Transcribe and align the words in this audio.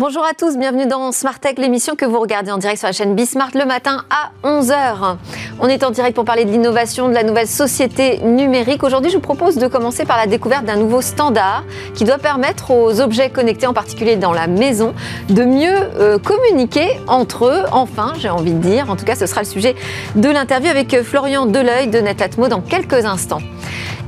Bonjour 0.00 0.24
à 0.24 0.32
tous, 0.32 0.56
bienvenue 0.56 0.86
dans 0.86 1.12
Smart 1.12 1.38
Tech, 1.38 1.56
l'émission 1.58 1.94
que 1.94 2.06
vous 2.06 2.18
regardez 2.18 2.50
en 2.50 2.56
direct 2.56 2.78
sur 2.78 2.88
la 2.88 2.92
chaîne 2.92 3.14
Bismart 3.14 3.50
le 3.54 3.66
matin 3.66 4.02
à 4.08 4.30
11h. 4.48 5.16
On 5.60 5.66
est 5.66 5.84
en 5.84 5.90
direct 5.90 6.14
pour 6.14 6.24
parler 6.24 6.46
de 6.46 6.50
l'innovation, 6.50 7.10
de 7.10 7.12
la 7.12 7.22
nouvelle 7.22 7.46
société 7.46 8.16
numérique. 8.20 8.82
Aujourd'hui, 8.82 9.10
je 9.10 9.16
vous 9.16 9.20
propose 9.20 9.56
de 9.56 9.66
commencer 9.66 10.06
par 10.06 10.16
la 10.16 10.26
découverte 10.26 10.64
d'un 10.64 10.76
nouveau 10.76 11.02
standard 11.02 11.64
qui 11.94 12.04
doit 12.04 12.16
permettre 12.16 12.70
aux 12.70 13.02
objets 13.02 13.28
connectés, 13.28 13.66
en 13.66 13.74
particulier 13.74 14.16
dans 14.16 14.32
la 14.32 14.46
maison, 14.46 14.94
de 15.28 15.44
mieux 15.44 15.76
euh, 15.98 16.18
communiquer 16.18 16.98
entre 17.06 17.44
eux. 17.44 17.64
Enfin, 17.70 18.14
j'ai 18.18 18.30
envie 18.30 18.54
de 18.54 18.58
dire, 18.58 18.90
en 18.90 18.96
tout 18.96 19.04
cas, 19.04 19.16
ce 19.16 19.26
sera 19.26 19.42
le 19.42 19.46
sujet 19.46 19.76
de 20.14 20.30
l'interview 20.30 20.70
avec 20.70 20.94
euh, 20.94 21.04
Florian 21.04 21.44
Deleuil 21.44 21.88
de 21.88 21.98
Netatmo 21.98 22.48
dans 22.48 22.62
quelques 22.62 23.04
instants. 23.04 23.42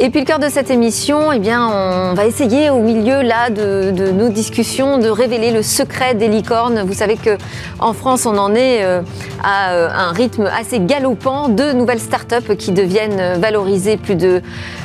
Et 0.00 0.08
puis 0.08 0.20
le 0.20 0.26
cœur 0.26 0.38
de 0.38 0.48
cette 0.48 0.70
émission, 0.70 1.32
eh 1.32 1.38
bien, 1.38 1.68
on 1.68 2.14
va 2.14 2.24
essayer 2.26 2.70
au 2.70 2.80
milieu 2.80 3.20
là 3.20 3.50
de, 3.50 3.92
de, 3.92 4.10
nos 4.10 4.30
discussions 4.30 4.98
de 4.98 5.08
révéler 5.08 5.52
le 5.52 5.62
secret 5.62 5.81
des 6.14 6.28
licornes. 6.28 6.82
Vous 6.82 6.94
savez 6.94 7.16
que 7.16 7.36
en 7.78 7.92
France, 7.92 8.26
on 8.26 8.38
en 8.38 8.54
est 8.54 8.82
euh, 8.82 9.02
à 9.42 10.08
un 10.08 10.12
rythme 10.12 10.50
assez 10.58 10.80
galopant 10.80 11.48
deux 11.48 11.72
nouvelles 11.72 12.00
startups 12.00 12.56
qui 12.58 12.72
deviennent 12.72 13.40
valoriser 13.40 13.96
plus 13.96 14.14
de, 14.14 14.42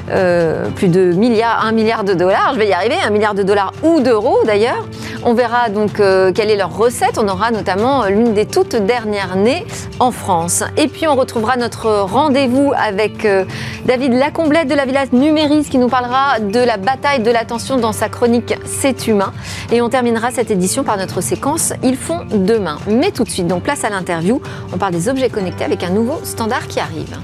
euh, 0.09 0.69
plus 0.69 0.87
de 0.87 1.11
milliards, 1.11 1.65
un 1.65 1.71
milliard 1.71 2.03
de 2.03 2.13
dollars. 2.13 2.51
Je 2.53 2.59
vais 2.59 2.67
y 2.67 2.73
arriver, 2.73 2.95
un 3.05 3.09
milliard 3.09 3.33
de 3.33 3.43
dollars 3.43 3.73
ou 3.83 3.99
d'euros 3.99 4.39
d'ailleurs. 4.45 4.87
On 5.23 5.33
verra 5.33 5.69
donc 5.69 5.99
euh, 5.99 6.31
quelle 6.31 6.49
est 6.49 6.55
leur 6.55 6.75
recette. 6.75 7.17
On 7.17 7.27
aura 7.27 7.51
notamment 7.51 8.05
l'une 8.05 8.33
des 8.33 8.45
toutes 8.45 8.75
dernières 8.75 9.35
nées 9.35 9.65
en 9.99 10.11
France. 10.11 10.63
Et 10.77 10.87
puis 10.87 11.07
on 11.07 11.15
retrouvera 11.15 11.57
notre 11.57 11.87
rendez-vous 12.01 12.71
avec 12.77 13.25
euh, 13.25 13.45
David 13.85 14.13
Lacomblette 14.13 14.67
de 14.67 14.75
la 14.75 14.85
Village 14.85 15.11
Numéris 15.11 15.65
qui 15.69 15.77
nous 15.77 15.89
parlera 15.89 16.39
de 16.39 16.59
la 16.59 16.77
bataille 16.77 17.21
de 17.21 17.31
l'attention 17.31 17.77
dans 17.77 17.91
sa 17.93 18.09
chronique 18.09 18.55
C'est 18.65 19.07
humain. 19.07 19.33
Et 19.71 19.81
on 19.81 19.89
terminera 19.89 20.31
cette 20.31 20.51
édition 20.51 20.83
par 20.83 20.97
notre 20.97 21.21
séquence 21.21 21.73
Ils 21.83 21.97
font 21.97 22.19
demain. 22.31 22.77
Mais 22.87 23.11
tout 23.11 23.23
de 23.23 23.29
suite, 23.29 23.47
donc 23.47 23.63
place 23.63 23.83
à 23.83 23.89
l'interview. 23.89 24.41
On 24.73 24.77
parle 24.77 24.93
des 24.93 25.09
objets 25.09 25.29
connectés 25.29 25.65
avec 25.65 25.83
un 25.83 25.89
nouveau 25.89 26.19
standard 26.23 26.67
qui 26.67 26.79
arrive. 26.79 27.17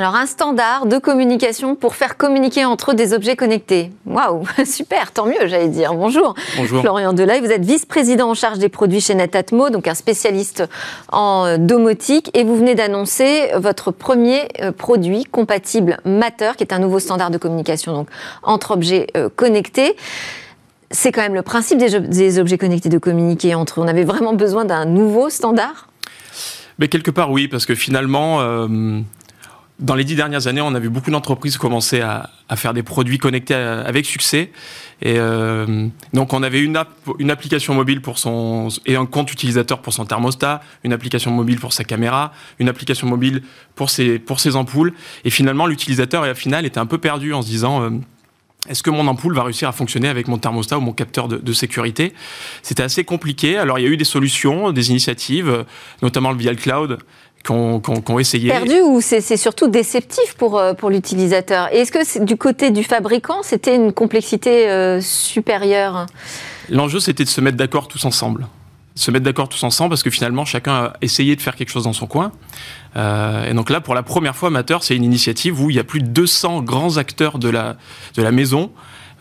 Alors 0.00 0.14
un 0.14 0.24
standard 0.24 0.86
de 0.86 0.96
communication 0.96 1.74
pour 1.74 1.94
faire 1.94 2.16
communiquer 2.16 2.64
entre 2.64 2.92
eux 2.92 2.94
des 2.94 3.12
objets 3.12 3.36
connectés. 3.36 3.90
Waouh, 4.06 4.44
super, 4.64 5.12
tant 5.12 5.26
mieux, 5.26 5.46
j'allais 5.46 5.68
dire. 5.68 5.92
Bonjour. 5.92 6.34
Bonjour. 6.56 6.80
Florian 6.80 7.12
Delay, 7.12 7.38
vous 7.40 7.50
êtes 7.50 7.66
vice-président 7.66 8.30
en 8.30 8.32
charge 8.32 8.58
des 8.58 8.70
produits 8.70 9.02
chez 9.02 9.14
Netatmo, 9.14 9.68
donc 9.68 9.86
un 9.88 9.94
spécialiste 9.94 10.64
en 11.12 11.58
domotique, 11.58 12.30
et 12.32 12.44
vous 12.44 12.56
venez 12.56 12.74
d'annoncer 12.74 13.50
votre 13.56 13.90
premier 13.90 14.48
euh, 14.62 14.72
produit 14.72 15.24
compatible 15.24 15.98
Matter, 16.06 16.52
qui 16.56 16.64
est 16.64 16.72
un 16.72 16.78
nouveau 16.78 16.98
standard 16.98 17.30
de 17.30 17.36
communication 17.36 17.92
donc 17.92 18.08
entre 18.42 18.70
objets 18.70 19.06
euh, 19.18 19.28
connectés 19.28 19.96
c'est 20.90 21.12
quand 21.12 21.20
même 21.20 21.34
le 21.34 21.42
principe 21.42 21.76
des, 21.76 22.38
objets 22.38 22.56
connectés 22.56 22.88
de 22.88 22.98
communiquer 22.98 23.54
entre 23.54 23.80
eux. 23.80 23.84
On 23.84 23.86
avait 23.86 24.04
vraiment 24.04 24.32
besoin 24.32 24.64
d'un 24.64 24.86
nouveau 24.86 25.28
standard? 25.28 25.88
Mais 26.80 26.88
quelque 26.88 27.10
part, 27.10 27.30
oui, 27.30 27.46
parce 27.46 27.66
que 27.66 27.74
finalement, 27.76 28.40
euh, 28.40 28.66
dans 29.80 29.94
les 29.94 30.04
dix 30.04 30.14
dernières 30.14 30.46
années, 30.46 30.60
on 30.60 30.74
a 30.74 30.78
vu 30.78 30.90
beaucoup 30.90 31.10
d'entreprises 31.10 31.56
commencer 31.56 32.00
à, 32.00 32.30
faire 32.56 32.74
des 32.74 32.82
produits 32.82 33.18
connectés 33.18 33.54
avec 33.54 34.04
succès. 34.04 34.52
Et 35.02 35.14
euh, 35.18 35.88
donc, 36.12 36.32
on 36.32 36.42
avait 36.42 36.60
une, 36.60 36.76
application 37.30 37.74
mobile 37.74 38.02
pour 38.02 38.18
son 38.18 38.68
et 38.86 38.96
un 38.96 39.06
compte 39.06 39.32
utilisateur 39.32 39.80
pour 39.80 39.92
son 39.92 40.04
thermostat, 40.04 40.60
une 40.84 40.92
application 40.92 41.30
mobile 41.30 41.58
pour 41.58 41.72
sa 41.72 41.84
caméra, 41.84 42.32
une 42.58 42.68
application 42.68 43.06
mobile 43.06 43.42
pour 43.74 43.88
ses 43.88 44.18
pour 44.18 44.40
ses 44.40 44.56
ampoules. 44.56 44.92
Et 45.24 45.30
finalement, 45.30 45.66
l'utilisateur, 45.66 46.28
au 46.28 46.34
final, 46.34 46.66
était 46.66 46.80
un 46.80 46.86
peu 46.86 46.98
perdu 46.98 47.32
en 47.32 47.40
se 47.40 47.48
disant 47.48 47.82
euh, 47.82 47.90
est-ce 48.68 48.82
que 48.82 48.90
mon 48.90 49.06
ampoule 49.06 49.34
va 49.34 49.44
réussir 49.44 49.68
à 49.68 49.72
fonctionner 49.72 50.08
avec 50.08 50.28
mon 50.28 50.36
thermostat 50.36 50.76
ou 50.76 50.82
mon 50.82 50.92
capteur 50.92 51.28
de, 51.28 51.52
sécurité? 51.52 52.12
C'était 52.62 52.82
assez 52.82 53.04
compliqué. 53.04 53.56
Alors 53.56 53.78
il 53.78 53.82
y 53.82 53.86
a 53.86 53.90
eu 53.90 53.96
des 53.96 54.04
solutions, 54.04 54.70
des 54.72 54.90
initiatives, 54.90 55.64
notamment 56.02 56.34
via 56.34 56.50
le 56.50 56.58
cloud, 56.58 56.98
qui 57.44 57.52
ont, 57.52 58.18
essayé. 58.18 58.50
Perdu 58.50 58.80
ou 58.82 59.00
c'est 59.00 59.36
surtout 59.36 59.68
déceptif 59.68 60.34
pour, 60.36 60.58
euh, 60.58 60.74
pour 60.74 60.90
l'utilisateur? 60.90 61.68
Est-ce 61.72 61.90
que 61.90 62.24
du 62.24 62.36
côté 62.36 62.70
du 62.70 62.84
fabricant, 62.84 63.42
c'était 63.42 63.76
une 63.76 63.92
complexité 63.92 64.68
euh, 64.68 65.00
supérieure? 65.00 66.06
L'enjeu, 66.68 67.00
c'était 67.00 67.24
de 67.24 67.28
se 67.28 67.40
mettre 67.40 67.56
d'accord 67.56 67.88
tous 67.88 68.04
ensemble 68.04 68.46
se 68.96 69.10
mettre 69.10 69.24
d'accord 69.24 69.48
tous 69.48 69.62
ensemble 69.62 69.90
parce 69.90 70.02
que 70.02 70.10
finalement 70.10 70.44
chacun 70.44 70.72
a 70.72 70.92
essayé 71.00 71.34
de 71.34 71.40
faire 71.40 71.56
quelque 71.56 71.70
chose 71.70 71.84
dans 71.84 71.92
son 71.92 72.06
coin. 72.06 72.32
Euh, 72.96 73.48
et 73.48 73.54
donc 73.54 73.70
là, 73.70 73.80
pour 73.80 73.94
la 73.94 74.02
première 74.02 74.36
fois, 74.36 74.50
Matter, 74.50 74.78
c'est 74.82 74.94
une 74.94 75.04
initiative 75.04 75.62
où 75.62 75.70
il 75.70 75.76
y 75.76 75.78
a 75.78 75.84
plus 75.84 76.00
de 76.00 76.08
200 76.08 76.62
grands 76.62 76.98
acteurs 76.98 77.38
de 77.38 77.48
la, 77.48 77.76
de 78.16 78.22
la 78.22 78.30
maison 78.30 78.72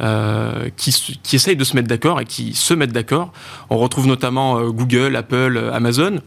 euh, 0.01 0.69
qui, 0.75 1.19
qui 1.23 1.35
essayent 1.35 1.55
de 1.55 1.63
se 1.63 1.75
mettre 1.75 1.87
d'accord 1.87 2.19
et 2.19 2.25
qui 2.25 2.55
se 2.55 2.73
mettent 2.73 2.91
d'accord. 2.91 3.31
On 3.69 3.77
retrouve 3.77 4.07
notamment 4.07 4.61
Google, 4.69 5.15
Apple, 5.15 5.69
Amazon 5.71 6.19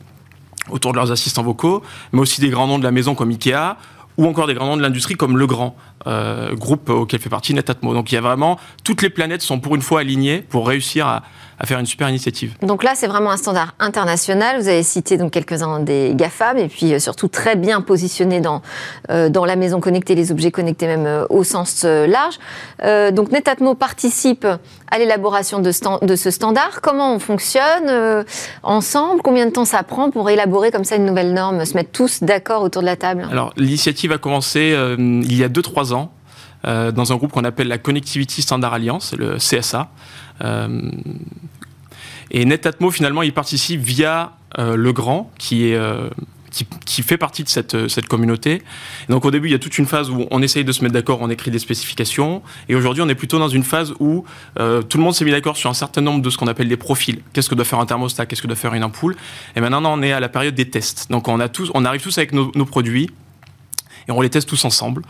autour 0.71 0.93
de 0.93 0.97
leurs 0.97 1.13
assistants 1.13 1.43
vocaux, 1.43 1.83
mais 2.13 2.21
aussi 2.21 2.41
des 2.41 2.51
grands 2.51 2.67
noms 2.67 2.79
de 2.79 2.85
la 2.85 2.91
maison 2.91 3.15
comme 3.15 3.31
Ikea 3.31 3.77
ou 4.17 4.27
encore 4.27 4.47
des 4.47 4.55
grands 4.55 4.67
noms 4.67 4.77
de 4.77 4.83
l'industrie 4.83 5.15
comme 5.15 5.39
Legrand, 5.39 5.77
euh, 6.07 6.55
groupe 6.55 6.89
auquel 6.89 7.21
fait 7.21 7.29
partie 7.29 7.55
Netatmo. 7.55 7.95
Donc 7.95 8.13
il 8.13 8.15
y 8.15 8.19
a 8.19 8.21
vraiment 8.21 8.59
toutes 8.85 9.03
les 9.03 9.11
planètes 9.11 9.43
sont 9.43 9.61
pour 9.61 9.75
une 9.75 9.83
fois 9.83 10.01
alignées 10.01 10.39
pour 10.41 10.67
réussir 10.67 11.07
à, 11.07 11.23
à 11.63 11.67
faire 11.67 11.79
une 11.79 11.87
super 11.87 12.09
initiative. 12.09 12.55
Donc 12.61 12.83
là, 12.83 12.93
c'est 12.97 13.07
vraiment 13.07 13.31
un 13.31 13.37
standard 13.37 13.75
international. 13.79 14.61
Vous 14.61 14.69
avez 14.69 14.83
cité 14.83 15.17
donc 15.17 15.31
quelques-uns 15.31 15.79
des 15.79 16.13
GAFAM 16.15 16.59
et 16.59 16.67
puis 16.67 16.93
euh, 16.93 16.99
surtout 16.99 17.29
très 17.29 17.55
bien 17.55 17.81
positionné 17.81 18.41
dans, 18.41 18.63
euh, 19.11 19.29
dans 19.29 19.45
la 19.45 19.55
maison 19.55 19.81
connectée, 19.81 20.17
les 20.17 20.33
objets 20.33 20.51
connectés 20.51 20.89
même 20.89 21.07
euh, 21.07 21.25
au 21.31 21.45
sens 21.45 21.85
large. 21.85 22.39
donc 23.13 23.31
Netatmo 23.31 23.75
participe 23.75 24.47
à 24.91 24.99
l'élaboration 24.99 25.61
de, 25.61 25.71
de, 26.05 26.17
ce 26.17 26.31
standard. 26.31 26.81
Comment 26.83 27.15
on 27.15 27.19
fonctionne 27.19 28.25
ensemble? 28.63 29.23
Combien 29.23 29.47
de 29.47 29.51
temps 29.51 29.65
ça 29.65 29.83
prend 29.83 30.11
pour 30.11 30.29
élaborer 30.31 30.71
comme 30.71 30.85
ça 30.85 30.97
une 30.97 31.07
nouvelle 31.07 31.33
norme, 31.33 31.65
se 31.65 31.75
mettre 31.75 31.91
tous 31.91 32.23
d'accord 32.23 32.63
autour 32.63 32.83
de 32.83 32.87
la 32.87 32.97
table? 32.97 33.27
Alors 33.31 33.53
l'initiative 33.57 34.13
a 34.13 34.19
commencé 34.19 34.77
il 34.99 35.37
y 35.37 35.45
a 35.45 35.49
2-3 35.49 35.92
ans. 35.92 35.92
Dans 36.65 37.13
un 37.13 37.17
groupe 37.17 37.33
qu'on 37.33 37.45
appelle 37.45 37.69
la 37.69 37.79
Connectivity 37.79 38.43
Standard 38.43 38.75
Alliance, 38.75 39.15
le 39.19 39.37
CSA. 39.37 39.91
Et 42.33 42.47
Netatmo, 42.47 42.91
finalement, 42.91 43.23
il 43.23 43.33
participe 43.33 43.81
via 43.81 44.33
euh, 44.59 44.75
Le 44.75 44.93
Grand, 44.93 45.31
qui 45.39 45.69
est... 45.69 45.77
Euh, 45.77 46.09
qui, 46.85 47.03
fait 47.03 47.17
partie 47.17 47.43
de 47.45 47.49
cette, 47.49 47.89
cette 47.89 48.09
communauté. 48.09 48.63
donc 49.09 49.25
au 49.25 49.31
début, 49.31 49.49
il 49.49 49.53
y 49.53 49.55
a 49.55 49.59
toute 49.59 49.79
une 49.79 49.87
phase 49.87 50.11
où 50.11 50.27
on 50.31 50.43
essaye 50.43 50.67
de 50.67 50.73
se 50.73 50.83
mettre 50.83 50.93
d'accord, 50.93 51.23
on 51.23 51.31
écrit 51.31 51.51
des 51.51 51.59
spécifications. 51.59 52.43
Et 52.69 52.75
aujourd'hui, 52.75 53.03
on 53.03 53.09
est 53.09 53.15
plutôt 53.15 53.39
dans 53.39 53.49
une 53.49 53.63
phase 53.63 53.95
où 54.01 54.27
euh, 54.61 54.83
tout 54.83 54.99
le 54.99 55.03
monde 55.05 55.15
s'est 55.15 55.25
mis 55.25 55.31
d'accord 55.31 55.57
sur 55.57 55.71
un 55.71 55.75
certain 55.75 56.03
nombre 56.03 56.21
de 56.21 56.29
ce 56.29 56.37
qu'on 56.37 56.49
appelle 56.49 56.69
des 56.69 56.77
profils. 56.77 57.23
Qu'est-ce 57.33 57.49
que 57.49 57.55
doit 57.55 57.65
faire 57.65 57.81
un 57.81 57.87
thermostat? 57.87 58.27
Qu'est-ce 58.27 58.43
que 58.43 58.49
doit 58.49 58.55
faire 58.55 58.75
une 58.75 58.85
ampoule? 58.85 59.17
Et 59.57 59.63
maintenant, 59.63 59.83
on 59.87 60.03
est 60.03 60.13
à 60.13 60.21
la 60.21 60.29
période 60.29 60.55
des 60.55 60.69
tests. 60.69 61.11
Donc 61.11 61.27
on, 61.27 61.41
a 61.41 61.49
tous, 61.49 61.71
on 61.73 61.87
arrive 61.87 62.03
tous 62.03 62.19
avec 62.19 62.35
nos 62.35 62.67
produits 62.67 63.09
et 64.09 64.13
on 64.13 64.21
les 64.21 64.31
teste 64.31 64.49
tous 64.49 64.65
ensemble 64.65 65.03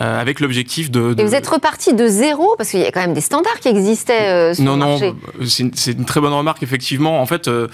euh, 0.00 0.20
avec 0.20 0.40
l'objectif 0.40 0.90
de, 0.90 1.14
Et 1.18 1.24
vous 1.24 1.34
êtes 1.34 1.46
reparti 1.46 1.94
de 1.94 2.06
zéro 2.06 2.54
parce 2.56 2.70
qu'il 2.70 2.80
y 2.80 2.84
a 2.84 2.92
quand 2.92 3.00
même 3.00 3.14
des 3.14 3.20
standards 3.20 3.60
qui 3.60 3.68
existaient 3.68 4.28
euh, 4.28 4.54
sur 4.54 4.64
non, 4.64 4.72
le 4.72 4.78
marché. 4.78 5.12
Non, 5.12 5.46
c'est 5.74 5.92
une, 5.92 6.04
très 6.04 6.20
bonne 6.20 6.32
remarque 6.32 6.62
effectivement. 6.62 7.20
En 7.20 7.26
fait, 7.26 7.48
euh, 7.48 7.68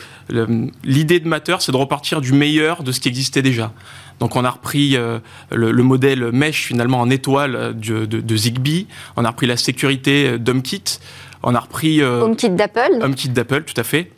l'idée 0.84 1.20
de 1.20 1.28
Matter, 1.28 1.56
c'est 1.60 1.72
de 1.72 1.76
repartir 1.76 2.20
du 2.20 2.32
meilleur 2.32 2.82
de 2.82 2.92
ce 2.92 3.00
qui 3.00 3.08
existait 3.08 3.42
déjà. 3.42 3.72
Donc 4.20 4.34
on 4.34 4.44
a 4.44 4.50
repris 4.50 4.96
le, 5.50 5.82
modèle 5.82 6.32
mesh 6.32 6.64
finalement 6.64 7.00
en 7.00 7.10
étoile 7.10 7.78
de, 7.78 8.06
de, 8.06 8.36
Zigbee, 8.36 8.86
on 9.16 9.26
a 9.26 9.28
repris 9.28 9.46
la 9.46 9.58
sécurité 9.58 10.38
d'HomeKit, 10.38 11.00
on 11.42 11.54
a 11.54 11.60
repris 11.60 12.02
HomeKit 12.02 12.48
d'Apple. 12.48 12.98
HomeKit 13.02 13.28
d'Apple, 13.28 13.64
tout 13.64 13.78
à 13.78 13.84
fait. 13.84 14.10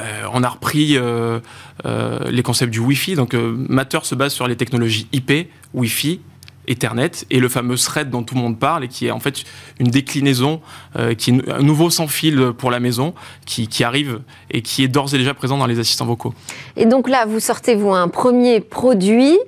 Euh, 0.00 0.24
on 0.32 0.42
a 0.42 0.48
repris 0.48 0.96
euh, 0.96 1.40
euh, 1.84 2.30
les 2.30 2.42
concepts 2.42 2.72
du 2.72 2.80
Wi-Fi. 2.80 3.14
Donc, 3.14 3.34
Matter 3.34 4.00
se 4.02 4.14
base 4.14 4.32
sur 4.32 4.48
les 4.48 4.56
technologies 4.56 5.08
IP, 5.12 5.48
Wi-Fi, 5.74 6.20
Ethernet 6.68 7.10
et 7.30 7.40
le 7.40 7.48
fameux 7.48 7.76
thread 7.76 8.10
dont 8.10 8.22
tout 8.22 8.34
le 8.34 8.40
monde 8.40 8.58
parle 8.58 8.84
et 8.84 8.88
qui 8.88 9.06
est 9.06 9.10
en 9.10 9.18
fait 9.18 9.44
une 9.78 9.88
déclinaison 9.88 10.60
euh, 10.98 11.14
qui 11.14 11.30
est 11.30 11.50
un 11.50 11.62
nouveau 11.62 11.90
sans 11.90 12.06
fil 12.06 12.52
pour 12.56 12.70
la 12.70 12.80
maison 12.80 13.14
qui, 13.46 13.68
arrive 13.82 14.20
et 14.50 14.62
qui 14.62 14.84
est 14.84 14.88
d'ores 14.88 15.14
et 15.14 15.18
déjà 15.18 15.34
présent 15.34 15.56
dans 15.56 15.66
les 15.66 15.78
assistants 15.78 16.04
vocaux. 16.04 16.34
Et 16.76 16.84
donc 16.84 17.08
là, 17.08 17.24
vous 17.26 17.40
sortez 17.40 17.74
vous 17.74 17.92
un 17.92 18.08
premier 18.08 18.60
produit. 18.60 19.38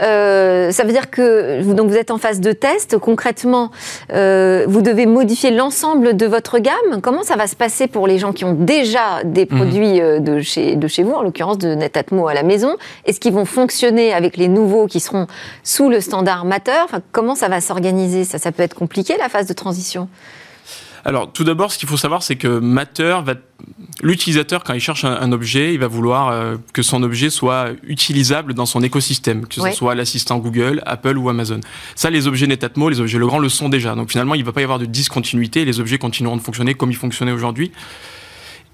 Euh, 0.00 0.70
ça 0.72 0.84
veut 0.84 0.92
dire 0.92 1.10
que 1.10 1.62
donc 1.74 1.90
vous 1.90 1.96
êtes 1.96 2.10
en 2.10 2.18
phase 2.18 2.40
de 2.40 2.52
test. 2.52 2.96
Concrètement, 2.98 3.70
euh, 4.12 4.64
vous 4.66 4.82
devez 4.82 5.06
modifier 5.06 5.50
l'ensemble 5.50 6.16
de 6.16 6.26
votre 6.26 6.58
gamme. 6.58 7.00
Comment 7.02 7.22
ça 7.22 7.36
va 7.36 7.46
se 7.46 7.54
passer 7.54 7.86
pour 7.86 8.06
les 8.06 8.18
gens 8.18 8.32
qui 8.32 8.44
ont 8.44 8.54
déjà 8.54 9.22
des 9.24 9.46
mhm. 9.48 9.56
produits 9.56 10.00
de, 10.00 10.40
chez, 10.40 10.76
de 10.76 10.88
chez 10.88 11.02
vous, 11.02 11.12
en 11.12 11.22
l'occurrence 11.22 11.58
de 11.58 11.74
Netatmo 11.74 12.28
à 12.28 12.34
la 12.34 12.42
maison? 12.42 12.76
Est-ce 13.04 13.20
qu'ils 13.20 13.34
vont 13.34 13.44
fonctionner 13.44 14.12
avec 14.12 14.36
les 14.36 14.48
nouveaux 14.48 14.86
qui 14.86 15.00
seront 15.00 15.26
sous 15.62 15.90
le 15.90 16.00
standard 16.00 16.44
Matter 16.44 16.61
Enfin, 16.84 17.00
comment 17.12 17.34
ça 17.34 17.48
va 17.48 17.60
s'organiser 17.60 18.24
ça, 18.24 18.38
ça 18.38 18.52
peut 18.52 18.62
être 18.62 18.74
compliqué 18.74 19.16
la 19.18 19.28
phase 19.28 19.46
de 19.46 19.54
transition. 19.54 20.08
Alors, 21.04 21.32
tout 21.32 21.42
d'abord, 21.42 21.72
ce 21.72 21.78
qu'il 21.78 21.88
faut 21.88 21.96
savoir, 21.96 22.22
c'est 22.22 22.36
que 22.36 22.58
Matter 22.58 23.18
va. 23.24 23.34
L'utilisateur, 24.02 24.64
quand 24.64 24.72
il 24.72 24.80
cherche 24.80 25.04
un, 25.04 25.32
objet, 25.32 25.74
il 25.74 25.80
va 25.80 25.86
vouloir 25.86 26.28
euh, 26.28 26.56
que 26.72 26.82
son 26.82 27.02
objet 27.02 27.30
soit 27.30 27.70
utilisable 27.82 28.54
dans 28.54 28.66
son 28.66 28.82
écosystème, 28.82 29.46
que 29.46 29.54
ce 29.54 29.70
soit 29.72 29.94
l'assistant 29.94 30.38
Google, 30.38 30.82
Apple 30.86 31.16
ou 31.18 31.28
Amazon. 31.28 31.60
Ça, 31.94 32.10
les 32.10 32.26
objets 32.26 32.46
Netatmo, 32.46 32.88
les 32.88 33.00
objets 33.00 33.18
Legrand 33.18 33.38
le 33.38 33.48
sont 33.48 33.68
déjà. 33.68 33.94
Donc 33.94 34.10
finalement, 34.10 34.34
il 34.34 34.40
ne 34.40 34.44
va 34.44 34.52
pas 34.52 34.60
y 34.60 34.64
avoir 34.64 34.78
de 34.78 34.86
discontinuité. 34.86 35.64
Les 35.64 35.80
objets 35.80 35.98
continueront 35.98 36.36
de 36.36 36.42
fonctionner 36.42 36.74
comme 36.74 36.90
ils 36.90 36.96
fonctionnaient 36.96 37.32
aujourd'hui. 37.32 37.72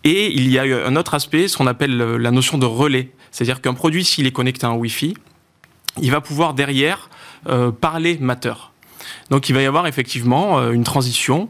Et 0.05 0.33
il 0.33 0.49
y 0.49 0.59
a 0.59 0.63
un 0.63 0.97
autre 0.97 1.15
aspect, 1.15 1.49
ce 1.49 1.57
qu'on 1.57 1.67
appelle 1.67 2.01
euh, 2.01 2.17
la 2.17 2.31
notion 2.31 2.57
de 2.57 2.67
relais. 2.67 3.11
C'est-à-dire 3.31 3.61
qu'un 3.61 3.75
produit, 3.75 4.05
s'il 4.05 4.27
est 4.27 4.33
connecté 4.33 4.67
à 4.67 4.71
un 4.71 4.75
Wi-Fi, 4.75 5.15
il 6.01 6.11
va 6.11 6.21
pouvoir 6.21 6.55
derrière 6.55 7.11
euh, 7.47 7.71
parler 7.71 8.19
Matter. 8.21 8.55
Donc 9.31 9.49
il 9.49 9.55
va 9.55 9.63
y 9.63 9.67
avoir 9.67 9.87
effectivement 9.87 10.71
une 10.71 10.85
transition 10.85 11.49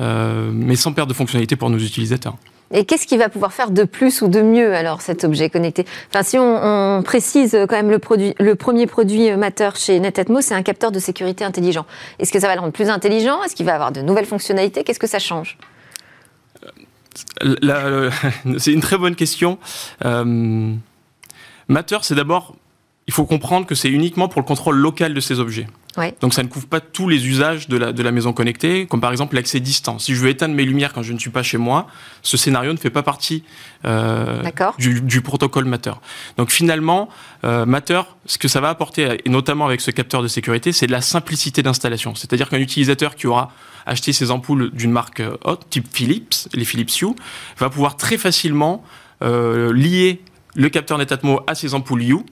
euh, 0.00 0.50
mais 0.52 0.76
sans 0.76 0.92
perte 0.92 1.08
de 1.08 1.14
fonctionnalité 1.14 1.56
pour 1.56 1.70
nos 1.70 1.78
utilisateurs. 1.78 2.36
Et 2.70 2.84
qu'est-ce 2.84 3.06
qu'il 3.06 3.18
va 3.18 3.30
pouvoir 3.30 3.52
faire 3.52 3.70
de 3.70 3.84
plus 3.84 4.20
ou 4.20 4.28
de 4.28 4.42
mieux 4.42 4.74
alors 4.74 5.00
cet 5.00 5.24
objet 5.24 5.48
connecté? 5.48 5.86
Enfin, 6.10 6.22
si 6.22 6.38
on, 6.38 7.02
précise 7.02 7.56
quand 7.68 7.76
même 7.76 7.90
le, 7.90 7.98
produit, 7.98 8.34
le 8.38 8.54
premier 8.54 8.86
produit 8.86 9.34
Matter 9.36 9.70
chez 9.74 9.98
Netatmo, 9.98 10.42
c'est 10.42 10.54
un 10.54 10.62
capteur 10.62 10.92
de 10.92 10.98
sécurité 10.98 11.44
intelligent. 11.44 11.86
Est-ce 12.18 12.30
que 12.30 12.38
ça 12.38 12.46
va 12.46 12.54
le 12.54 12.60
rendre 12.60 12.74
plus 12.74 12.90
intelligent? 12.90 13.42
Est-ce 13.42 13.56
qu'il 13.56 13.64
va 13.64 13.74
avoir 13.74 13.90
de 13.90 14.02
nouvelles 14.02 14.26
fonctionnalités? 14.26 14.84
Qu'est-ce 14.84 15.00
que 15.00 15.06
ça 15.06 15.18
change? 15.18 15.56
Euh, 17.42 18.10
C'est 18.58 18.72
une 18.72 18.82
très 18.82 18.98
bonne 18.98 19.16
question. 19.16 19.58
Euh, 20.04 20.74
Matter, 21.68 21.98
c'est 22.02 22.14
d'abord, 22.14 22.54
il 23.08 23.14
faut 23.14 23.24
comprendre 23.24 23.66
que 23.66 23.74
c'est 23.74 23.88
uniquement 23.88 24.28
pour 24.28 24.40
le 24.40 24.46
contrôle 24.46 24.76
local 24.76 25.14
de 25.14 25.20
ces 25.20 25.40
objets. 25.40 25.66
Donc 26.20 26.32
ça 26.32 26.44
ne 26.44 26.48
couvre 26.48 26.68
pas 26.68 26.78
tous 26.78 27.08
les 27.08 27.26
usages 27.26 27.66
de 27.66 27.76
la, 27.76 27.92
de 27.92 28.02
la 28.04 28.12
maison 28.12 28.32
connectée, 28.32 28.86
comme 28.86 29.00
par 29.00 29.10
exemple 29.10 29.34
l'accès 29.34 29.58
distant. 29.58 29.98
Si 29.98 30.14
je 30.14 30.20
veux 30.20 30.28
éteindre 30.28 30.54
mes 30.54 30.64
lumières 30.64 30.92
quand 30.92 31.02
je 31.02 31.12
ne 31.12 31.18
suis 31.18 31.30
pas 31.30 31.42
chez 31.42 31.58
moi, 31.58 31.88
ce 32.22 32.36
scénario 32.36 32.72
ne 32.72 32.78
fait 32.78 32.90
pas 32.90 33.02
partie 33.02 33.42
euh, 33.84 34.42
du, 34.78 35.22
protocole 35.22 35.64
Matter. 35.64 35.94
Donc 36.36 36.50
finalement, 36.50 37.08
euh, 37.42 37.66
Matter, 37.66 38.02
ce 38.26 38.38
que 38.38 38.46
ça 38.46 38.60
va 38.60 38.68
apporter, 38.68 39.18
et 39.24 39.28
notamment 39.28 39.64
avec 39.66 39.80
ce 39.80 39.90
capteur 39.90 40.22
de 40.22 40.28
sécurité, 40.28 40.70
c'est 40.70 40.86
de 40.86 40.92
la 40.92 41.00
simplicité 41.00 41.62
d'installation. 41.62 42.14
C'est-à-dire 42.14 42.48
qu'un 42.48 42.60
utilisateur 42.60 43.16
qui 43.16 43.26
aura 43.26 43.50
acheté 43.86 44.12
ses 44.12 44.30
ampoules 44.30 44.70
d'une 44.70 44.92
marque 44.92 45.20
euh, 45.20 45.36
haute, 45.44 45.68
type 45.70 45.88
Philips, 45.90 46.48
les 46.52 46.64
Philips 46.64 47.00
Hue, 47.00 47.16
va 47.58 47.70
pouvoir 47.70 47.96
très 47.96 48.18
facilement 48.18 48.84
lier 49.20 50.22
le 50.54 50.68
capteur 50.68 50.96
Netatmo 50.96 51.40
à 51.48 51.56
ses 51.56 51.74
ampoules 51.74 52.04
Hue 52.04 52.24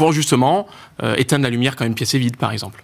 pour 0.00 0.12
justement 0.12 0.66
euh, 1.02 1.14
éteindre 1.18 1.44
la 1.44 1.50
lumière 1.50 1.76
quand 1.76 1.84
une 1.84 1.94
pièce 1.94 2.14
est 2.14 2.18
vide, 2.18 2.38
par 2.38 2.52
exemple. 2.52 2.82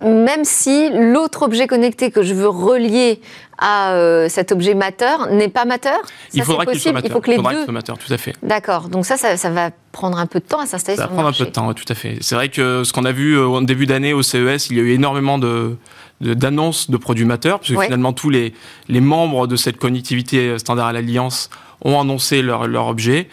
Même 0.00 0.44
si 0.44 0.90
l'autre 0.90 1.42
objet 1.42 1.68
connecté 1.68 2.10
que 2.10 2.24
je 2.24 2.34
veux 2.34 2.48
relier 2.48 3.20
à 3.56 3.92
euh, 3.92 4.28
cet 4.28 4.50
objet 4.50 4.74
Matter 4.74 5.14
n'est 5.30 5.48
pas 5.48 5.64
Matter 5.64 5.90
Il 6.32 6.42
faudra 6.42 6.66
qu'il 6.66 6.80
soit 6.80 6.90
Matter. 6.90 7.06
Il 7.06 7.12
faut 7.12 7.20
que 7.20 7.30
les 7.30 7.36
deux... 7.36 7.70
Matter, 7.70 7.92
tout 8.04 8.12
à 8.12 8.18
fait. 8.18 8.32
D'accord. 8.42 8.88
Donc 8.88 9.06
ça, 9.06 9.16
ça, 9.16 9.50
va 9.50 9.70
prendre 9.92 10.18
un 10.18 10.26
peu 10.26 10.40
de 10.40 10.44
temps 10.44 10.58
à 10.58 10.66
s'installer 10.66 10.98
sur 10.98 11.08
le 11.08 11.14
marché. 11.14 11.38
Ça 11.38 11.44
va 11.44 11.52
prendre 11.52 11.68
un 11.68 11.72
peu 11.72 11.72
de 11.72 11.82
temps, 11.82 11.84
tout 11.84 11.92
à 11.92 11.94
fait. 11.94 12.18
C'est 12.20 12.34
vrai 12.34 12.48
que 12.48 12.82
ce 12.82 12.92
qu'on 12.92 13.04
a 13.04 13.12
vu 13.12 13.38
au 13.38 13.56
euh, 13.56 13.64
début 13.64 13.86
d'année 13.86 14.12
au 14.12 14.22
CES, 14.22 14.70
il 14.70 14.76
y 14.76 14.80
a 14.80 14.82
eu 14.82 14.90
énormément 14.90 15.38
de 15.38 15.76
d'annonces 16.20 16.90
de, 16.90 16.96
produits 16.96 17.24
Matter, 17.24 17.54
puisque 17.60 17.80
finalement 17.80 18.12
tous 18.12 18.30
les, 18.30 18.54
les 18.88 19.00
membres 19.00 19.46
de 19.46 19.56
cette 19.56 19.76
connectivité 19.76 20.58
standard 20.58 20.86
à 20.86 20.92
l'Alliance 20.92 21.50
ont 21.82 22.00
annoncé 22.00 22.40
leur, 22.40 22.66
leur 22.66 22.86
objet. 22.86 23.28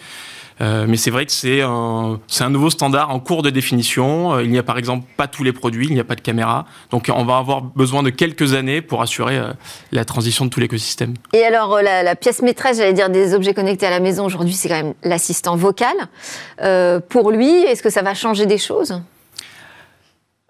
Euh, 0.60 0.86
mais 0.88 0.96
c'est 0.96 1.10
vrai 1.10 1.26
que 1.26 1.32
c'est 1.32 1.62
un, 1.62 2.18
nouveau 2.50 2.70
standard 2.70 3.10
en 3.10 3.20
cours 3.20 3.42
de 3.42 3.50
définition. 3.50 4.34
Euh, 4.34 4.44
il 4.44 4.50
n'y 4.50 4.58
a 4.58 4.62
par 4.62 4.78
exemple 4.78 5.06
pas 5.16 5.26
tous 5.26 5.44
les 5.44 5.52
produits, 5.52 5.86
il 5.86 5.94
n'y 5.94 6.00
a 6.00 6.04
pas 6.04 6.14
de 6.14 6.20
caméra. 6.20 6.66
Donc 6.90 7.10
on 7.14 7.24
va 7.24 7.38
avoir 7.38 7.62
besoin 7.62 8.02
de 8.02 8.10
quelques 8.10 8.54
années 8.54 8.82
pour 8.82 9.02
assurer 9.02 9.38
euh, 9.38 9.52
la 9.90 10.04
transition 10.04 10.44
de 10.44 10.50
tout 10.50 10.60
l'écosystème. 10.60 11.14
Et 11.32 11.44
alors 11.44 11.80
la, 11.82 12.16
pièce 12.16 12.42
maîtresse, 12.42 12.78
j'allais 12.78 12.92
dire, 12.92 13.10
des 13.10 13.34
objets 13.34 13.54
connectés 13.54 13.86
à 13.86 13.90
la 13.90 14.00
maison 14.00 14.24
aujourd'hui, 14.24 14.52
c'est 14.52 14.68
quand 14.68 14.82
même 14.82 14.94
l'assistant 15.02 15.56
vocal. 15.56 15.96
pour 17.08 17.30
lui, 17.30 17.50
est-ce 17.50 17.82
que 17.82 17.90
ça 17.90 18.02
va 18.02 18.14
changer 18.14 18.46
des 18.46 18.58
choses? 18.58 19.02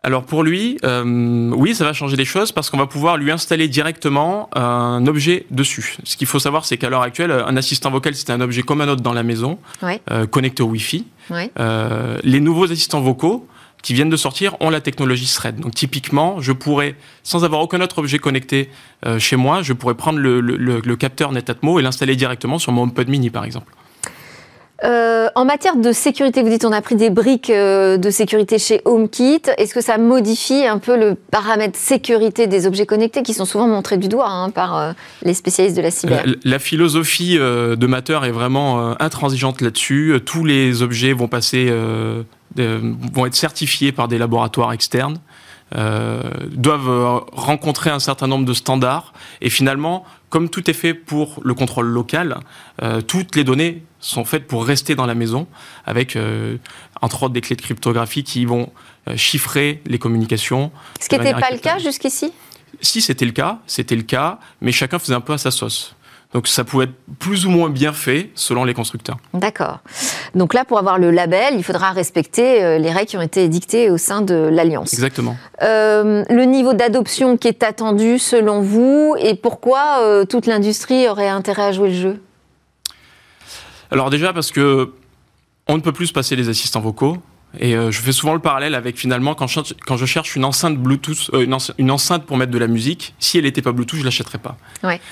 Alors 0.04 0.24
pour 0.24 0.42
lui, 0.42 0.78
euh, 0.84 1.50
oui, 1.54 1.76
ça 1.76 1.84
va 1.84 1.92
changer 1.92 2.16
les 2.16 2.24
choses 2.24 2.50
parce 2.50 2.70
qu'on 2.70 2.78
va 2.78 2.86
pouvoir 2.86 3.16
lui 3.16 3.30
installer 3.30 3.68
directement 3.68 4.48
un 4.56 5.06
objet 5.06 5.46
dessus. 5.52 5.96
Ce 6.02 6.16
qu'il 6.16 6.26
faut 6.26 6.40
savoir, 6.40 6.64
c'est 6.64 6.76
qu'à 6.76 6.90
l'heure 6.90 7.02
actuelle, 7.02 7.30
un 7.30 7.56
assistant 7.56 7.90
vocal, 7.90 8.14
c'est 8.16 8.30
un 8.30 8.40
objet 8.40 8.62
comme 8.62 8.80
un 8.80 8.88
autre 8.88 9.02
dans 9.02 9.12
la 9.12 9.22
maison, 9.22 9.58
euh, 10.10 10.26
connecté 10.26 10.62
au 10.64 10.66
Wi-Fi. 10.66 11.06
Euh, 11.58 12.18
les 12.24 12.40
nouveaux 12.40 12.70
assistants 12.72 13.00
vocaux 13.00 13.46
qui 13.82 13.94
viennent 13.94 14.10
de 14.10 14.16
sortir 14.16 14.56
ont 14.60 14.70
la 14.70 14.80
technologie 14.80 15.32
Thread. 15.32 15.60
Donc 15.60 15.74
typiquement, 15.74 16.40
je 16.40 16.52
pourrais, 16.52 16.96
sans 17.22 17.44
avoir 17.44 17.60
aucun 17.60 17.80
autre 17.80 17.98
objet 17.98 18.18
connecté 18.18 18.70
chez 19.18 19.36
moi, 19.36 19.62
je 19.62 19.72
pourrais 19.72 19.94
prendre 19.94 20.18
le, 20.20 20.40
le 20.40 20.96
capteur 20.96 21.32
Netatmo 21.32 21.80
et 21.80 21.82
l'installer 21.82 22.14
directement 22.14 22.58
sur 22.58 22.70
mon 22.70 22.82
HomePod 22.82 23.08
Mini, 23.08 23.30
par 23.30 23.44
exemple. 23.44 23.72
Euh, 24.84 25.28
en 25.36 25.44
matière 25.44 25.76
de 25.76 25.92
sécurité, 25.92 26.42
vous 26.42 26.48
dites 26.48 26.64
on 26.64 26.72
a 26.72 26.82
pris 26.82 26.96
des 26.96 27.10
briques 27.10 27.50
euh, 27.50 27.98
de 27.98 28.10
sécurité 28.10 28.58
chez 28.58 28.80
HomeKit. 28.84 29.42
Est-ce 29.56 29.74
que 29.74 29.80
ça 29.80 29.96
modifie 29.96 30.66
un 30.66 30.78
peu 30.78 30.98
le 30.98 31.14
paramètre 31.14 31.78
sécurité 31.78 32.48
des 32.48 32.66
objets 32.66 32.86
connectés 32.86 33.22
qui 33.22 33.32
sont 33.32 33.44
souvent 33.44 33.68
montrés 33.68 33.96
du 33.96 34.08
doigt 34.08 34.28
hein, 34.28 34.50
par 34.50 34.76
euh, 34.76 34.92
les 35.22 35.34
spécialistes 35.34 35.76
de 35.76 35.82
la 35.82 35.90
cyber? 35.90 36.24
La, 36.44 36.58
philosophie 36.58 37.36
de 37.36 37.86
Matter 37.86 38.18
est 38.24 38.30
vraiment 38.30 39.00
intransigeante 39.00 39.60
là-dessus. 39.60 40.20
Tous 40.24 40.44
les 40.44 40.82
objets 40.82 41.12
vont 41.12 41.26
passer, 41.26 41.72
vont 42.56 43.26
être 43.26 43.34
certifiés 43.34 43.90
par 43.90 44.06
des 44.06 44.16
laboratoires 44.16 44.72
externes. 44.72 45.18
doivent 45.72 47.24
rencontrer 47.32 47.90
un 47.90 47.98
certain 47.98 48.28
nombre 48.28 48.44
de 48.44 48.54
standards 48.54 49.12
et 49.40 49.50
finalement, 49.50 50.04
comme 50.30 50.50
tout 50.50 50.70
est 50.70 50.74
fait 50.74 50.94
pour 50.94 51.40
le 51.42 51.54
contrôle 51.54 51.86
local, 51.86 52.38
toutes 53.08 53.34
les 53.34 53.44
données 53.44 53.82
sont 54.02 54.24
faites 54.24 54.46
pour 54.46 54.66
rester 54.66 54.94
dans 54.94 55.06
la 55.06 55.14
maison, 55.14 55.46
avec 55.86 56.16
euh, 56.16 56.58
entre 57.00 57.22
autres 57.22 57.32
des 57.32 57.40
clés 57.40 57.56
de 57.56 57.62
cryptographie 57.62 58.24
qui 58.24 58.44
vont 58.44 58.70
euh, 59.08 59.16
chiffrer 59.16 59.80
les 59.86 59.98
communications. 59.98 60.70
Ce 61.00 61.08
qui 61.08 61.16
n'était 61.16 61.32
pas 61.32 61.50
le 61.50 61.58
cas 61.58 61.78
jusqu'ici? 61.78 62.32
Si 62.80 63.00
c'était 63.00 63.24
le 63.24 63.32
cas, 63.32 63.60
c'était 63.66 63.96
le 63.96 64.02
cas, 64.02 64.38
mais 64.60 64.72
chacun 64.72 64.98
faisait 64.98 65.14
un 65.14 65.20
peu 65.20 65.32
à 65.32 65.38
sa 65.38 65.50
sauce. 65.50 65.94
Donc 66.34 66.48
ça 66.48 66.64
pouvait 66.64 66.86
être 66.86 66.94
plus 67.18 67.44
ou 67.44 67.50
moins 67.50 67.68
bien 67.68 67.92
fait 67.92 68.30
selon 68.34 68.64
les 68.64 68.72
constructeurs. 68.72 69.18
D'accord. 69.34 69.80
Donc 70.34 70.54
là, 70.54 70.64
pour 70.64 70.78
avoir 70.78 70.98
le 70.98 71.10
label, 71.10 71.54
il 71.56 71.62
faudra 71.62 71.92
respecter 71.92 72.64
euh, 72.64 72.78
les 72.78 72.90
règles 72.90 73.06
qui 73.06 73.16
ont 73.18 73.22
été 73.22 73.44
édictées 73.44 73.90
au 73.90 73.98
sein 73.98 74.22
de 74.22 74.34
l'Alliance. 74.34 74.94
Exactement. 74.94 75.36
le 75.60 76.44
niveau 76.44 76.72
d'adoption 76.72 77.36
qui 77.36 77.48
est 77.48 77.62
attendu 77.62 78.18
selon 78.18 78.62
vous 78.62 79.14
et 79.20 79.34
pourquoi 79.34 80.24
toute 80.28 80.46
l'industrie 80.46 81.06
aurait 81.08 81.28
intérêt 81.28 81.64
à 81.64 81.72
jouer 81.72 81.90
le 81.90 81.94
jeu? 81.94 82.20
Alors 83.92 84.10
déjà 84.10 84.32
parce 84.32 84.50
que 84.50 84.92
on 85.68 85.76
ne 85.76 85.82
peut 85.82 85.92
plus 85.92 86.08
se 86.08 86.12
passer 86.12 86.34
les 86.36 86.48
assistants 86.48 86.80
vocaux. 86.80 87.18
Et 87.58 87.76
euh, 87.76 87.90
je 87.90 88.00
fais 88.00 88.12
souvent 88.12 88.32
le 88.32 88.40
parallèle 88.40 88.74
avec 88.74 88.96
finalement 88.96 89.34
quand 89.34 89.46
je, 89.46 89.60
quand 89.86 89.98
je 89.98 90.06
cherche 90.06 90.36
une 90.36 90.44
enceinte 90.44 90.78
Bluetooth, 90.78 91.30
euh, 91.34 91.46
une, 91.76 91.90
enceinte 91.90 92.24
pour 92.24 92.38
mettre 92.38 92.50
de 92.50 92.56
la 92.56 92.66
musique, 92.66 93.14
si 93.18 93.36
elle 93.36 93.44
n'était 93.44 93.60
pas 93.60 93.72
Bluetooth, 93.72 93.98
je 93.98 94.04
l'achèterais 94.04 94.38
pas. 94.38 94.56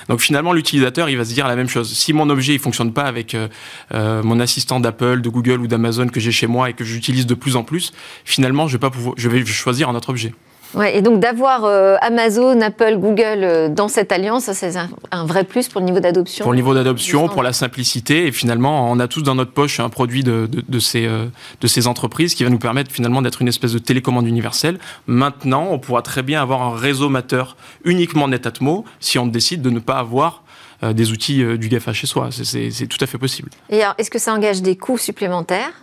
Donc 0.09 0.21
finalement 0.21 0.51
l'utilisateur 0.51 1.07
il 1.09 1.17
va 1.17 1.25
se 1.25 1.33
dire 1.33 1.47
la 1.47 1.55
même 1.55 1.69
chose. 1.69 1.93
Si 1.93 2.13
mon 2.13 2.29
objet 2.31 2.53
il 2.53 2.59
fonctionne 2.59 2.93
pas 2.93 3.03
avec 3.03 3.35
euh, 3.35 4.23
mon 4.23 4.39
assistant 4.39 4.79
d'Apple, 4.79 5.21
de 5.21 5.29
Google 5.29 5.61
ou 5.61 5.67
d'Amazon 5.67 6.07
que 6.07 6.19
j'ai 6.19 6.31
chez 6.31 6.47
moi 6.47 6.71
et 6.71 6.73
que 6.73 6.83
j'utilise 6.83 7.27
de 7.27 7.35
plus 7.35 7.55
en 7.55 7.63
plus, 7.63 7.93
finalement 8.25 8.67
je 8.67 8.73
vais 8.73 8.79
pas 8.79 8.89
pouvoir, 8.89 9.13
je 9.17 9.29
vais 9.29 9.45
choisir 9.45 9.89
un 9.89 9.95
autre 9.95 10.09
objet. 10.09 10.33
Ouais, 10.73 10.97
et 10.97 11.01
donc 11.01 11.19
d'avoir 11.19 11.65
euh, 11.65 11.95
Amazon, 12.01 12.59
Apple, 12.61 12.95
Google 12.97 13.43
euh, 13.43 13.69
dans 13.69 13.89
cette 13.89 14.11
alliance, 14.11 14.51
c'est 14.53 14.73
un, 15.11 15.25
vrai 15.25 15.43
plus 15.43 15.67
pour 15.67 15.81
le 15.81 15.85
niveau 15.85 15.99
d'adoption. 15.99 16.43
Pour 16.43 16.53
le 16.53 16.57
niveau 16.57 16.73
d'adoption, 16.73 17.27
pour 17.27 17.43
la 17.43 17.51
simplicité, 17.51 18.27
et 18.27 18.31
finalement, 18.31 18.89
on 18.89 18.99
a 18.99 19.07
tous 19.07 19.21
dans 19.21 19.35
notre 19.35 19.51
poche 19.51 19.79
un 19.79 19.89
produit 19.89 20.23
de, 20.23 20.49
de, 20.49 20.79
ces, 20.79 21.05
euh, 21.05 21.25
de 21.59 21.67
ces 21.67 21.87
entreprises 21.87 22.35
qui 22.35 22.43
va 22.43 22.49
nous 22.49 22.59
permettre 22.59 22.91
finalement 22.91 23.21
d'être 23.21 23.41
une 23.41 23.49
espèce 23.49 23.73
de 23.73 23.79
télécommande 23.79 24.27
universelle. 24.27 24.79
Maintenant, 25.07 25.67
on 25.69 25.79
pourra 25.79 26.01
très 26.01 26.23
bien 26.23 26.41
avoir 26.41 26.61
un 26.61 26.77
réseau 26.77 27.09
mateur 27.09 27.57
uniquement 27.83 28.27
Netatmo 28.27 28.85
si 28.99 29.19
on 29.19 29.27
décide 29.27 29.61
de 29.61 29.69
ne 29.69 29.79
pas 29.79 29.97
avoir 29.97 30.43
des 30.81 31.11
outils 31.11 31.43
du 31.59 31.69
GAFA 31.69 31.93
chez 31.93 32.07
soi. 32.07 32.29
C'est 32.31 32.87
tout 32.87 32.97
à 33.01 33.05
fait 33.05 33.19
possible. 33.19 33.51
Et 33.69 33.83
alors, 33.83 33.93
est-ce 33.99 34.09
que 34.09 34.17
ça 34.17 34.33
engage 34.33 34.63
des 34.63 34.75
coûts 34.75 34.97
supplémentaires? 34.97 35.73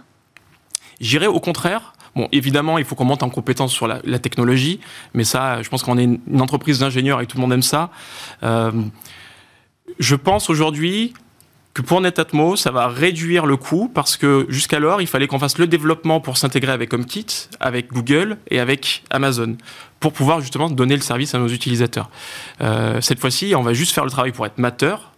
J'irais 1.00 1.28
au 1.28 1.38
contraire 1.38 1.92
Bon, 2.16 2.28
évidemment, 2.32 2.78
il 2.78 2.84
faut 2.84 2.94
qu'on 2.94 3.04
monte 3.04 3.22
en 3.22 3.30
compétence 3.30 3.72
sur 3.72 3.86
la, 3.86 4.18
technologie, 4.18 4.80
mais 5.14 5.24
ça, 5.24 5.62
je 5.62 5.68
pense 5.68 5.82
qu'on 5.82 5.98
est 5.98 6.04
une, 6.04 6.40
entreprise 6.40 6.78
d'ingénieurs 6.78 7.20
et 7.20 7.26
tout 7.26 7.36
le 7.36 7.42
monde 7.42 7.52
aime 7.52 7.62
ça. 7.62 7.90
Euh, 8.42 8.72
je 9.98 10.14
pense 10.14 10.50
aujourd'hui 10.50 11.14
que 11.74 11.82
pour 11.82 12.00
Netatmo, 12.00 12.56
ça 12.56 12.70
va 12.72 12.88
réduire 12.88 13.46
le 13.46 13.56
coût 13.56 13.88
parce 13.92 14.16
que 14.16 14.46
jusqu'alors, 14.48 15.00
il 15.00 15.06
fallait 15.06 15.28
qu'on 15.28 15.38
fasse 15.38 15.58
le 15.58 15.66
développement 15.66 16.20
pour 16.20 16.36
s'intégrer 16.36 16.72
avec 16.72 16.92
HomeKit, 16.92 17.48
avec 17.60 17.92
Google 17.92 18.38
et 18.50 18.58
avec 18.58 19.04
Amazon 19.10 19.56
pour 20.00 20.12
pouvoir 20.12 20.40
justement 20.40 20.70
donner 20.70 20.96
le 20.96 21.02
service 21.02 21.34
à 21.34 21.38
nos 21.38 21.48
utilisateurs. 21.48 22.10
Euh, 22.60 23.00
cette 23.00 23.20
fois-ci, 23.20 23.54
on 23.54 23.62
va 23.62 23.74
juste 23.74 23.92
faire 23.92 24.04
le 24.04 24.10
travail 24.10 24.32
pour 24.32 24.44
être 24.46 24.58
mateur 24.58 25.12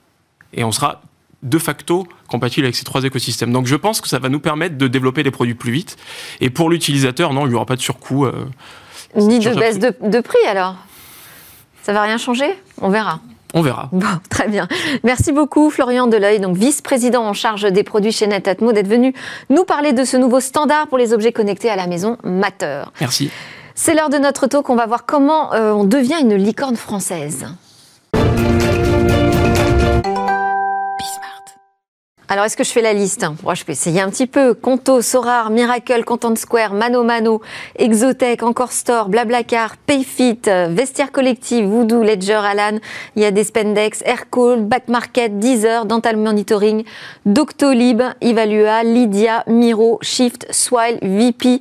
et 0.52 0.64
on 0.64 0.72
sera 0.72 1.00
de 1.42 1.58
facto 1.58 2.06
compatible 2.28 2.66
avec 2.66 2.76
ces 2.76 2.84
trois 2.84 3.02
écosystèmes. 3.04 3.52
Donc 3.52 3.66
je 3.66 3.76
pense 3.76 4.00
que 4.00 4.08
ça 4.08 4.18
va 4.18 4.28
nous 4.28 4.40
permettre 4.40 4.76
de 4.76 4.88
développer 4.88 5.22
des 5.22 5.30
produits 5.30 5.54
plus 5.54 5.72
vite. 5.72 5.96
Et 6.40 6.50
pour 6.50 6.70
l'utilisateur, 6.70 7.32
non, 7.32 7.46
il 7.46 7.50
n'y 7.50 7.54
aura 7.54 7.66
pas 7.66 7.76
de 7.76 7.80
surcoût. 7.80 8.26
Euh, 8.26 8.46
Ni 9.16 9.38
de 9.38 9.54
baisse 9.54 9.78
de, 9.78 9.94
de 10.02 10.20
prix 10.20 10.44
alors 10.48 10.76
Ça 11.82 11.92
va 11.92 12.02
rien 12.02 12.18
changer? 12.18 12.50
On 12.80 12.88
verra. 12.90 13.20
On 13.54 13.62
verra. 13.62 13.88
Bon, 13.92 14.06
très 14.30 14.48
bien. 14.48 14.68
Merci 15.02 15.32
beaucoup, 15.32 15.70
Florian 15.70 16.06
Deleuil, 16.06 16.40
donc 16.40 16.56
vice-président 16.56 17.24
en 17.24 17.32
charge 17.32 17.62
des 17.72 17.82
produits 17.82 18.12
chez 18.12 18.26
Netatmo, 18.26 18.72
d'être 18.72 18.86
venu 18.88 19.12
nous 19.48 19.64
parler 19.64 19.92
de 19.92 20.04
ce 20.04 20.16
nouveau 20.16 20.40
standard 20.40 20.86
pour 20.88 20.98
les 20.98 21.12
objets 21.12 21.32
connectés 21.32 21.70
à 21.70 21.76
la 21.76 21.86
maison 21.86 22.16
Matter. 22.22 22.84
Merci. 23.00 23.30
C'est 23.74 23.94
l'heure 23.94 24.10
de 24.10 24.18
notre 24.18 24.46
talk. 24.46 24.68
On 24.68 24.76
va 24.76 24.86
voir 24.86 25.06
comment 25.06 25.54
euh, 25.54 25.72
on 25.72 25.84
devient 25.84 26.18
une 26.20 26.34
licorne 26.34 26.76
française. 26.76 27.46
Alors, 32.32 32.44
est-ce 32.44 32.56
que 32.56 32.62
je 32.62 32.70
fais 32.70 32.80
la 32.80 32.92
liste 32.92 33.26
Moi, 33.42 33.54
Je 33.54 33.64
peux 33.64 33.72
essayer 33.72 34.00
un 34.00 34.08
petit 34.08 34.28
peu. 34.28 34.54
Conto, 34.54 35.02
Sorar, 35.02 35.50
Miracle, 35.50 36.04
Content 36.04 36.36
Square, 36.36 36.74
Mano 36.74 37.02
Mano, 37.02 37.40
Exotech, 37.76 38.44
Encore 38.44 38.70
Store, 38.70 39.08
Blablacar, 39.08 39.76
Payfit, 39.76 40.42
Vestiaire 40.68 41.10
Collective, 41.10 41.66
Voodoo, 41.66 42.04
Ledger, 42.04 42.34
Alan. 42.34 42.78
Il 43.16 43.22
y 43.22 43.24
a 43.24 43.32
des 43.32 43.42
Spendex, 43.42 44.02
Aircall, 44.06 44.62
Back 44.62 44.86
Market, 44.86 45.40
Deezer, 45.40 45.86
Dental 45.86 46.16
Monitoring, 46.16 46.84
Doctolib, 47.26 48.00
Evalua, 48.20 48.84
Lydia, 48.84 49.42
Miro, 49.48 49.98
Shift, 50.00 50.46
Swile, 50.52 51.00
VP. 51.02 51.60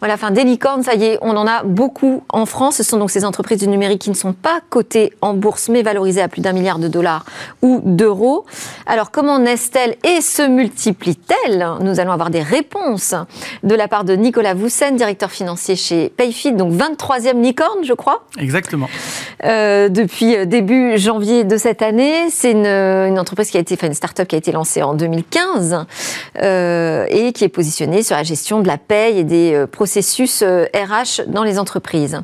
Voilà, 0.00 0.14
enfin, 0.14 0.32
des 0.32 0.42
licornes, 0.42 0.82
ça 0.82 0.94
y 0.94 1.04
est, 1.04 1.18
on 1.22 1.36
en 1.36 1.46
a 1.46 1.62
beaucoup 1.62 2.24
en 2.28 2.44
France. 2.44 2.78
Ce 2.78 2.82
sont 2.82 2.98
donc 2.98 3.12
ces 3.12 3.24
entreprises 3.24 3.60
du 3.60 3.68
numérique 3.68 4.00
qui 4.00 4.10
ne 4.10 4.16
sont 4.16 4.32
pas 4.32 4.60
cotées 4.68 5.12
en 5.20 5.34
bourse, 5.34 5.68
mais 5.68 5.82
valorisées 5.82 6.22
à 6.22 6.28
plus 6.28 6.40
d'un 6.40 6.52
milliard 6.52 6.80
de 6.80 6.88
dollars 6.88 7.24
ou 7.62 7.80
d'euros. 7.84 8.46
Alors, 8.86 9.12
comment 9.12 9.38
naissent-elles 9.38 9.96
et 10.08 10.20
se 10.20 10.42
multiplient-elles 10.42 11.66
Nous 11.80 12.00
allons 12.00 12.12
avoir 12.12 12.30
des 12.30 12.42
réponses 12.42 13.14
de 13.62 13.74
la 13.74 13.88
part 13.88 14.04
de 14.04 14.14
Nicolas 14.14 14.54
Voussen, 14.54 14.96
directeur 14.96 15.30
financier 15.30 15.76
chez 15.76 16.08
Payfit, 16.08 16.52
donc 16.52 16.72
23e 16.72 17.42
licorne, 17.42 17.84
je 17.84 17.92
crois. 17.92 18.24
Exactement. 18.38 18.88
Euh, 19.44 19.88
depuis 19.88 20.34
euh, 20.34 20.44
début 20.46 20.96
janvier 20.98 21.44
de 21.44 21.56
cette 21.56 21.82
année. 21.82 22.30
C'est 22.30 22.52
une, 22.52 22.66
une, 22.66 23.18
entreprise 23.18 23.50
qui 23.50 23.56
a 23.56 23.60
été, 23.60 23.74
enfin 23.74 23.88
une 23.88 23.94
start-up 23.94 24.26
qui 24.26 24.34
a 24.34 24.38
été 24.38 24.52
lancée 24.52 24.82
en 24.82 24.94
2015 24.94 25.86
euh, 26.42 27.06
et 27.08 27.32
qui 27.32 27.44
est 27.44 27.48
positionnée 27.48 28.02
sur 28.02 28.16
la 28.16 28.22
gestion 28.22 28.60
de 28.60 28.66
la 28.66 28.78
paye 28.78 29.18
et 29.18 29.24
des 29.24 29.54
euh, 29.54 29.66
processus 29.66 30.42
RH 30.42 30.44
euh, 30.44 31.24
dans 31.26 31.42
les 31.42 31.58
entreprises. 31.58 32.20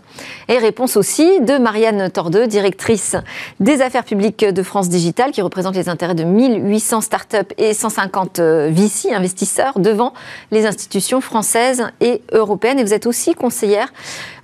Et 0.48 0.58
réponse 0.58 0.96
aussi 0.96 1.40
de 1.40 1.58
Marianne 1.58 2.10
Tordeux, 2.10 2.46
directrice 2.46 3.16
des 3.60 3.82
affaires 3.82 4.04
publiques 4.04 4.44
de 4.44 4.62
France 4.62 4.88
Digital, 4.88 5.32
qui 5.32 5.42
représente 5.42 5.74
les 5.74 5.88
intérêts 5.88 6.14
de 6.14 6.24
1800 6.24 7.00
start-up 7.00 7.52
et 7.58 7.73
150 7.74 8.40
VC, 8.40 9.12
investisseurs, 9.12 9.78
devant 9.78 10.14
les 10.50 10.66
institutions 10.66 11.20
françaises 11.20 11.84
et 12.00 12.22
européennes. 12.32 12.78
Et 12.78 12.84
vous 12.84 12.94
êtes 12.94 13.06
aussi 13.06 13.34
conseillère 13.34 13.92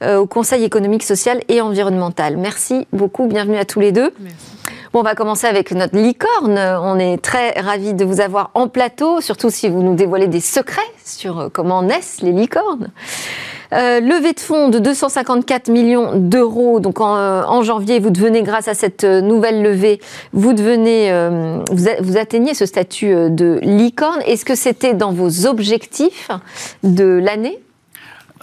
euh, 0.02 0.18
au 0.18 0.26
Conseil 0.26 0.64
économique, 0.64 1.02
social 1.02 1.42
et 1.48 1.60
environnemental. 1.60 2.36
Merci 2.36 2.86
beaucoup, 2.92 3.26
bienvenue 3.26 3.58
à 3.58 3.64
tous 3.64 3.80
les 3.80 3.92
deux. 3.92 4.12
Bon, 4.92 5.00
on 5.00 5.02
va 5.04 5.14
commencer 5.14 5.46
avec 5.46 5.70
notre 5.70 5.96
licorne. 5.96 6.58
On 6.58 6.98
est 6.98 7.22
très 7.22 7.52
ravis 7.52 7.94
de 7.94 8.04
vous 8.04 8.20
avoir 8.20 8.50
en 8.54 8.66
plateau, 8.66 9.20
surtout 9.20 9.48
si 9.48 9.68
vous 9.68 9.84
nous 9.84 9.94
dévoilez 9.94 10.26
des 10.26 10.40
secrets 10.40 10.80
sur 11.04 11.48
comment 11.52 11.84
naissent 11.84 12.22
les 12.22 12.32
licornes. 12.32 12.90
Euh, 13.72 14.00
levée 14.00 14.32
de 14.32 14.40
fonds 14.40 14.68
de 14.68 14.80
254 14.80 15.68
millions 15.68 16.16
d'euros. 16.16 16.80
Donc 16.80 17.00
en, 17.00 17.14
en, 17.14 17.62
janvier, 17.62 18.00
vous 18.00 18.10
devenez, 18.10 18.42
grâce 18.42 18.66
à 18.66 18.74
cette 18.74 19.04
nouvelle 19.04 19.62
levée, 19.62 20.00
vous 20.32 20.54
devenez, 20.54 21.12
euh, 21.12 21.58
vous, 21.70 22.16
atteignez 22.16 22.54
ce 22.54 22.66
statut 22.66 23.30
de 23.30 23.60
licorne. 23.62 24.20
Est-ce 24.26 24.44
que 24.44 24.56
c'était 24.56 24.94
dans 24.94 25.12
vos 25.12 25.46
objectifs 25.46 26.30
de 26.82 27.04
l'année? 27.04 27.60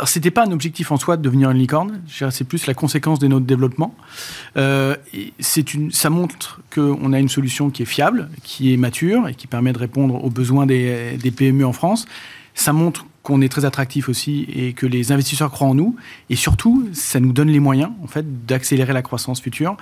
C'était 0.06 0.32
pas 0.32 0.46
un 0.46 0.52
objectif 0.52 0.92
en 0.92 0.98
soi 0.98 1.18
de 1.18 1.22
devenir 1.22 1.50
une 1.52 1.58
licorne. 1.58 2.02
C'est 2.08 2.44
plus 2.44 2.68
la 2.68 2.74
conséquence 2.74 3.20
de 3.20 3.28
notre 3.28 3.46
développement. 3.46 3.96
Euh, 4.56 4.96
c'est 5.40 5.74
une, 5.74 5.92
ça 5.92 6.10
montre 6.10 6.62
qu'on 6.74 7.14
a 7.14 7.20
une 7.20 7.30
solution 7.30 7.70
qui 7.70 7.84
est 7.84 7.88
fiable, 7.88 8.30
qui 8.44 8.74
est 8.74 8.78
mature 8.78 9.28
et 9.28 9.34
qui 9.34 9.48
permet 9.48 9.74
de 9.74 9.80
répondre 9.80 10.24
aux 10.24 10.30
besoins 10.30 10.66
des, 10.66 11.18
des 11.18 11.32
PME 11.32 11.66
en 11.66 11.74
France. 11.74 12.06
Ça 12.54 12.74
montre 12.74 13.06
qu'on 13.28 13.42
est 13.42 13.50
très 13.50 13.66
attractif 13.66 14.08
aussi 14.08 14.48
et 14.56 14.72
que 14.72 14.86
les 14.86 15.12
investisseurs 15.12 15.52
croient 15.52 15.68
en 15.68 15.76
nous. 15.76 15.98
Et 16.30 16.38
surtout, 16.38 16.88
ça 16.94 17.20
nous 17.20 17.34
donne 17.34 17.50
les 17.50 17.60
moyens 17.60 17.92
en 18.02 18.08
fait 18.08 18.46
d'accélérer 18.46 18.94
la 18.94 19.02
croissance 19.02 19.42
future 19.42 19.76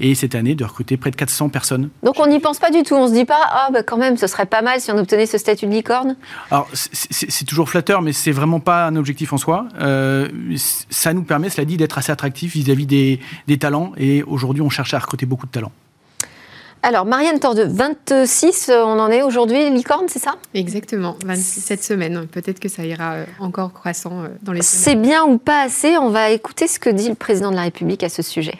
et 0.00 0.16
cette 0.16 0.34
année 0.34 0.56
de 0.56 0.64
recruter 0.64 0.96
près 0.96 1.12
de 1.12 1.16
400 1.16 1.48
personnes. 1.48 1.90
Donc 2.02 2.18
on 2.18 2.26
n'y 2.26 2.40
pense 2.40 2.58
pas 2.58 2.72
du 2.72 2.82
tout. 2.82 2.96
On 2.96 3.06
se 3.06 3.12
dit 3.12 3.24
pas 3.24 3.38
ah 3.50 3.68
bah 3.72 3.84
quand 3.84 3.98
même 3.98 4.16
ce 4.16 4.26
serait 4.26 4.46
pas 4.46 4.62
mal 4.62 4.80
si 4.80 4.90
on 4.90 4.98
obtenait 4.98 5.26
ce 5.26 5.38
statut 5.38 5.66
de 5.66 5.70
licorne. 5.70 6.16
Alors 6.50 6.68
c'est 6.72 7.44
toujours 7.44 7.70
flatteur, 7.70 8.02
mais 8.02 8.12
c'est 8.12 8.32
vraiment 8.32 8.58
pas 8.58 8.88
un 8.88 8.96
objectif 8.96 9.32
en 9.32 9.38
soi. 9.38 9.68
Euh, 9.80 10.26
ça 10.56 11.12
nous 11.14 11.22
permet, 11.22 11.50
cela 11.50 11.64
dit, 11.64 11.76
d'être 11.76 11.98
assez 11.98 12.10
attractif 12.10 12.54
vis-à-vis 12.54 12.82
-vis 12.82 12.88
des, 12.88 13.20
des 13.46 13.58
talents. 13.58 13.92
Et 13.96 14.24
aujourd'hui, 14.24 14.62
on 14.62 14.70
cherche 14.70 14.92
à 14.94 14.98
recruter 14.98 15.24
beaucoup 15.24 15.46
de 15.46 15.52
talents. 15.52 15.72
Alors, 16.82 17.04
Marianne 17.04 17.40
Tordeux, 17.40 17.66
26, 17.66 18.70
on 18.72 18.98
en 19.00 19.10
est 19.10 19.22
aujourd'hui, 19.22 19.68
licorne, 19.70 20.06
c'est 20.08 20.20
ça? 20.20 20.36
Exactement, 20.54 21.16
26 21.24 21.60
cette 21.60 21.82
semaine. 21.82 22.26
Peut-être 22.28 22.60
que 22.60 22.68
ça 22.68 22.84
ira 22.84 23.16
encore 23.40 23.72
croissant 23.72 24.24
dans 24.42 24.52
les 24.52 24.62
C'est 24.62 24.94
bien 24.94 25.24
ou 25.24 25.38
pas 25.38 25.62
assez? 25.62 25.98
On 25.98 26.10
va 26.10 26.30
écouter 26.30 26.68
ce 26.68 26.78
que 26.78 26.88
dit 26.88 27.08
le 27.08 27.16
président 27.16 27.50
de 27.50 27.56
la 27.56 27.62
République 27.62 28.04
à 28.04 28.08
ce 28.08 28.22
sujet. 28.22 28.54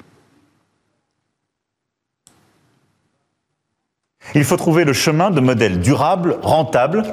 Il 4.35 4.45
faut 4.45 4.57
trouver 4.57 4.85
le 4.85 4.93
chemin 4.93 5.31
de 5.31 5.41
modèles 5.41 5.81
durables, 5.81 6.39
rentables, 6.43 7.05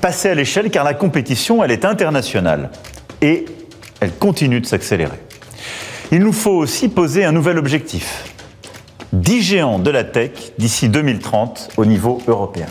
passer 0.00 0.30
à 0.30 0.34
l'échelle 0.34 0.70
car 0.70 0.84
la 0.84 0.94
compétition, 0.94 1.62
elle 1.64 1.72
est 1.72 1.84
internationale 1.84 2.70
et 3.20 3.44
elle 4.00 4.14
continue 4.14 4.60
de 4.60 4.66
s'accélérer. 4.66 5.18
Il 6.12 6.20
nous 6.20 6.32
faut 6.32 6.52
aussi 6.52 6.88
poser 6.88 7.24
un 7.24 7.32
nouvel 7.32 7.58
objectif 7.58 8.33
10 9.14 9.42
géants 9.42 9.78
de 9.78 9.90
la 9.90 10.02
tech 10.02 10.52
d'ici 10.58 10.88
2030 10.88 11.70
au 11.76 11.84
niveau 11.84 12.20
européen. 12.26 12.66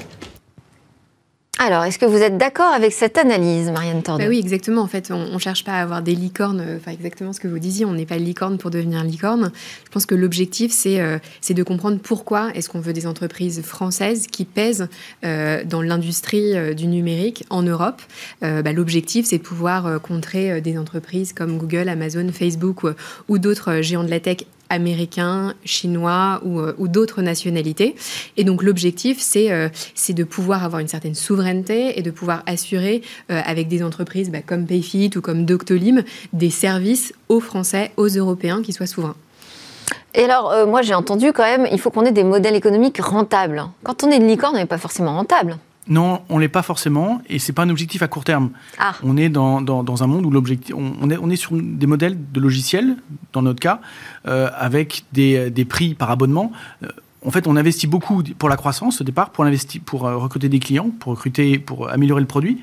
Alors, 1.59 1.85
est-ce 1.85 1.97
que 1.97 2.05
vous 2.05 2.17
êtes 2.17 2.37
d'accord 2.37 2.73
avec 2.73 2.91
cette 2.91 3.17
analyse, 3.17 3.69
Marianne 3.69 4.03
Tordeux 4.03 4.25
bah 4.25 4.29
Oui, 4.29 4.39
exactement. 4.39 4.81
En 4.81 4.87
fait, 4.87 5.11
on 5.11 5.33
ne 5.33 5.39
cherche 5.39 5.63
pas 5.63 5.71
à 5.71 5.81
avoir 5.81 6.01
des 6.01 6.15
licornes, 6.15 6.61
enfin 6.75 6.91
exactement 6.91 7.31
ce 7.31 7.39
que 7.39 7.47
vous 7.47 7.59
disiez, 7.59 7.85
on 7.85 7.93
n'est 7.93 8.05
pas 8.05 8.17
licorne 8.17 8.57
pour 8.57 8.71
devenir 8.71 9.01
licorne. 9.05 9.51
Je 9.85 9.89
pense 9.89 10.05
que 10.05 10.15
l'objectif, 10.15 10.73
c'est 10.73 10.99
euh, 10.99 11.19
de 11.49 11.63
comprendre 11.63 11.99
pourquoi 12.03 12.49
est-ce 12.53 12.67
qu'on 12.67 12.81
veut 12.81 12.91
des 12.91 13.07
entreprises 13.07 13.61
françaises 13.61 14.27
qui 14.27 14.43
pèsent 14.43 14.89
euh, 15.23 15.63
dans 15.63 15.81
l'industrie 15.81 16.57
euh, 16.57 16.73
du 16.73 16.87
numérique 16.87 17.45
en 17.49 17.61
Europe. 17.61 18.01
Bah, 18.41 18.73
l'objectif, 18.73 19.25
c'est 19.25 19.37
de 19.37 19.43
pouvoir 19.43 20.01
contrer 20.01 20.59
des 20.59 20.77
entreprises 20.77 21.31
comme 21.31 21.57
Google, 21.57 21.87
Amazon, 21.87 22.27
Facebook 22.33 22.83
ou, 22.83 22.89
ou 23.29 23.37
d'autres 23.37 23.81
géants 23.81 24.03
de 24.03 24.09
la 24.09 24.19
tech 24.19 24.39
américains, 24.73 25.53
chinois 25.63 26.41
ou, 26.43 26.59
euh, 26.59 26.75
ou 26.77 26.87
d'autres 26.87 27.21
nationalités. 27.21 27.95
Et 28.37 28.43
donc 28.43 28.63
l'objectif, 28.63 29.19
c'est 29.19 29.51
euh, 29.51 29.69
de 30.09 30.23
pouvoir 30.23 30.63
avoir 30.63 30.79
une 30.81 30.87
certaine 30.87 31.15
souveraineté 31.15 31.97
et 31.97 32.01
de 32.01 32.11
pouvoir 32.11 32.43
assurer 32.45 33.01
euh, 33.31 33.41
avec 33.45 33.67
des 33.67 33.81
entreprises 33.83 34.29
bah, 34.29 34.41
comme 34.45 34.65
Payfit 34.65 35.11
ou 35.15 35.21
comme 35.21 35.45
Doctolib 35.45 35.99
des 36.33 36.49
services 36.49 37.13
aux 37.29 37.39
Français, 37.39 37.91
aux 37.97 38.07
Européens 38.07 38.61
qui 38.61 38.73
soient 38.73 38.87
souverains. 38.87 39.15
Et 40.13 40.23
alors, 40.23 40.67
moi 40.67 40.81
j'ai 40.81 40.93
entendu 40.93 41.33
quand 41.33 41.43
même, 41.43 41.67
il 41.71 41.79
faut 41.79 41.89
qu'on 41.89 42.05
ait 42.05 42.11
des 42.11 42.23
modèles 42.23 42.55
économiques 42.55 42.99
rentables. 42.99 43.63
Quand 43.83 44.03
on 44.03 44.11
est 44.11 44.17
une 44.17 44.27
licorne, 44.27 44.55
on 44.55 44.59
n'est 44.59 44.65
pas 44.65 44.77
forcément 44.77 45.15
rentable. 45.15 45.57
Non, 45.87 46.21
on 46.29 46.37
l'est 46.37 46.47
pas 46.47 46.61
forcément, 46.61 47.21
et 47.27 47.39
c'est 47.39 47.51
pas 47.51 47.63
un 47.63 47.69
objectif 47.69 48.01
à 48.01 48.07
court 48.07 48.23
terme. 48.23 48.51
Ah. 48.79 48.93
On 49.03 49.17
est 49.17 49.29
dans, 49.29 49.61
dans, 49.61 49.83
dans 49.83 50.03
un 50.03 50.07
monde 50.07 50.25
où 50.25 50.31
l'objectif, 50.31 50.73
on, 50.75 50.93
on, 51.01 51.09
est, 51.09 51.17
on 51.17 51.29
est 51.29 51.35
sur 51.35 51.51
des 51.53 51.87
modèles 51.87 52.17
de 52.31 52.39
logiciels, 52.39 52.95
dans 53.33 53.41
notre 53.41 53.59
cas, 53.59 53.81
euh, 54.27 54.49
avec 54.55 55.03
des, 55.11 55.49
des, 55.49 55.65
prix 55.65 55.93
par 55.93 56.09
abonnement. 56.09 56.51
Euh, 56.83 56.87
en 57.25 57.31
fait, 57.31 57.47
on 57.47 57.57
investit 57.57 57.87
beaucoup 57.87 58.23
pour 58.23 58.47
la 58.47 58.55
croissance 58.55 59.01
au 59.01 59.03
départ, 59.03 59.31
pour, 59.31 59.43
investir, 59.43 59.81
pour 59.85 60.05
euh, 60.05 60.15
recruter 60.15 60.47
des 60.47 60.59
clients, 60.59 60.89
pour 60.89 61.11
recruter, 61.11 61.59
pour 61.59 61.89
améliorer 61.89 62.21
le 62.21 62.27
produit. 62.27 62.61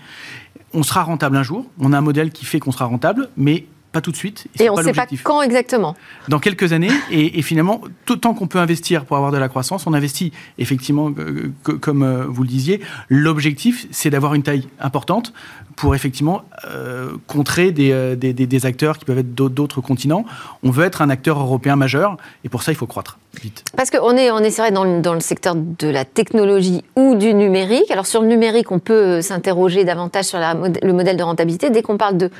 On 0.73 0.83
sera 0.83 1.03
rentable 1.03 1.37
un 1.37 1.43
jour. 1.43 1.67
On 1.79 1.93
a 1.93 1.99
un 1.99 2.03
modèle 2.03 2.31
qui 2.31 2.47
fait 2.47 2.59
qu'on 2.59 2.73
sera 2.73 2.87
rentable, 2.87 3.29
mais 3.37 3.67
pas 3.93 4.01
tout 4.01 4.11
de 4.11 4.17
suite. 4.17 4.47
Et, 4.59 4.65
et 4.65 4.71
on 4.71 4.77
ne 4.77 4.83
sait 4.83 4.93
pas 4.93 5.07
quand 5.23 5.43
exactement. 5.43 5.97
Dans 6.29 6.39
quelques 6.39 6.73
années. 6.73 6.91
Et, 7.11 7.39
et 7.39 7.43
finalement, 7.43 7.81
tout 8.05 8.17
tant 8.17 8.35
qu'on 8.35 8.47
peut 8.47 8.59
investir 8.59 9.05
pour 9.05 9.17
avoir 9.17 9.33
de 9.33 9.39
la 9.39 9.49
croissance, 9.49 9.87
on 9.87 9.95
investit. 9.95 10.33
Effectivement, 10.59 11.13
euh, 11.19 11.53
comme 11.81 12.03
euh, 12.03 12.25
vous 12.27 12.43
le 12.43 12.49
disiez, 12.49 12.81
l'objectif, 13.09 13.87
c'est 13.91 14.11
d'avoir 14.11 14.35
une 14.35 14.43
taille 14.43 14.69
importante 14.79 15.33
pour 15.81 15.95
effectivement 15.95 16.43
euh, 16.67 17.13
contrer 17.27 17.73
des, 17.73 18.15
des, 18.15 18.35
des, 18.35 18.67
acteurs 18.67 18.99
qui 18.99 19.07
peuvent 19.07 19.19
être 19.19 19.35
d'autres 19.35 19.81
continents. 19.81 20.27
On 20.63 20.71
veut 20.71 20.85
être 20.85 21.01
un 21.01 21.09
acteur 21.09 21.41
européen 21.41 21.75
majeur. 21.75 22.19
Et 22.45 22.51
pour 22.51 22.63
ça, 22.63 22.71
il 22.71 22.75
faut 22.75 22.87
croître. 22.87 23.19
Vite. 23.41 23.63
Parce 23.77 23.91
qu'on 23.91 24.17
est, 24.17 24.33
on 24.33 24.41
est 24.41 24.51
c'est 24.51 24.61
vrai, 24.61 24.73
dans 24.73 24.83
le, 24.83 25.01
dans 25.01 25.15
le 25.15 25.21
secteur 25.21 25.55
de 25.55 25.87
la 25.87 26.05
technologie 26.05 26.83
ou 26.97 27.15
du 27.15 27.33
numérique. 27.33 27.89
Alors, 27.91 28.07
sur 28.07 28.23
le 28.23 28.27
numérique, 28.27 28.73
on 28.73 28.81
peut 28.81 29.23
s'interroger 29.23 29.85
davantage 29.85 30.25
sur 30.25 30.39
la, 30.39 30.55
le 30.55 30.93
modèle 30.93 31.17
de 31.17 31.23
rentabilité. 31.23 31.71
Dès 31.71 31.83
qu'on 31.83 31.97
parle 31.97 32.17
de 32.17 32.31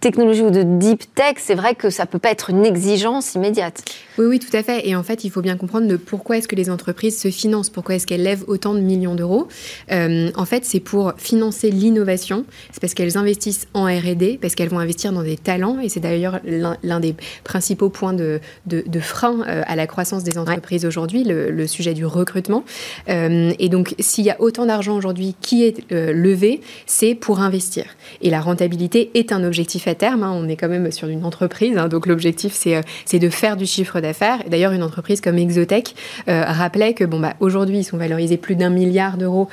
technologie 0.00 0.42
ou 0.42 0.50
de 0.50 0.62
deep 0.62 1.14
tech, 1.14 1.34
c'est 1.36 1.54
vrai 1.54 1.74
que 1.74 1.90
ça 1.90 2.06
peut 2.06 2.18
pas 2.18 2.30
être 2.30 2.48
une 2.48 2.64
exigence 2.64 3.34
immédiate. 3.34 3.84
Oui, 4.16 4.26
oui, 4.26 4.38
tout 4.38 4.54
à 4.56 4.62
fait. 4.62 4.88
Et 4.88 4.96
en 4.96 5.02
fait, 5.02 5.24
il 5.24 5.30
faut 5.30 5.42
bien 5.42 5.56
comprendre 5.56 5.94
pourquoi 5.96 6.38
est-ce 6.38 6.48
que 6.48 6.56
les 6.56 6.70
entreprises 6.70 7.20
se 7.20 7.30
financent, 7.30 7.68
pourquoi 7.68 7.96
est-ce 7.96 8.06
qu'elles 8.06 8.22
lèvent 8.22 8.44
autant 8.46 8.74
de 8.74 8.80
millions 8.80 9.14
d'euros. 9.14 9.48
Euh, 9.92 10.30
en 10.34 10.44
fait, 10.46 10.64
c'est 10.64 10.80
pour 10.80 11.12
financer 11.18 11.70
l'innovation, 11.70 12.46
c'est 12.72 12.80
parce 12.88 12.94
qu'elles 12.94 13.18
investissent 13.18 13.68
en 13.74 13.84
R&D, 13.84 14.38
parce 14.40 14.54
qu'elles 14.54 14.70
vont 14.70 14.78
investir 14.78 15.12
dans 15.12 15.22
des 15.22 15.36
talents, 15.36 15.78
et 15.78 15.90
c'est 15.90 16.00
d'ailleurs 16.00 16.40
l'un 16.46 17.00
des 17.00 17.14
principaux 17.44 17.90
points 17.90 18.14
de, 18.14 18.40
de, 18.64 19.00
frein 19.00 19.40
euh, 19.46 19.62
à 19.66 19.76
la 19.76 19.86
croissance 19.86 20.24
des 20.24 20.38
entreprises 20.38 20.86
aujourd'hui, 20.86 21.22
le, 21.22 21.66
sujet 21.66 21.92
du 21.92 22.06
recrutement. 22.06 22.64
Euh, 23.10 23.52
et 23.58 23.68
donc, 23.68 23.94
s'il 23.98 24.24
y 24.24 24.30
a 24.30 24.40
autant 24.40 24.64
d'argent 24.64 24.96
aujourd'hui 24.96 25.34
qui 25.42 25.64
est 25.64 25.84
levé, 25.90 26.62
c'est 26.86 27.14
pour 27.14 27.40
investir. 27.40 27.84
Et 28.22 28.30
la 28.30 28.40
rentabilité 28.40 29.10
est 29.12 29.32
un 29.32 29.44
objectif 29.44 29.86
à 29.86 29.94
terme. 29.94 30.22
Hein. 30.22 30.32
On 30.34 30.48
est 30.48 30.56
quand 30.56 30.70
même 30.70 30.90
sur 30.90 31.08
une 31.08 31.24
entreprise, 31.24 31.76
hein. 31.76 31.88
donc 31.88 32.06
l'objectif, 32.06 32.54
c'est 32.54 33.18
de 33.18 33.28
faire 33.28 33.58
du 33.58 33.66
chiffre 33.66 34.00
d'affaires. 34.00 34.38
D'ailleurs, 34.48 34.72
une 34.72 34.82
entreprise 34.82 35.20
comme 35.20 35.36
Exotech 35.36 35.94
rappelait 36.26 36.94
que, 36.94 37.04
bon, 37.04 37.20
bah, 37.20 37.34
aujourd'hui, 37.40 37.80
ils 37.80 37.84
sont 37.84 37.98
valorisés 37.98 38.38
plus 38.38 38.56
d'un 38.56 38.70
milliard 38.70 39.18
d'euros 39.18 39.48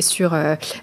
sur, 0.00 0.36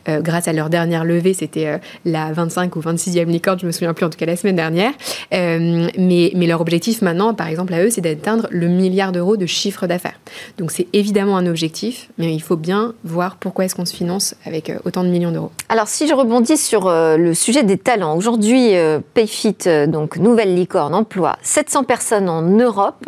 grâce 0.07 0.47
à 0.47 0.53
leur 0.53 0.69
dernière 0.69 1.03
levée, 1.03 1.33
c'était 1.33 1.62
la 2.05 2.31
25 2.31 2.75
ou 2.75 2.81
26e 2.81 3.25
licorne, 3.25 3.59
je 3.59 3.65
me 3.65 3.71
souviens 3.71 3.93
plus 3.93 4.05
en 4.05 4.09
tout 4.09 4.17
cas 4.17 4.25
la 4.25 4.35
semaine 4.35 4.55
dernière. 4.55 4.91
Euh, 5.33 5.89
mais, 5.97 6.31
mais 6.35 6.47
leur 6.47 6.61
objectif 6.61 7.01
maintenant, 7.01 7.33
par 7.33 7.47
exemple 7.47 7.73
à 7.73 7.83
eux, 7.83 7.89
c'est 7.89 8.01
d'atteindre 8.01 8.47
le 8.51 8.67
milliard 8.67 9.11
d'euros 9.11 9.37
de 9.37 9.45
chiffre 9.45 9.87
d'affaires. 9.87 10.19
Donc 10.57 10.71
c'est 10.71 10.87
évidemment 10.93 11.37
un 11.37 11.45
objectif, 11.47 12.09
mais 12.17 12.33
il 12.33 12.41
faut 12.41 12.55
bien 12.55 12.93
voir 13.03 13.37
pourquoi 13.37 13.65
est-ce 13.65 13.75
qu'on 13.75 13.85
se 13.85 13.95
finance 13.95 14.35
avec 14.45 14.69
euh, 14.69 14.79
autant 14.85 15.03
de 15.03 15.09
millions 15.09 15.31
d'euros. 15.31 15.51
Alors 15.69 15.87
si 15.87 16.07
je 16.07 16.13
rebondis 16.13 16.57
sur 16.57 16.87
euh, 16.87 17.17
le 17.17 17.33
sujet 17.33 17.63
des 17.63 17.77
talents, 17.77 18.15
aujourd'hui 18.15 18.71
Payfit, 19.13 19.57
donc 19.87 20.17
nouvelle 20.17 20.55
licorne, 20.55 20.93
emploie 20.93 21.37
700 21.41 21.83
personnes 21.83 22.29
en 22.29 22.41
Europe. 22.41 23.05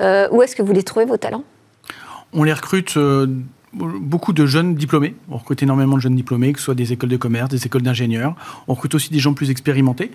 où 0.00 0.42
est-ce 0.42 0.56
que 0.56 0.62
vous 0.62 0.72
les 0.72 0.82
trouvez 0.82 1.04
vos 1.04 1.16
talents? 1.16 1.44
On 2.32 2.42
les 2.42 2.52
recrute 2.52 2.96
beaucoup 3.74 4.32
de 4.32 4.46
jeunes 4.46 4.74
diplômés. 4.74 5.14
On 5.30 5.36
recrute 5.36 5.62
énormément 5.62 5.96
de 5.96 6.00
jeunes 6.00 6.16
diplômés, 6.16 6.52
que 6.52 6.58
ce 6.58 6.66
soit 6.66 6.74
des 6.74 6.92
écoles 6.92 7.10
de 7.10 7.16
commerce, 7.16 7.50
des 7.50 7.66
écoles 7.66 7.82
d'ingénieurs. 7.82 8.34
On 8.68 8.74
recrute 8.74 8.94
aussi 8.94 9.10
des 9.10 9.18
gens 9.18 9.34
plus 9.34 9.50
expérimentés. 9.50 10.10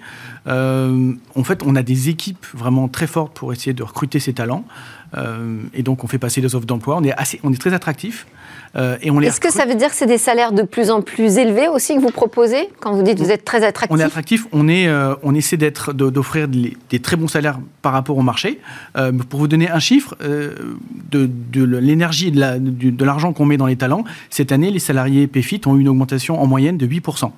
Euh, 0.48 1.13
en 1.36 1.44
fait, 1.44 1.63
on 1.66 1.75
a 1.75 1.84
des 1.84 2.10
équipes 2.10 2.46
vraiment 2.54 2.88
très 2.88 3.08
fortes 3.08 3.34
pour 3.34 3.54
essayer 3.54 3.74
de 3.74 3.84
recruter 3.84 4.20
ces 4.20 4.34
talents. 4.34 4.66
Euh, 5.18 5.62
et 5.74 5.84
donc, 5.84 6.04
on 6.04 6.08
fait 6.08 6.18
passer 6.18 6.42
les 6.42 6.56
offres 6.56 6.66
d'emploi. 6.66 6.98
On 6.98 7.04
est, 7.04 7.13
assez, 7.13 7.39
on 7.44 7.51
est 7.51 7.58
très 7.58 7.74
attractif. 7.74 8.28
Euh, 8.75 8.98
Est-ce 9.00 9.39
que 9.39 9.51
ça 9.51 9.66
veut 9.66 9.74
dire 9.74 9.89
que 9.89 9.96
c'est 9.96 10.06
des 10.06 10.20
salaires 10.20 10.51
de 10.51 10.62
plus 10.62 10.92
en 10.92 11.01
plus 11.01 11.38
élevés 11.38 11.68
aussi 11.68 11.96
que 11.96 12.00
vous 12.00 12.12
proposez 12.12 12.70
quand 12.80 12.94
vous 12.94 13.01
dites 13.01 13.18
que 13.18 13.24
vous 13.24 13.32
êtes 13.32 13.44
très 13.44 13.63
attractif 13.63 13.96
On 13.96 14.00
est 14.00 14.04
attractif, 14.04 14.46
on, 14.51 14.68
est, 14.68 14.88
on 15.24 15.34
essaie 15.34 15.58
d'être, 15.58 15.92
d'offrir 15.92 16.48
des 16.48 17.00
très 17.00 17.16
bons 17.16 17.28
salaires 17.28 17.60
par 17.82 17.94
rapport 17.94 18.18
au 18.18 18.22
marché. 18.22 18.60
Euh, 18.96 19.12
pour 19.12 19.39
vous 19.39 19.48
donner 19.48 19.70
un 19.70 19.80
chiffre, 19.80 20.16
de, 20.20 21.30
de 21.51 21.78
l'énergie 21.78 22.28
et 22.28 22.32
de 22.32 23.06
l'argent 23.06 23.34
qu'on 23.34 23.46
met 23.46 23.58
dans 23.58 23.66
les 23.66 23.75
talents, 23.75 24.04
cette 24.30 24.51
année, 24.51 24.70
les 24.70 24.80
salariés 24.80 25.25
PFIT 25.25 25.62
ont 25.66 25.75
eu 25.75 25.82
une 25.82 25.89
augmentation 25.89 26.39
en 26.39 26.46
moyenne 26.46 26.78
de 26.78 26.86
8% 26.86 27.32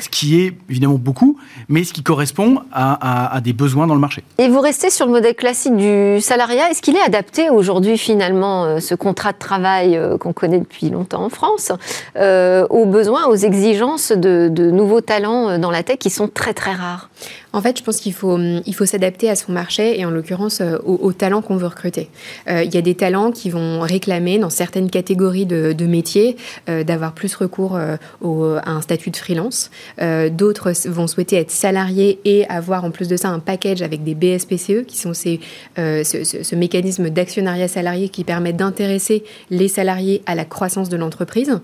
ce 0.00 0.08
qui 0.08 0.40
est 0.40 0.54
évidemment 0.68 0.98
beaucoup, 0.98 1.38
mais 1.68 1.84
ce 1.84 1.92
qui 1.92 2.02
correspond 2.02 2.60
à, 2.72 3.40
des 3.42 3.52
besoins 3.52 3.86
dans 3.86 3.94
le 3.94 4.00
marché. 4.00 4.24
Et 4.38 4.48
vous 4.48 4.60
restez 4.60 4.90
sur 4.90 5.06
le 5.06 5.12
modèle 5.12 5.34
classique 5.34 5.76
du 5.76 6.20
salariat. 6.20 6.70
Est-ce 6.70 6.82
qu'il 6.82 6.96
est 6.96 7.02
adapté 7.02 7.50
aujourd'hui 7.50 7.98
finalement, 7.98 8.64
euh, 8.64 8.80
ce 8.80 8.94
contrat 8.94 9.32
de 9.32 9.38
travail 9.38 9.96
euh, 9.96 10.18
qu'on 10.18 10.32
connaît 10.32 10.58
depuis 10.58 10.90
longtemps 10.90 11.24
en 11.24 11.28
France, 11.28 11.72
euh, 12.16 12.66
aux 12.70 12.86
besoins, 12.86 13.26
aux 13.26 13.36
exigences 13.36 14.12
de, 14.12 14.48
nouveaux 14.70 15.00
talents 15.00 15.58
dans 15.58 15.70
la 15.70 15.82
tech 15.82 15.98
qui 15.98 16.10
sont 16.10 16.28
très 16.28 16.54
très 16.54 16.72
rares? 16.72 17.10
En 17.54 17.62
fait, 17.62 17.78
je 17.78 17.82
pense 17.82 17.98
qu'il 17.98 18.12
faut, 18.12 18.38
il 18.38 18.74
faut 18.74 18.86
s'adapter 18.86 19.30
à 19.30 19.36
son 19.36 19.52
marché 19.52 19.98
et 19.98 20.04
en 20.04 20.10
l'occurrence 20.10 20.60
aux, 20.84 21.12
talents 21.12 21.42
qu'on 21.42 21.56
veut 21.56 21.66
recruter. 21.66 22.08
il 22.48 22.74
y 22.74 22.76
a 22.76 22.82
des 22.82 22.94
talents 22.94 23.30
qui 23.30 23.50
vont 23.50 23.80
réclamer 23.80 24.38
dans 24.38 24.50
certaines 24.50 24.90
catégories 24.90 25.46
de, 25.46 25.86
métiers 25.86 26.36
d'avoir 26.66 27.12
plus 27.12 27.34
recours 27.34 27.76
à 27.76 28.70
un 28.70 28.80
statut 28.80 29.10
de 29.10 29.16
freelance. 29.16 29.70
Euh, 30.00 30.28
d'autres 30.30 30.72
vont 30.88 31.06
souhaiter 31.06 31.36
être 31.36 31.50
salariés 31.50 32.18
et 32.24 32.46
avoir 32.48 32.84
en 32.84 32.90
plus 32.90 33.08
de 33.08 33.16
ça 33.16 33.28
un 33.28 33.38
package 33.38 33.82
avec 33.82 34.02
des 34.04 34.14
BSPCE, 34.14 34.84
qui 34.86 34.98
sont 34.98 35.14
ces, 35.14 35.40
euh, 35.78 36.04
ce, 36.04 36.54
mécanisme 36.54 37.10
d'actionnariat 37.10 37.68
salarié 37.68 38.08
qui 38.08 38.24
permet 38.24 38.52
d'intéresser 38.52 39.24
les 39.50 39.68
salariés 39.68 40.22
à 40.26 40.34
la 40.34 40.44
croissance 40.44 40.88
de 40.88 40.96
l'entreprise. 40.96 41.58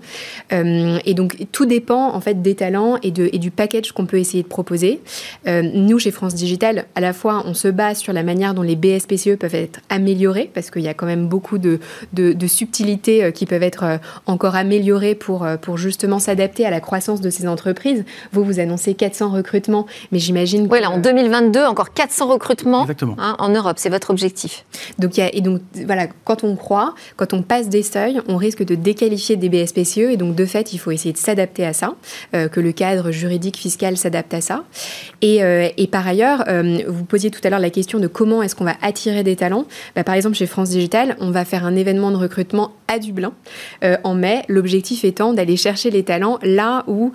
Euh, 0.51 0.99
et 1.05 1.13
donc 1.13 1.37
tout 1.51 1.65
dépend 1.65 2.13
en 2.13 2.21
fait 2.21 2.41
des 2.41 2.55
talents 2.55 2.97
et, 3.03 3.11
de, 3.11 3.29
et 3.31 3.39
du 3.39 3.51
package 3.51 3.91
qu'on 3.91 4.05
peut 4.05 4.17
essayer 4.17 4.43
de 4.43 4.47
proposer. 4.47 4.99
Nous, 5.85 5.99
chez 5.99 6.11
France 6.11 6.35
Digital, 6.35 6.85
à 6.95 7.01
la 7.01 7.13
fois 7.13 7.43
on 7.45 7.53
se 7.53 7.67
base 7.67 7.99
sur 7.99 8.13
la 8.13 8.23
manière 8.23 8.53
dont 8.53 8.61
les 8.61 8.75
BSPCE 8.75 9.37
peuvent 9.39 9.55
être 9.55 9.79
améliorés, 9.89 10.49
parce 10.53 10.69
qu'il 10.71 10.81
y 10.81 10.87
a 10.87 10.93
quand 10.93 11.05
même 11.05 11.27
beaucoup 11.27 11.57
de, 11.57 11.79
de, 12.13 12.33
de 12.33 12.47
subtilités 12.47 13.31
qui 13.33 13.45
peuvent 13.45 13.63
être 13.63 13.99
encore 14.25 14.55
améliorées 14.55 15.15
pour, 15.15 15.45
pour 15.61 15.77
justement 15.77 16.19
s'adapter 16.19 16.65
à 16.65 16.69
la 16.69 16.79
croissance 16.79 17.21
de 17.21 17.29
ces 17.29 17.47
entreprises. 17.47 18.05
Vous, 18.31 18.43
vous 18.43 18.59
annoncez 18.59 18.93
400 18.93 19.31
recrutements, 19.31 19.85
mais 20.11 20.19
j'imagine 20.19 20.67
que... 20.67 20.73
Oui, 20.73 20.81
là, 20.81 20.91
en 20.91 20.99
2022, 20.99 21.65
encore 21.65 21.93
400 21.93 22.27
recrutements 22.27 22.87
hein, 23.17 23.35
en 23.39 23.49
Europe. 23.49 23.77
C'est 23.77 23.89
votre 23.89 24.09
objectif. 24.09 24.65
Donc, 24.99 25.17
y 25.17 25.21
a, 25.21 25.33
et 25.33 25.41
donc, 25.41 25.61
voilà, 25.85 26.07
quand 26.25 26.43
on 26.43 26.55
croit, 26.55 26.93
quand 27.15 27.33
on 27.33 27.41
passe 27.41 27.69
des 27.69 27.83
seuils, 27.83 28.21
on 28.27 28.37
risque 28.37 28.63
de 28.63 28.75
déqualifier 28.75 29.35
des 29.35 29.49
BSPCE. 29.49 29.97
Et 29.97 30.17
donc, 30.17 30.35
de 30.35 30.45
fait, 30.45 30.73
il 30.73 30.77
faut 30.77 30.91
essayer 30.91 31.13
de 31.13 31.17
s'adapter 31.17 31.65
à 31.65 31.73
ça, 31.73 31.95
euh, 32.33 32.47
que 32.47 32.59
le 32.59 32.71
cadre 32.71 33.11
juridique 33.11 33.57
fiscal 33.57 33.97
s'adapte 33.97 34.33
à 34.33 34.41
ça. 34.41 34.63
Et, 35.21 35.43
euh, 35.43 35.69
et 35.77 35.87
par 35.87 36.07
ailleurs, 36.07 36.43
euh, 36.47 36.79
vous 36.87 37.05
posiez 37.05 37.31
tout 37.31 37.41
à 37.43 37.49
l'heure 37.49 37.59
la 37.59 37.69
question 37.69 37.99
de 37.99 38.07
comment 38.07 38.41
est-ce 38.41 38.55
qu'on 38.55 38.65
va 38.65 38.75
attirer 38.81 39.23
des 39.23 39.35
talents. 39.35 39.65
Bah, 39.95 40.03
par 40.03 40.15
exemple, 40.15 40.35
chez 40.35 40.47
France 40.47 40.69
Digital, 40.69 41.15
on 41.19 41.31
va 41.31 41.45
faire 41.45 41.65
un 41.65 41.75
événement 41.75 42.11
de 42.11 42.17
recrutement 42.17 42.71
à 42.87 42.99
Dublin 42.99 43.31
en 44.03 44.13
mai. 44.13 44.43
L'objectif 44.49 45.05
étant 45.05 45.33
d'aller 45.33 45.55
chercher 45.55 45.91
les 45.91 46.03
talents 46.03 46.39
là 46.43 46.83
où 46.87 47.13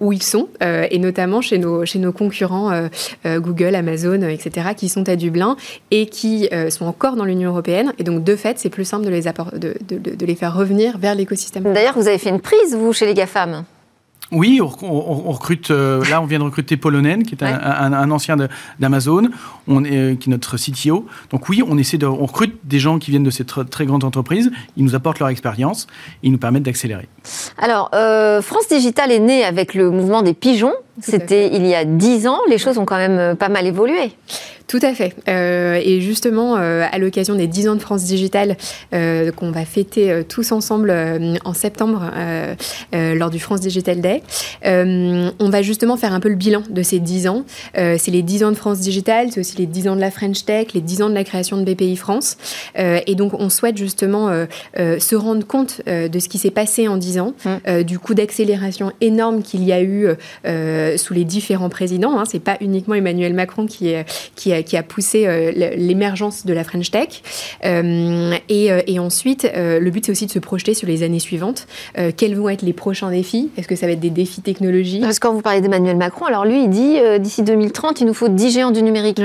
où 0.00 0.12
ils 0.12 0.22
sont, 0.22 0.48
euh, 0.62 0.86
et 0.90 0.98
notamment 0.98 1.40
chez 1.40 1.58
nos, 1.58 1.84
chez 1.84 1.98
nos 1.98 2.12
concurrents 2.12 2.72
euh, 2.72 2.88
euh, 3.26 3.40
Google, 3.40 3.74
Amazon, 3.74 4.22
etc., 4.22 4.68
qui 4.76 4.88
sont 4.88 5.08
à 5.08 5.16
Dublin 5.16 5.56
et 5.90 6.06
qui 6.06 6.48
sont 6.70 6.86
encore 6.86 7.16
dans 7.16 7.24
l'Union 7.24 7.50
européenne. 7.50 7.92
Et 7.98 8.04
donc, 8.04 8.24
de 8.24 8.36
fait, 8.36 8.58
c'est 8.58 8.70
plus 8.70 8.84
simple 8.84 9.04
de 9.04 9.10
les, 9.10 9.22
de, 9.22 9.74
de 9.98 10.26
les 10.26 10.34
faire 10.34 10.54
revenir 10.54 10.98
vers 10.98 11.14
l'écosystème. 11.14 11.64
D'ailleurs, 11.72 11.94
vous 11.96 12.08
avez 12.08 12.18
fait 12.18 12.30
une 12.30 12.40
prise, 12.40 12.74
vous, 12.74 12.92
chez 12.92 13.06
les 13.06 13.14
GAFAM 13.14 13.64
oui, 14.32 14.60
on, 14.60 15.32
recrute. 15.32 15.70
Euh, 15.70 16.04
là, 16.08 16.22
on 16.22 16.24
vient 16.24 16.38
de 16.38 16.44
recruter 16.44 16.76
Polonen, 16.76 17.24
qui 17.24 17.34
est 17.34 17.42
un, 17.42 18.10
ancien 18.10 18.36
d'Amazon, 18.78 19.28
on 19.66 19.84
est, 19.84 19.96
euh, 19.96 20.14
qui 20.14 20.28
est 20.28 20.32
notre 20.32 20.56
CTO. 20.56 21.06
Donc 21.30 21.48
oui, 21.48 21.62
on 21.66 21.76
essaie 21.78 21.98
de, 21.98 22.06
on 22.06 22.26
recrute 22.26 22.54
des 22.64 22.78
gens 22.78 22.98
qui 22.98 23.10
viennent 23.10 23.24
de 23.24 23.30
ces 23.30 23.44
très 23.44 23.86
grandes 23.86 24.04
entreprises. 24.04 24.50
Ils 24.76 24.84
nous 24.84 24.94
apportent 24.94 25.18
leur 25.18 25.28
expérience, 25.30 25.88
et 26.22 26.28
ils 26.28 26.32
nous 26.32 26.38
permettent 26.38 26.62
d'accélérer. 26.62 27.08
Alors, 27.58 27.90
euh, 27.94 28.40
France 28.40 28.68
Digital 28.68 29.10
est 29.10 29.18
née 29.18 29.44
avec 29.44 29.74
le 29.74 29.90
mouvement 29.90 30.22
des 30.22 30.34
pigeons. 30.34 30.74
C'était 31.00 31.54
il 31.54 31.66
y 31.66 31.74
a 31.74 31.84
dix 31.84 32.28
ans. 32.28 32.38
Les 32.48 32.58
choses 32.58 32.78
ont 32.78 32.84
quand 32.84 32.98
même 32.98 33.36
pas 33.36 33.48
mal 33.48 33.66
évolué. 33.66 34.12
Tout 34.70 34.78
à 34.82 34.94
fait. 34.94 35.16
Euh, 35.28 35.80
et 35.84 36.00
justement, 36.00 36.56
euh, 36.56 36.84
à 36.88 36.98
l'occasion 36.98 37.34
des 37.34 37.48
10 37.48 37.70
ans 37.70 37.74
de 37.74 37.80
France 37.80 38.04
Digitale, 38.04 38.56
euh, 38.94 39.32
qu'on 39.32 39.50
va 39.50 39.64
fêter 39.64 40.22
tous 40.28 40.52
ensemble 40.52 40.94
en 41.44 41.54
septembre 41.54 42.08
lors 42.92 43.30
du 43.30 43.40
France 43.40 43.60
Digital 43.60 44.00
Day, 44.00 44.22
on 44.64 45.50
va 45.50 45.62
justement 45.62 45.96
faire 45.96 46.12
un 46.12 46.20
peu 46.20 46.28
le 46.28 46.36
bilan 46.36 46.62
de 46.70 46.82
ces 46.84 47.00
10 47.00 47.26
ans. 47.26 47.44
c'est 47.74 48.10
les 48.10 48.22
10 48.22 48.44
ans 48.44 48.50
de 48.52 48.56
France 48.56 48.78
Digital, 48.78 49.32
c'est 49.32 49.40
aussi 49.40 49.56
les 49.56 49.66
10 49.66 49.88
ans 49.88 49.96
de 49.96 50.00
la 50.00 50.12
French 50.12 50.44
Tech, 50.44 50.68
les 50.72 50.80
10 50.80 51.02
ans 51.02 51.08
de 51.08 51.14
la 51.14 51.24
création 51.24 51.56
de 51.56 51.64
BPI 51.64 51.96
France. 51.96 52.36
et 52.76 53.14
donc, 53.16 53.34
on 53.34 53.48
souhaite 53.48 53.76
justement 53.76 54.28
se 54.76 55.16
rendre 55.16 55.44
compte 55.44 55.80
de 55.86 56.18
ce 56.18 56.28
qui 56.28 56.38
s'est 56.38 56.52
passé 56.52 56.86
en 56.86 56.96
10 56.96 57.18
ans, 57.18 57.34
mmh. 57.44 57.82
du 57.82 57.98
coup 57.98 58.14
d'accélération 58.14 58.92
énorme 59.00 59.42
qu'il 59.42 59.64
y 59.64 59.72
a 59.72 59.82
eu 59.82 60.06
sous 60.96 61.14
les 61.14 61.24
différents 61.24 61.70
présidents. 61.70 62.18
Hein. 62.20 62.24
C'est 62.24 62.38
pas 62.38 62.56
uniquement 62.60 62.94
Emmanuel 62.94 63.34
Macron 63.34 63.66
qui, 63.66 63.88
est, 63.88 64.06
qui 64.36 64.52
a 64.52 64.59
qui 64.62 64.76
a 64.76 64.82
poussé 64.82 65.26
euh, 65.26 65.52
l'émergence 65.76 66.46
de 66.46 66.52
la 66.52 66.64
French 66.64 66.90
Tech. 66.90 67.22
Euh, 67.64 68.34
euh, 68.50 68.82
et, 68.86 68.98
ensuite, 68.98 69.48
le 69.54 69.90
but, 69.90 70.06
c'est 70.06 70.12
aussi 70.12 70.26
de 70.26 70.30
se 70.30 70.38
projeter 70.38 70.74
sur 70.74 70.86
les 70.86 71.02
années 71.02 71.18
suivantes. 71.18 71.66
quels 72.16 72.34
vont 72.34 72.48
être 72.48 72.62
les 72.62 72.72
prochains 72.72 73.10
défis? 73.10 73.50
Est-ce 73.56 73.68
que 73.68 73.76
ça 73.76 73.86
va 73.86 73.92
être 73.92 74.00
des 74.00 74.10
défis 74.10 74.42
technologiques? 74.42 75.02
Parce 75.02 75.18
que 75.18 75.26
quand 75.26 75.34
vous 75.34 75.42
parlez 75.42 75.60
d'Emmanuel 75.60 75.96
Macron, 75.96 76.26
alors 76.26 76.44
lui, 76.44 76.64
il 76.64 76.70
dit 76.70 76.96
d'ici 77.18 77.42
2030, 77.42 78.00
il 78.00 78.06
nous 78.06 78.14
faut 78.14 78.28
10 78.28 78.50
géants 78.50 78.70
du 78.70 78.82
numérique. 78.82 79.20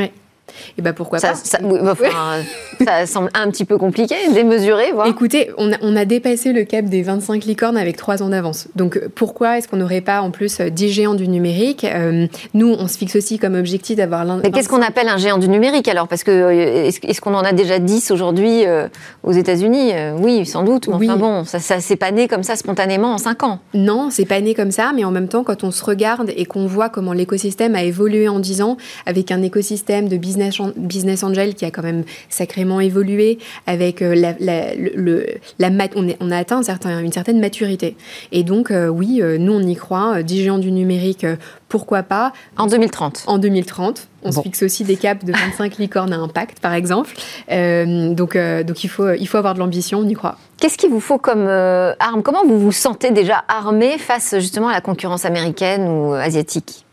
Et 0.77 0.81
bah 0.81 0.93
pourquoi 0.93 1.19
ça, 1.19 1.29
pas 1.29 1.35
ça, 1.35 1.57
oui, 1.63 1.79
enfin, 1.81 2.41
ça, 2.85 3.05
semble 3.05 3.29
un 3.33 3.49
petit 3.49 3.65
peu 3.65 3.77
compliqué, 3.77 4.15
démesuré, 4.33 4.91
voire. 4.91 5.07
Écoutez, 5.07 5.51
on 5.57 5.71
a, 5.71 5.75
on 5.81 5.95
a, 5.95 6.05
dépassé 6.05 6.53
le 6.53 6.63
cap 6.63 6.85
des 6.85 7.01
25 7.01 7.45
licornes 7.45 7.77
avec 7.77 7.97
3 7.97 8.21
ans 8.21 8.29
d'avance. 8.29 8.67
Donc 8.75 8.99
pourquoi 9.15 9.57
est-ce 9.57 9.67
qu'on 9.67 9.77
n'aurait 9.77 10.01
pas 10.01 10.21
en 10.21 10.31
plus 10.31 10.61
10 10.61 10.89
géants 10.89 11.15
du 11.15 11.27
numérique? 11.27 11.83
Euh, 11.83 12.27
Nous, 12.53 12.75
on 12.77 12.87
se 12.87 12.97
fixe 12.97 13.15
aussi 13.15 13.39
comme 13.39 13.55
objectif 13.55 13.95
d'avoir 13.95 14.25
l'un. 14.25 14.37
Mais 14.37 14.51
qu'est-ce 14.51 14.69
qu'on 14.69 14.81
appelle 14.81 15.07
un 15.07 15.17
géant 15.17 15.37
du 15.37 15.49
numérique 15.49 15.87
alors? 15.87 16.07
Parce 16.07 16.23
que 16.23 16.31
euh, 16.31 16.85
est-ce 16.85 17.21
qu'on 17.21 17.33
en 17.33 17.43
a 17.43 17.53
déjà 17.53 17.79
10 17.79 18.11
aujourd'hui 18.11 18.65
euh, 18.65 18.87
aux 19.23 19.31
États-Unis? 19.31 19.93
Oui, 20.19 20.45
sans 20.45 20.63
doute. 20.63 20.87
Mais 20.87 20.95
oui. 20.95 21.09
enfin 21.09 21.17
bon, 21.17 21.43
ça, 21.43 21.59
ça 21.59 21.79
c'est 21.79 21.95
pas 21.95 22.11
né 22.11 22.27
comme 22.27 22.43
ça 22.43 22.55
spontanément 22.55 23.13
en 23.13 23.17
5 23.17 23.43
ans. 23.43 23.59
Non, 23.73 24.09
c'est 24.11 24.25
pas 24.25 24.39
né 24.41 24.53
comme 24.53 24.71
ça, 24.71 24.91
mais 24.95 25.03
en 25.03 25.11
même 25.11 25.27
temps, 25.27 25.43
quand 25.43 25.63
on 25.63 25.71
se 25.71 25.83
regarde 25.83 26.31
et 26.35 26.45
qu'on 26.45 26.67
voit 26.67 26.89
comment 26.89 27.13
l'écosystème 27.13 27.75
a 27.75 27.83
évolué 27.83 28.27
en 28.27 28.39
10 28.39 28.61
ans, 28.61 28.77
avec 29.05 29.31
un 29.31 29.41
écosystème 29.41 30.07
de 30.07 30.17
business 30.17 30.34
business 30.75 31.23
angel 31.23 31.55
qui 31.55 31.65
a 31.65 31.71
quand 31.71 31.83
même 31.83 32.03
sacrément 32.29 32.79
évolué 32.79 33.39
avec 33.67 34.01
euh, 34.01 34.15
la, 34.15 34.35
la, 34.39 34.75
le, 34.75 35.25
la 35.59 35.69
mat 35.69 35.91
on, 35.95 36.07
est, 36.07 36.17
on, 36.19 36.31
a 36.31 36.37
atteint 36.37 36.57
un 36.57 36.63
certain, 36.63 36.99
une 36.99 37.11
certaine 37.11 37.39
maturité. 37.39 37.95
Et 38.31 38.43
donc, 38.43 38.71
euh, 38.71 38.87
oui, 38.87 39.21
euh, 39.21 39.37
nous, 39.37 39.53
on 39.53 39.61
y 39.61 39.75
croit. 39.75 40.23
10 40.23 40.43
géants 40.43 40.57
du 40.57 40.71
numérique, 40.71 41.25
pourquoi 41.69 42.03
pas 42.03 42.31
En 42.57 42.67
2030. 42.67 43.23
En 43.27 43.37
2030. 43.37 44.07
On 44.23 44.29
bon. 44.29 44.31
se 44.31 44.41
fixe 44.41 44.63
aussi 44.63 44.83
des 44.83 44.95
caps 44.95 45.23
de 45.23 45.31
25 45.31 45.77
licornes 45.77 46.13
à 46.13 46.17
impact, 46.17 46.59
par 46.59 46.73
exemple. 46.73 47.13
Euh, 47.51 48.13
donc, 48.13 48.35
euh, 48.35 48.63
donc 48.63 48.83
il, 48.83 48.89
faut, 48.89 49.11
il 49.11 49.27
faut 49.27 49.37
avoir 49.37 49.53
de 49.53 49.59
l'ambition, 49.59 49.99
on 49.99 50.07
y 50.07 50.13
croit. 50.13 50.37
Qu'est-ce 50.57 50.77
qu'il 50.77 50.89
vous 50.89 50.99
faut 50.99 51.17
comme 51.17 51.45
euh, 51.47 51.93
arme? 51.99 52.23
Comment 52.23 52.45
vous 52.45 52.59
vous 52.59 52.71
sentez 52.71 53.11
déjà 53.11 53.43
armé 53.47 53.97
face 53.97 54.35
justement 54.39 54.69
à 54.69 54.73
la 54.73 54.81
concurrence 54.81 55.25
américaine 55.25 55.87
ou 55.87 56.13
asiatique? 56.13 56.84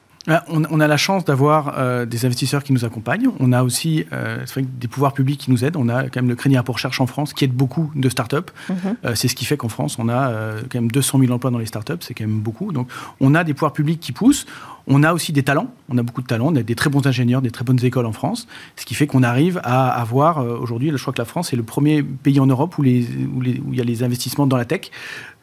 On, 0.49 0.81
a 0.81 0.87
la 0.87 0.97
chance 0.97 1.25
d'avoir 1.25 1.75
euh, 1.79 2.07
des 2.07 2.25
investisseurs 2.25 2.63
qui 2.63 2.73
nous 2.73 2.85
accompagnent. 2.85 3.29
On 3.41 3.53
a 3.53 3.65
aussi 3.65 4.05
euh, 4.13 4.45
vrai, 4.53 4.63
des 4.63 4.87
pouvoirs 4.87 5.15
publics 5.15 5.41
qui 5.41 5.51
nous 5.51 5.65
aident. 5.65 5.77
On 5.77 5.89
a 5.89 6.05
quand 6.05 6.17
même 6.17 6.29
le 6.29 6.37
Crédit 6.37 6.57
pour 6.65 6.77
recherche 6.77 7.01
en 7.01 7.07
France 7.07 7.33
qui 7.33 7.45
aide 7.45 7.53
beaucoup 7.53 7.91
de 7.97 8.09
startups. 8.09 8.37
Mm 8.37 8.73
-hmm. 8.73 8.95
euh, 9.05 9.15
c'est 9.17 9.29
ce 9.29 9.35
qui 9.35 9.45
fait 9.45 9.57
qu'en 9.57 9.69
France, 9.69 9.99
on 9.99 10.09
a 10.09 10.23
quand 10.69 10.81
même 10.81 10.91
200 10.91 11.19
000 11.19 11.33
emplois 11.33 11.51
dans 11.51 11.59
les 11.59 11.67
startups. 11.67 12.01
C'est 12.01 12.15
quand 12.15 12.27
même 12.27 12.41
beaucoup. 12.41 12.73
Donc, 12.73 12.89
on 13.21 13.35
a 13.35 13.43
des 13.43 13.55
pouvoirs 13.55 13.73
publics 13.73 14.01
qui 14.01 14.13
poussent. 14.13 14.47
On 14.87 15.03
a 15.03 15.13
aussi 15.13 15.33
des 15.33 15.43
talents. 15.43 15.69
On 15.89 15.99
a 15.99 16.03
beaucoup 16.03 16.23
de 16.23 16.27
talents. 16.27 16.51
On 16.53 16.57
a 16.57 16.63
des 16.63 16.75
très 16.75 16.91
bons 16.91 17.05
ingénieurs, 17.07 17.43
des 17.43 17.51
très 17.51 17.65
bonnes 17.65 17.85
écoles 17.85 18.07
en 18.07 18.13
France. 18.13 18.47
Ce 18.77 18.85
qui 18.87 18.95
fait 18.95 19.09
qu'on 19.11 19.23
arrive 19.23 19.61
à 19.65 19.79
avoir 20.05 20.33
aujourd'hui, 20.65 20.91
je 20.91 21.03
crois 21.05 21.15
que 21.17 21.23
la 21.27 21.31
France 21.33 21.53
est 21.53 21.57
le 21.57 21.67
premier 21.75 22.03
pays 22.25 22.41
en 22.41 22.47
Europe 22.55 22.73
où, 22.79 22.83
les, 22.83 23.01
où, 23.35 23.41
les, 23.41 23.55
où 23.65 23.73
il 23.73 23.79
y 23.79 23.81
a 23.81 23.85
les 23.85 24.03
investissements 24.03 24.49
dans 24.53 24.61
la 24.63 24.65
tech. 24.65 24.91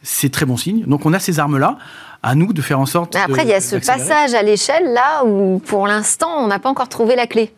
C'est 0.04 0.32
très 0.38 0.46
bon 0.46 0.58
signe. 0.58 0.82
Donc, 0.92 1.06
on 1.06 1.14
a 1.14 1.20
ces 1.20 1.40
armes-là 1.44 1.78
à 2.24 2.36
nous 2.36 2.54
de 2.54 2.62
faire 2.62 2.80
en 2.80 2.86
sorte. 2.86 3.16
Mais 3.16 3.22
après, 3.22 3.44
il 3.44 3.50
y 3.50 3.54
a 3.54 3.62
ce 3.62 3.76
passage 3.78 4.34
à 4.34 4.44
l'échelle 4.44 4.94
là 4.94 5.24
où, 5.26 5.60
pour 5.60 5.88
l'instant, 5.88 6.30
on 6.38 6.48
n'a 6.48 6.60
pas 6.60 6.70
encore 6.70 6.90
trouvé 6.90 7.16
la 7.16 7.28
clé. 7.28 7.54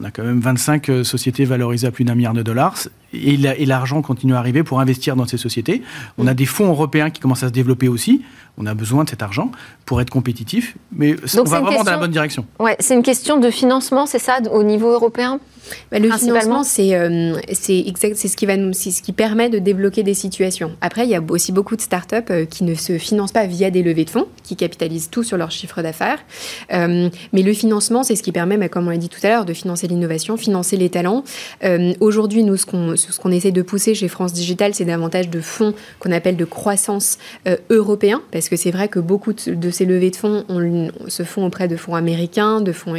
On 0.00 0.04
a 0.04 0.10
quand 0.10 0.22
même 0.22 0.40
25 0.40 0.90
sociétés 1.04 1.44
valorisées 1.44 1.86
à 1.86 1.90
plus 1.90 2.04
d'un 2.04 2.14
milliard 2.14 2.32
de 2.32 2.42
dollars 2.42 2.74
et 3.12 3.66
l'argent 3.66 4.02
continue 4.02 4.34
à 4.34 4.38
arriver 4.38 4.62
pour 4.62 4.80
investir 4.80 5.14
dans 5.14 5.26
ces 5.26 5.36
sociétés. 5.36 5.82
On 6.18 6.26
a 6.26 6.34
des 6.34 6.46
fonds 6.46 6.68
européens 6.68 7.10
qui 7.10 7.20
commencent 7.20 7.42
à 7.42 7.48
se 7.48 7.52
développer 7.52 7.86
aussi. 7.88 8.22
On 8.58 8.66
a 8.66 8.74
besoin 8.74 9.04
de 9.04 9.10
cet 9.10 9.22
argent 9.22 9.50
pour 9.84 10.00
être 10.00 10.10
compétitif, 10.10 10.76
mais 10.92 11.14
Donc 11.14 11.22
on 11.34 11.42
va 11.44 11.60
vraiment 11.60 11.68
question... 11.68 11.84
dans 11.84 11.90
la 11.90 11.96
bonne 11.98 12.10
direction. 12.10 12.46
Ouais, 12.58 12.76
c'est 12.80 12.94
une 12.94 13.02
question 13.02 13.38
de 13.38 13.50
financement, 13.50 14.06
c'est 14.06 14.18
ça, 14.18 14.38
au 14.50 14.62
niveau 14.62 14.90
européen? 14.90 15.38
Bah, 15.90 15.98
le 15.98 16.10
financement, 16.10 16.62
c'est 16.62 16.94
euh, 16.94 17.34
ce 17.52 18.36
qui 18.36 18.46
va 18.46 18.56
nous, 18.56 18.72
c'est 18.72 18.90
ce 18.90 19.02
qui 19.02 19.12
permet 19.12 19.48
de 19.48 19.58
débloquer 19.58 20.02
des 20.02 20.14
situations. 20.14 20.72
Après, 20.80 21.04
il 21.04 21.10
y 21.10 21.14
a 21.14 21.22
aussi 21.28 21.52
beaucoup 21.52 21.76
de 21.76 21.80
startups 21.80 22.16
euh, 22.30 22.44
qui 22.44 22.64
ne 22.64 22.74
se 22.74 22.98
financent 22.98 23.32
pas 23.32 23.46
via 23.46 23.70
des 23.70 23.82
levées 23.82 24.04
de 24.04 24.10
fonds, 24.10 24.26
qui 24.42 24.56
capitalisent 24.56 25.10
tout 25.10 25.22
sur 25.22 25.36
leur 25.36 25.50
chiffre 25.50 25.82
d'affaires. 25.82 26.18
Euh, 26.72 27.08
mais 27.32 27.42
le 27.42 27.52
financement, 27.52 28.02
c'est 28.02 28.16
ce 28.16 28.22
qui 28.22 28.32
permet, 28.32 28.56
bah, 28.56 28.68
comme 28.68 28.86
on 28.86 28.90
l'a 28.90 28.96
dit 28.96 29.08
tout 29.08 29.20
à 29.22 29.28
l'heure, 29.28 29.44
de 29.44 29.52
financer 29.52 29.86
l'innovation, 29.86 30.36
financer 30.36 30.76
les 30.76 30.90
talents. 30.90 31.24
Euh, 31.64 31.92
Aujourd'hui, 32.00 32.44
nous, 32.44 32.56
ce 32.56 32.66
qu'on 32.66 33.30
essaie 33.30 33.52
de 33.52 33.62
pousser 33.62 33.94
chez 33.94 34.08
France 34.08 34.32
Digital, 34.32 34.74
c'est 34.74 34.84
davantage 34.84 35.28
de 35.28 35.40
fonds 35.40 35.74
qu'on 36.00 36.12
appelle 36.12 36.36
de 36.36 36.44
croissance 36.44 37.18
européens, 37.70 38.22
parce 38.30 38.48
que 38.48 38.56
c'est 38.56 38.70
vrai 38.70 38.88
que 38.88 38.98
beaucoup 38.98 39.32
de 39.32 39.70
ces 39.70 39.84
levées 39.84 40.10
de 40.10 40.16
fonds 40.16 40.44
on, 40.48 40.88
se 41.08 41.22
font 41.22 41.46
auprès 41.46 41.68
de 41.68 41.76
fonds 41.76 41.94
américains, 41.94 42.60
de 42.60 42.72
fonds 42.72 42.94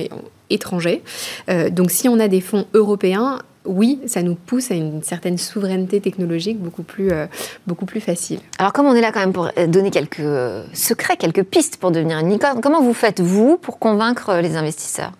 étrangers. 0.49 1.03
Euh, 1.49 1.69
donc 1.69 1.91
si 1.91 2.09
on 2.09 2.19
a 2.19 2.27
des 2.27 2.41
fonds 2.41 2.65
européens, 2.73 3.39
oui, 3.65 3.99
ça 4.05 4.21
nous 4.21 4.35
pousse 4.35 4.69
à 4.71 4.75
une 4.75 5.01
certaine 5.01 5.37
souveraineté 5.37 5.99
technologique 5.99 6.59
beaucoup 6.59 6.83
plus, 6.83 7.11
euh, 7.11 7.25
beaucoup 7.65 7.85
plus 7.85 8.01
facile. 8.01 8.39
Alors 8.59 8.73
comme 8.73 8.85
on 8.85 8.93
est 8.93 9.01
là 9.01 9.11
quand 9.11 9.21
même 9.21 9.33
pour 9.33 9.49
donner 9.67 9.91
quelques 9.91 10.21
secrets, 10.73 11.17
quelques 11.17 11.43
pistes 11.43 11.77
pour 11.77 11.91
devenir 11.91 12.19
une 12.19 12.29
licorne, 12.29 12.61
comment 12.61 12.81
vous 12.81 12.93
faites, 12.93 13.21
vous, 13.21 13.57
pour 13.57 13.79
convaincre 13.79 14.35
les 14.41 14.55
investisseurs? 14.55 15.11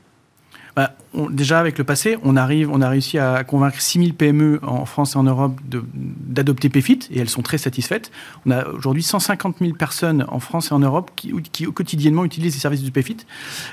Bah, 0.75 0.91
on, 1.13 1.29
déjà 1.29 1.59
avec 1.59 1.77
le 1.77 1.83
passé, 1.83 2.17
on, 2.23 2.35
arrive, 2.35 2.69
on 2.71 2.81
a 2.81 2.89
réussi 2.89 3.17
à 3.17 3.43
convaincre 3.43 3.79
6000 3.79 4.13
PME 4.13 4.59
en 4.63 4.85
France 4.85 5.15
et 5.15 5.17
en 5.17 5.23
Europe 5.23 5.59
d'adopter 5.65 6.69
PFIT 6.69 7.07
et 7.11 7.19
elles 7.19 7.29
sont 7.29 7.41
très 7.41 7.57
satisfaites. 7.57 8.11
On 8.45 8.51
a 8.51 8.67
aujourd'hui 8.67 9.03
150 9.03 9.57
000 9.61 9.73
personnes 9.73 10.25
en 10.27 10.39
France 10.39 10.71
et 10.71 10.73
en 10.73 10.79
Europe 10.79 11.11
qui, 11.15 11.33
qui 11.51 11.65
quotidiennement 11.65 12.25
utilisent 12.25 12.55
les 12.55 12.59
services 12.59 12.83
du 12.83 12.91
PFIT. 12.91 13.17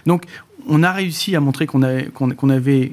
Donc 0.06 0.26
on 0.68 0.82
a 0.82 0.92
réussi 0.92 1.34
à 1.34 1.40
montrer 1.40 1.66
qu'on 1.66 1.80
qu 1.80 2.34
qu 2.36 2.52
avait 2.52 2.92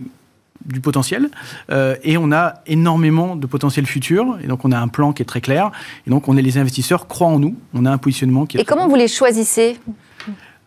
du 0.65 0.81
potentiel 0.81 1.29
euh, 1.71 1.95
et 2.03 2.17
on 2.17 2.31
a 2.31 2.55
énormément 2.67 3.35
de 3.35 3.47
potentiel 3.47 3.85
futur 3.85 4.37
et 4.43 4.47
donc 4.47 4.65
on 4.65 4.71
a 4.71 4.79
un 4.79 4.89
plan 4.89 5.13
qui 5.13 5.21
est 5.21 5.25
très 5.25 5.39
clair 5.39 5.71
et 6.05 6.09
donc 6.09 6.27
on 6.27 6.35
est 6.35 6.41
les 6.41 6.57
investisseurs 6.57 7.07
croient 7.07 7.29
en 7.29 7.39
nous 7.39 7.55
on 7.73 7.85
a 7.85 7.91
un 7.91 7.97
positionnement 7.97 8.45
qui 8.45 8.57
est 8.57 8.61
et 8.61 8.65
comment 8.65 8.83
bon. 8.83 8.89
vous 8.89 8.95
les 8.97 9.07
choisissez? 9.07 9.79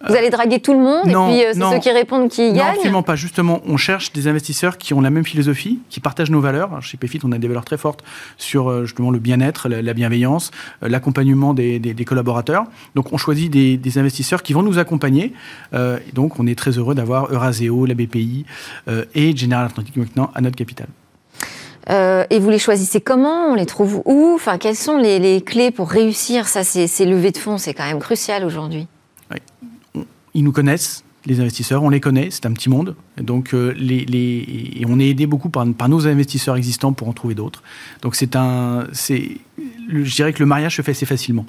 Vous 0.09 0.15
allez 0.15 0.31
draguer 0.31 0.61
tout 0.61 0.73
le 0.73 0.81
monde 0.81 1.07
non, 1.07 1.29
et 1.29 1.33
puis 1.33 1.45
euh, 1.45 1.53
c'est 1.55 1.75
ceux 1.75 1.81
qui 1.81 1.91
répondent 1.91 2.29
qui 2.29 2.51
non, 2.51 2.57
gagnent 2.57 2.75
absolument 2.75 3.03
pas. 3.03 3.17
Justement, 3.17 3.61
on 3.67 3.77
cherche 3.77 4.13
des 4.13 4.27
investisseurs 4.29 4.79
qui 4.79 4.95
ont 4.95 5.01
la 5.01 5.11
même 5.11 5.25
philosophie, 5.25 5.81
qui 5.91 6.01
partagent 6.01 6.31
nos 6.31 6.41
valeurs. 6.41 6.83
Chez 6.83 6.97
PFIT, 6.97 7.21
on 7.25 7.33
a 7.33 7.39
des 7.39 7.49
valeurs 7.49 7.65
très 7.65 7.79
fortes 7.79 8.03
sur 8.37 8.69
euh, 8.69 8.85
justement 8.85 9.11
le 9.11 9.19
bien-être, 9.19 9.69
la, 9.69 9.83
la, 9.83 9.95
bienveillance, 9.95 10.51
euh, 10.83 10.89
l'accompagnement 10.89 11.55
des, 11.55 11.79
des, 11.79 11.95
des, 11.95 12.05
collaborateurs. 12.05 12.65
Donc, 12.95 13.13
on 13.13 13.17
choisit 13.17 13.51
des, 13.51 13.77
des, 13.77 13.99
investisseurs 13.99 14.43
qui 14.43 14.53
vont 14.53 14.63
nous 14.63 14.79
accompagner. 14.79 15.33
Euh, 15.75 15.99
et 16.09 16.13
donc, 16.13 16.39
on 16.41 16.47
est 16.47 16.59
très 16.59 16.73
heureux 16.73 16.95
d'avoir 16.95 17.33
Euraseo, 17.33 17.87
la 17.87 17.95
BPI 17.95 18.45
euh, 18.89 19.05
et 19.15 19.37
General 19.37 19.67
Atlantic 19.67 19.97
maintenant 19.97 20.31
à 20.35 20.41
notre 20.41 20.57
capital. 20.57 20.87
Euh, 21.91 22.25
et 22.31 22.39
vous 22.39 22.51
les 22.51 22.59
choisissez 22.59 23.01
comment? 23.01 23.47
On 23.47 23.55
les 23.55 23.67
trouve 23.67 24.03
où? 24.05 24.33
Enfin, 24.35 24.59
quelles 24.59 24.77
sont 24.77 24.99
les, 24.99 25.19
les 25.19 25.41
clés 25.43 25.71
pour 25.71 25.91
réussir? 25.91 26.47
Ça 26.47 26.63
ces, 26.63 26.87
ces 26.87 27.05
levées 27.05 27.33
de 27.33 27.39
fonds, 27.39 27.59
c'est 27.59 27.75
quand 27.75 27.87
même 27.87 27.99
crucial 27.99 28.45
aujourd'hui. 28.45 28.87
Oui 29.31 29.39
ils 30.35 30.45
nous 30.45 30.53
connaissent, 30.53 31.05
les 31.25 31.41
investisseurs, 31.41 31.83
on 31.83 31.89
les 31.89 32.01
connaît, 32.01 32.29
c'est 32.31 32.47
un 32.47 32.53
petit 32.53 32.69
monde. 32.69 32.97
Donc, 33.17 33.55
euh, 33.55 33.73
les, 33.77 34.05
les, 34.05 34.79
et 34.81 34.85
on 34.89 34.99
est 34.99 35.09
aidé 35.09 35.27
beaucoup 35.27 35.51
par, 35.51 35.67
par, 35.73 35.89
nos 35.89 36.07
investisseurs 36.07 36.57
existants 36.57 36.93
pour 36.93 37.09
en 37.09 37.13
trouver 37.13 37.35
d'autres. 37.35 37.63
Donc, 38.03 38.17
c'est 38.17 38.35
un, 38.35 38.87
c'est, 38.93 39.37
je 39.89 40.15
dirais 40.15 40.33
que 40.33 40.41
le 40.41 40.47
mariage 40.47 40.77
se 40.77 40.83
fait 40.83 40.93
assez 40.93 41.07
facilement. 41.07 41.47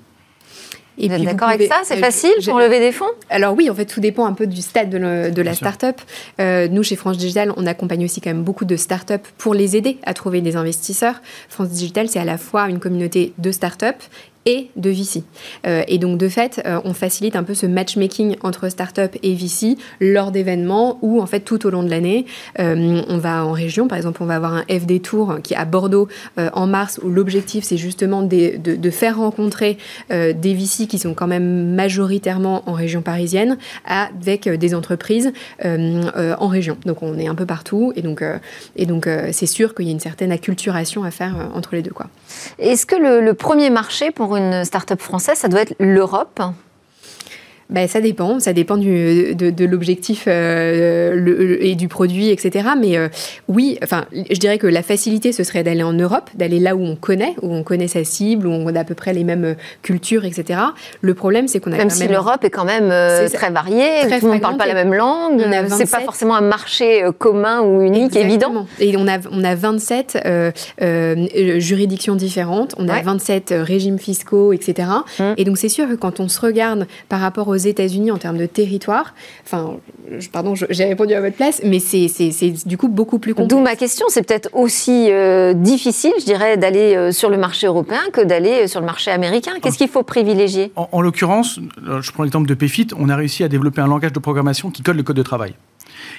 Et 0.98 1.08
vous 1.08 1.16
êtes 1.16 1.24
d'accord 1.24 1.50
avec 1.50 1.68
ça? 1.68 1.82
C'est 1.84 1.98
facile 1.98 2.34
pour 2.46 2.60
lever 2.60 2.80
des 2.80 2.92
fonds? 2.92 3.10
Alors 3.32 3.56
oui, 3.56 3.68
en 3.68 3.74
fait, 3.74 3.86
tout 3.86 4.00
dépend 4.00 4.26
un 4.26 4.34
peu 4.34 4.46
du 4.46 4.62
stade 4.62 4.92
de, 4.92 5.00
le, 5.00 5.32
de 5.32 5.42
la 5.42 5.56
start-up. 5.56 6.00
Euh, 6.40 6.68
nous, 6.68 6.84
chez 6.84 6.96
France 6.96 7.18
Digital, 7.18 7.52
on 7.58 7.66
accompagne 7.66 8.06
aussi 8.06 8.22
quand 8.22 8.30
même 8.30 8.44
beaucoup 8.44 8.66
de 8.66 8.76
start-up 8.76 9.26
pour 9.40 9.56
les 9.56 9.76
aider 9.76 9.98
à 10.04 10.14
trouver 10.14 10.42
des 10.42 10.56
investisseurs. 10.56 11.22
France 11.50 11.70
Digital, 11.70 12.10
c'est 12.10 12.20
à 12.20 12.26
la 12.26 12.38
fois 12.38 12.70
une 12.70 12.80
communauté 12.80 13.34
de 13.40 13.52
start-up 13.52 13.96
et 14.46 14.70
de 14.76 14.90
VC. 14.90 15.24
Euh, 15.66 15.84
et 15.88 15.98
donc, 15.98 16.18
de 16.18 16.28
fait, 16.28 16.62
euh, 16.66 16.80
on 16.84 16.94
facilite 16.94 17.36
un 17.36 17.44
peu 17.44 17.54
ce 17.54 17.66
matchmaking 17.66 18.36
entre 18.44 18.70
start-up 18.70 19.16
et 19.24 19.34
VC 19.34 19.78
lors 20.00 20.32
d'événements 20.32 20.98
où, 21.02 21.22
en 21.22 21.26
fait, 21.26 21.42
tout 21.42 21.66
au 21.66 21.70
long 21.70 21.84
de 21.84 21.90
l'année, 21.90 22.26
euh, 22.60 23.02
on 23.08 23.18
va 23.18 23.46
en 23.46 23.52
région. 23.52 23.88
Par 23.88 23.98
exemple, 23.98 24.22
on 24.22 24.26
va 24.26 24.36
avoir 24.36 24.54
un 24.54 24.64
FD 24.70 25.02
Tour 25.02 25.38
qui 25.44 25.54
est 25.54 25.58
à 25.58 25.66
Bordeaux 25.66 26.08
en 26.38 26.68
mars 26.68 27.00
où 27.04 27.10
l'objectif, 27.10 27.64
c'est 27.64 27.78
justement 27.78 28.22
de, 28.22 28.90
faire 28.92 29.18
rencontrer 29.18 29.78
des 30.10 30.54
VC 30.54 30.88
qui 30.88 31.00
sont 31.00 31.14
quand 31.14 31.28
même 31.28 31.74
majoritairement 31.74 32.64
en 32.68 32.74
région 32.74 33.02
parisienne 33.02 33.58
avec 33.86 34.48
des 34.48 34.76
entreprises 34.76 35.32
en 35.64 36.48
région. 36.48 36.78
Donc, 36.86 37.02
on 37.02 37.18
est 37.18 37.28
un 37.28 37.36
peu 37.36 37.46
partout. 37.46 37.94
Et 37.96 38.02
donc, 38.02 38.24
et 38.76 38.86
donc 38.86 39.08
c'est 39.32 39.46
sûr 39.46 39.74
qu'il 39.74 39.86
y 39.86 39.90
a 39.90 39.92
une 39.92 40.00
certaine 40.00 40.32
acculturation 40.32 41.04
à 41.04 41.12
faire 41.12 41.52
entre 41.54 41.76
les 41.76 41.82
deux. 41.82 41.92
Est-ce 42.60 42.86
que 42.86 42.96
le 42.96 43.34
premier 43.34 43.70
marché 43.70 44.12
pour 44.12 44.33
une 44.36 44.66
start-up 44.66 45.02
française, 45.02 45.38
ça 45.38 45.48
doit 45.48 45.62
être 45.62 45.76
l'Europe 45.80 46.42
ben, 47.70 47.88
ça 47.88 48.02
dépend, 48.02 48.40
ça 48.40 48.54
dépend 48.54 48.78
du, 48.78 49.36
de, 49.36 49.50
de 49.50 49.66
l'objectif 49.66 50.26
euh, 50.28 51.58
et 51.60 51.76
du 51.76 51.88
produit, 51.88 52.30
etc. 52.30 52.70
Mais 52.80 52.98
euh, 52.98 53.08
oui, 53.48 53.78
enfin, 53.84 54.06
je 54.14 54.38
dirais 54.38 54.58
que 54.58 54.68
la 54.68 54.84
facilité, 54.84 55.32
ce 55.32 55.44
serait 55.44 55.64
d'aller 55.64 55.84
en 55.84 55.94
Europe, 55.94 56.30
d'aller 56.36 56.60
là 56.60 56.76
où 56.76 56.84
on 56.84 56.96
connaît, 56.96 57.36
où 57.42 57.54
on 57.54 57.64
connaît 57.64 57.88
sa 57.88 58.04
cible, 58.04 58.48
où 58.48 58.52
on 58.52 58.76
a 58.76 58.82
à 58.82 58.84
peu 58.84 58.96
près 58.96 59.14
les 59.14 59.24
mêmes 59.24 59.56
cultures, 59.82 60.26
etc. 60.26 60.60
Le 61.02 61.14
problème, 61.14 61.48
c'est 61.48 61.60
qu'on 61.60 61.72
a 61.72 61.78
même 61.78 61.90
si 61.90 62.08
l'Europe 62.08 62.44
est 62.44 62.50
quand 62.50 62.66
même 62.66 62.90
euh, 62.92 63.30
très 63.30 63.50
variée, 63.50 64.02
très 64.02 64.20
tout 64.20 64.26
le 64.26 64.32
monde 64.34 64.40
ne 64.40 64.44
parle 64.44 64.58
pas 64.58 64.68
la 64.68 64.74
même 64.74 64.94
langue, 64.94 65.42
c'est 65.70 65.90
pas 65.90 66.02
forcément 66.02 66.36
un 66.36 66.42
marché 66.42 67.04
commun 67.18 67.62
ou 67.62 67.82
unique, 67.82 68.16
Exactement. 68.16 68.68
évident. 68.68 68.68
Et 68.80 68.98
on 68.98 69.08
a 69.08 69.20
on 69.32 69.44
a 69.44 69.56
27 69.56 70.18
juridictions 71.58 72.16
différentes, 72.16 72.76
on 72.78 72.90
a 72.90 72.96
ouais. 72.96 73.02
27 73.02 73.54
régimes 73.58 74.00
fiscaux, 74.00 74.54
etc. 74.54 74.90
Hum. 75.20 75.34
Et 75.38 75.46
donc 75.46 75.58
c'est 75.58 75.70
sûr 75.70 75.88
que 75.88 75.96
quand 75.96 76.20
on 76.20 76.28
se 76.28 76.40
regarde 76.40 76.88
par 77.10 77.20
rapport 77.20 77.48
aux 77.48 77.53
aux 77.54 77.58
États-Unis 77.58 78.12
en 78.12 78.18
termes 78.18 78.38
de 78.38 78.46
territoire, 78.46 79.14
enfin, 79.46 79.78
pardon, 80.32 80.54
j'ai 80.56 80.86
répondu 80.86 81.14
à 81.14 81.22
votre 81.22 81.36
place, 81.36 81.62
mais 81.64 81.80
c'est 81.80 82.08
du 82.66 82.78
coup 82.78 82.88
beaucoup 82.88 83.20
plus 83.20 83.34
complexe. 83.34 83.50
D'où 83.50 83.62
ma 83.62 83.76
question, 83.76 84.06
c'est 84.10 84.24
peut-être 84.24 84.50
aussi 84.54 85.12
euh, 85.12 85.54
difficile, 85.54 86.14
je 86.20 86.26
dirais, 86.26 86.58
d'aller 86.58 86.96
euh, 86.96 87.12
sur 87.12 87.30
le 87.30 87.38
marché 87.38 87.68
européen 87.68 88.02
que 88.12 88.22
d'aller 88.22 88.68
sur 88.68 88.80
le 88.80 88.86
marché 88.86 89.12
américain. 89.12 89.54
Qu'est-ce 89.62 89.78
qu'il 89.78 89.90
faut 89.90 90.04
privilégier? 90.04 90.72
En, 90.76 90.90
en 90.92 91.02
l'occurrence, 91.02 91.60
je 92.02 92.12
prends 92.12 92.24
l'exemple 92.24 92.48
de 92.48 92.54
PFIT, 92.54 92.88
on 92.98 93.10
a 93.10 93.16
réussi 93.16 93.44
à 93.44 93.48
développer 93.48 93.82
un 93.82 93.88
langage 93.88 94.14
de 94.14 94.20
programmation 94.20 94.72
qui 94.72 94.84
code 94.84 94.98
le 94.98 95.04
code 95.04 95.18
de 95.18 95.24
travail. 95.24 95.56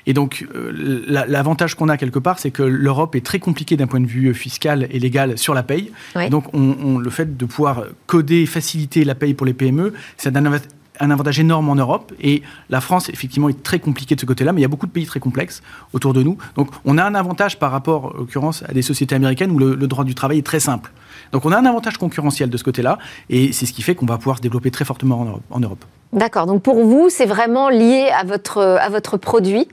Et 0.06 0.12
donc, 0.12 0.46
euh, 0.54 1.02
l'avantage 1.06 1.74
qu'on 1.74 1.88
a 1.88 1.96
quelque 1.96 2.18
part, 2.18 2.38
c'est 2.38 2.50
que 2.50 2.62
l'Europe 2.62 3.14
est 3.14 3.24
très 3.24 3.38
compliquée 3.38 3.76
d'un 3.76 3.86
point 3.86 4.00
de 4.00 4.06
vue 4.06 4.34
fiscal 4.34 4.86
et 4.90 4.98
légal 4.98 5.38
sur 5.38 5.54
la 5.54 5.62
paye. 5.62 5.90
donc, 6.30 6.44
on, 6.52 6.98
le 6.98 7.10
fait 7.10 7.36
de 7.36 7.44
pouvoir 7.44 7.84
coder, 8.06 8.46
faciliter 8.46 9.04
la 9.04 9.14
paye 9.14 9.34
pour 9.34 9.46
les 9.46 9.54
PME, 9.54 9.92
c'est 10.16 10.36
un, 10.36 10.52
un 11.00 11.11
avantage 11.11 11.40
énorme 11.40 11.68
en 11.68 11.74
Europe. 11.74 12.12
Et 12.20 12.42
la 12.70 12.80
France, 12.80 13.09
effectivement, 13.09 13.48
est 13.48 13.62
très 13.62 13.78
compliquée 13.78 14.14
de 14.14 14.20
ce 14.20 14.26
côté-là, 14.26 14.52
mais 14.52 14.61
il 14.61 14.62
y 14.62 14.66
a 14.66 14.68
beaucoup 14.68 14.87
de 14.87 14.92
pays 14.92 15.07
très 15.07 15.20
complexes 15.20 15.62
autour 15.92 16.12
de 16.12 16.22
nous. 16.22 16.37
Donc, 16.57 16.68
on 16.85 16.98
a 16.98 17.04
un 17.04 17.14
avantage 17.14 17.59
par 17.59 17.70
rapport, 17.70 18.07
en 18.14 18.18
l'occurrence, 18.18 18.62
à 18.68 18.72
des 18.72 18.83
sociétés 18.83 19.14
américaines 19.14 19.50
où 19.50 19.59
le, 19.59 19.76
droit 19.87 20.04
du 20.04 20.14
travail 20.14 20.38
est 20.38 20.46
très 20.46 20.61
simple. 20.61 20.92
Donc, 21.33 21.44
on 21.44 21.52
a 21.52 21.59
un 21.59 21.66
avantage 21.66 21.98
concurrentiel 21.98 22.50
de 22.50 22.57
ce 22.57 22.64
côté-là, 22.64 22.98
et 23.30 23.52
c'est 23.52 23.66
ce 23.66 23.72
qui 23.72 23.83
fait 23.83 23.94
qu'on 23.94 24.07
va 24.07 24.18
pouvoir 24.18 24.38
se 24.38 24.42
développer 24.42 24.70
très 24.70 24.85
fortement 24.85 25.40
en 25.50 25.61
Europe. 25.61 25.85
D'accord. 26.14 26.46
Donc 26.46 26.62
pour 26.62 26.85
vous, 26.85 27.11
c'est 27.11 27.26
vraiment 27.26 27.68
lié 27.68 28.09
à 28.16 28.22
votre, 28.22 28.62
à 28.62 28.88
votre 28.88 29.16
produit, 29.16 29.66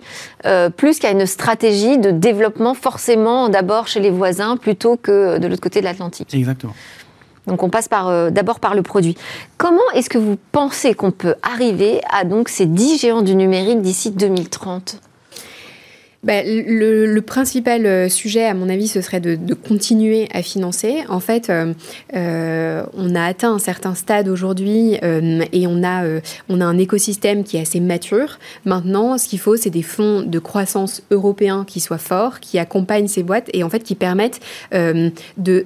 euh, 0.46 0.72
plus 0.72 0.98
qu'à 0.98 1.12
une 1.12 1.28
stratégie 1.28 2.00
de 2.00 2.10
développement 2.10 2.74
forcément 2.74 3.48
d'abord 3.48 3.88
chez 3.88 4.00
les 4.00 4.10
voisins 4.10 4.58
plutôt 4.58 4.98
que 4.98 5.38
de 5.38 5.48
l'autre 5.48 5.62
côté 5.62 5.82
de 5.82 5.86
l'Atlantique. 5.86 6.34
Exactement. 6.34 6.74
Donc 7.48 7.64
on 7.64 7.70
passe 7.70 7.88
par, 7.88 8.08
euh, 8.08 8.30
d'abord 8.30 8.60
par 8.60 8.76
le 8.76 8.84
produit. 8.84 9.18
Comment 9.58 9.80
est-ce 9.94 10.10
que 10.10 10.18
vous 10.18 10.38
pensez 10.52 10.94
qu'on 10.94 11.12
peut 11.12 11.36
arriver 11.42 12.02
à 12.12 12.24
donc 12.24 12.50
ces 12.50 12.66
10 12.66 13.00
géants 13.00 13.22
du 13.22 13.36
numérique 13.36 13.82
d'ici 13.82 14.12
2030 14.12 15.02
bah, 16.24 16.44
le, 16.46 17.20
principal 17.22 17.88
euh, 17.88 18.08
sujet, 18.08 18.46
à 18.46 18.54
mon 18.54 18.70
avis, 18.70 18.88
ce 18.88 19.02
serait 19.02 19.20
de, 19.20 19.54
continuer 19.56 20.28
à 20.32 20.44
financer. 20.44 20.98
En 21.10 21.20
fait, 21.20 21.50
euh, 21.50 21.74
euh, 22.16 22.84
on 22.96 23.16
a 23.16 23.24
atteint 23.24 23.54
un 23.54 23.60
certain 23.60 23.96
stade 23.96 24.28
aujourd'hui 24.28 24.98
et 25.02 25.68
on 25.68 25.84
a, 25.84 26.04
on 26.50 26.62
a 26.62 26.66
un 26.66 26.78
écosystème 26.78 27.44
qui 27.44 27.58
est 27.58 27.62
assez 27.62 27.80
mature. 27.80 28.38
Maintenant, 28.66 29.18
ce 29.18 29.28
qu'il 29.28 29.40
faut, 29.40 29.56
c'est 29.56 29.70
des 29.70 29.82
fonds 29.82 30.22
de 30.22 30.40
croissance 30.40 31.02
européens 31.10 31.66
qui 31.68 31.80
soient 31.80 31.98
forts, 31.98 32.40
qui 32.40 32.60
accompagnent 32.60 33.08
ces 33.08 33.24
boîtes 33.24 33.50
et 33.54 33.64
en 33.64 33.70
fait 33.70 33.84
qui 33.84 33.96
permettent 33.96 34.40
de, 34.72 35.12
de, 35.38 35.66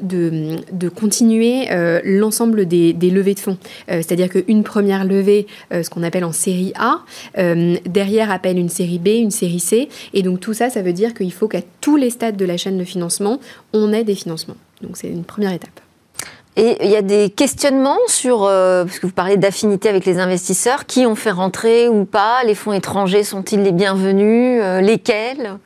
de, 0.72 0.90
continuer 0.90 1.68
l'ensemble 2.04 2.66
des, 2.66 2.94
des, 2.94 3.10
levées 3.10 3.34
de 3.34 3.40
fonds. 3.40 3.58
C'est-à-dire 3.88 4.30
qu'une 4.30 4.64
première 4.64 5.06
levée, 5.06 5.48
ce 5.72 5.90
qu'on 5.90 6.04
appelle 6.04 6.26
en 6.26 6.32
série 6.32 6.74
A, 6.76 7.02
derrière 7.36 8.32
appelle 8.32 8.58
une 8.58 8.70
série 8.70 9.00
B, 9.00 9.08
une 9.08 9.32
série 9.32 9.60
C, 9.60 9.90
et 10.14 10.22
donc 10.22 10.45
tout 10.46 10.54
ça, 10.54 10.70
ça 10.70 10.84
veut 10.84 10.94
dire 10.94 11.16
qu'il 11.16 11.34
faut 11.34 11.48
qu'à 11.48 11.62
tous 11.82 11.96
les 11.96 12.12
stades 12.12 12.38
de 12.38 12.46
la 12.46 12.56
chaîne 12.56 12.78
de 12.78 12.84
financement, 12.84 13.40
on 13.74 13.92
ait 13.92 14.04
des 14.04 14.14
financements. 14.14 14.58
Donc 14.84 14.96
c'est 14.96 15.08
une 15.08 15.24
première 15.24 15.52
étape. 15.52 15.80
Et 16.56 16.78
il 16.86 16.92
y 16.92 16.96
a 16.96 17.02
des 17.02 17.32
questionnements 17.32 17.98
sur, 18.08 18.44
euh, 18.44 18.86
parce 18.86 19.00
que 19.00 19.08
vous 19.08 19.14
parlez 19.14 19.38
d'affinité 19.38 19.90
avec 19.90 20.06
les 20.06 20.20
investisseurs, 20.20 20.86
qui 20.86 21.08
ont 21.08 21.16
fait 21.16 21.32
rentrer 21.32 21.90
ou 21.90 22.06
pas 22.06 22.44
Les 22.44 22.54
fonds 22.54 22.74
étrangers 22.74 23.24
sont-ils 23.24 23.64
les 23.64 23.72
bienvenus 23.72 24.62
euh, 24.62 24.82
Lesquels? 24.82 25.58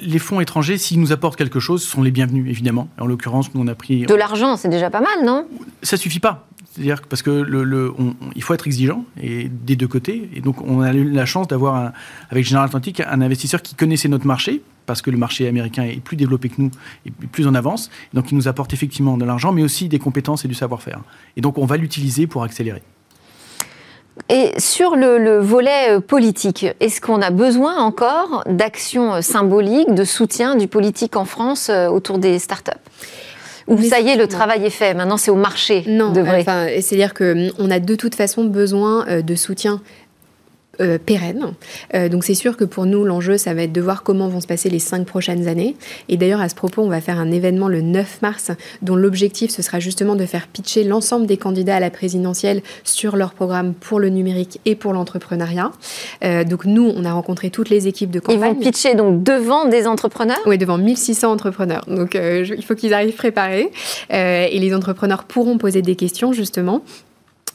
Les 0.00 0.18
fonds 0.18 0.40
étrangers, 0.40 0.78
s'ils 0.78 0.98
nous 0.98 1.12
apportent 1.12 1.36
quelque 1.36 1.60
chose, 1.60 1.82
sont 1.82 2.02
les 2.02 2.10
bienvenus, 2.10 2.48
évidemment. 2.48 2.88
En 2.98 3.04
l'occurrence, 3.04 3.52
nous, 3.52 3.60
on 3.60 3.68
a 3.68 3.74
pris... 3.74 4.06
De 4.06 4.14
l'argent, 4.14 4.56
c'est 4.56 4.70
déjà 4.70 4.88
pas 4.88 5.02
mal, 5.02 5.22
non? 5.22 5.46
Ça 5.82 5.98
suffit 5.98 6.20
pas. 6.20 6.46
C'est-à-dire 6.74 7.02
parce 7.02 7.22
que 7.22 7.30
le, 7.30 7.94
il 8.34 8.42
faut 8.42 8.52
être 8.52 8.66
exigeant 8.66 9.04
des 9.16 9.76
deux 9.76 9.86
côtés. 9.86 10.28
Et 10.34 10.40
donc, 10.40 10.60
on 10.60 10.80
a 10.80 10.92
eu 10.92 11.08
la 11.08 11.24
chance 11.24 11.46
d'avoir, 11.46 11.92
avec 12.30 12.44
General 12.44 12.66
Atlantic, 12.66 12.98
un 13.00 13.20
investisseur 13.20 13.62
qui 13.62 13.76
connaissait 13.76 14.08
notre 14.08 14.26
marché, 14.26 14.60
parce 14.84 15.00
que 15.00 15.12
le 15.12 15.16
marché 15.16 15.46
américain 15.46 15.84
est 15.84 16.00
plus 16.00 16.16
développé 16.16 16.48
que 16.48 16.60
nous, 16.60 16.70
et 17.06 17.12
plus 17.30 17.46
en 17.46 17.54
avance. 17.54 17.90
Donc, 18.12 18.32
il 18.32 18.36
nous 18.36 18.48
apporte 18.48 18.72
effectivement 18.72 19.16
de 19.16 19.24
l'argent, 19.24 19.52
mais 19.52 19.62
aussi 19.62 19.88
des 19.88 20.00
compétences 20.00 20.44
et 20.44 20.48
du 20.48 20.54
savoir-faire. 20.54 21.00
Et 21.36 21.40
donc, 21.40 21.58
on 21.58 21.64
va 21.64 21.76
l'utiliser 21.76 22.26
pour 22.26 22.42
accélérer. 22.42 22.82
Et 24.28 24.52
sur 24.58 24.96
le, 24.96 25.38
volet 25.38 25.96
euh, 25.96 26.00
politique, 26.00 26.66
est-ce 26.80 27.00
qu'on 27.00 27.20
a 27.20 27.30
besoin 27.30 27.78
encore 27.78 28.44
d'actions 28.46 29.14
euh, 29.14 29.20
symboliques, 29.22 29.92
de 29.92 30.04
soutien 30.04 30.54
du 30.54 30.68
politique 30.68 31.16
en 31.16 31.24
France 31.24 31.68
euh, 31.68 31.88
autour 31.88 32.18
des 32.18 32.38
startups? 32.38 32.72
Ou 33.66 33.82
ça 33.82 34.00
y 34.00 34.08
est, 34.08 34.16
le 34.16 34.28
travail 34.28 34.64
est 34.64 34.70
fait. 34.70 34.94
Maintenant, 34.94 35.16
c'est 35.16 35.30
au 35.30 35.36
marché. 35.36 35.84
Non, 35.86 36.12
enfin, 36.16 36.66
c'est-à-dire 36.80 37.14
qu'on 37.14 37.50
hum, 37.58 37.70
a 37.70 37.80
de 37.80 37.94
toute 37.94 38.14
façon 38.14 38.44
besoin 38.44 39.06
de 39.22 39.34
soutien 39.34 39.80
euh, 40.80 40.98
pérenne. 40.98 41.52
Euh, 41.94 42.08
donc 42.08 42.24
c'est 42.24 42.34
sûr 42.34 42.56
que 42.56 42.64
pour 42.64 42.86
nous, 42.86 43.04
l'enjeu, 43.04 43.36
ça 43.36 43.54
va 43.54 43.62
être 43.62 43.72
de 43.72 43.80
voir 43.80 44.02
comment 44.02 44.28
vont 44.28 44.40
se 44.40 44.46
passer 44.46 44.70
les 44.70 44.78
cinq 44.78 45.06
prochaines 45.06 45.48
années. 45.48 45.76
Et 46.08 46.16
d'ailleurs, 46.16 46.40
à 46.40 46.48
ce 46.48 46.54
propos, 46.54 46.82
on 46.82 46.88
va 46.88 47.00
faire 47.00 47.18
un 47.18 47.30
événement 47.30 47.68
le 47.68 47.80
9 47.80 48.22
mars, 48.22 48.50
dont 48.82 48.96
l'objectif, 48.96 49.50
ce 49.50 49.62
sera 49.62 49.80
justement 49.80 50.16
de 50.16 50.26
faire 50.26 50.48
pitcher 50.48 50.84
l'ensemble 50.84 51.26
des 51.26 51.36
candidats 51.36 51.76
à 51.76 51.80
la 51.80 51.90
présidentielle 51.90 52.62
sur 52.82 53.16
leur 53.16 53.32
programme 53.32 53.74
pour 53.74 54.00
le 54.00 54.08
numérique 54.08 54.60
et 54.64 54.74
pour 54.74 54.92
l'entrepreneuriat. 54.92 55.70
Euh, 56.24 56.44
donc 56.44 56.64
nous, 56.64 56.92
on 56.94 57.04
a 57.04 57.12
rencontré 57.12 57.50
toutes 57.50 57.70
les 57.70 57.86
équipes 57.86 58.10
de 58.10 58.20
campagne. 58.20 58.40
Ils 58.40 58.54
vont 58.54 58.54
pitcher 58.54 58.94
donc 58.94 59.22
devant 59.22 59.66
des 59.66 59.86
entrepreneurs 59.86 60.40
Oui, 60.46 60.58
devant 60.58 60.78
1600 60.78 61.32
entrepreneurs. 61.32 61.84
Donc 61.86 62.14
il 62.14 62.64
faut 62.64 62.74
qu'ils 62.74 62.94
arrivent 62.94 63.14
préparés. 63.14 63.70
et 64.10 64.58
les 64.58 64.74
entrepreneurs 64.74 65.24
pourront 65.24 65.58
poser 65.58 65.82
des 65.82 65.96
questions, 65.96 66.32
justement. 66.32 66.82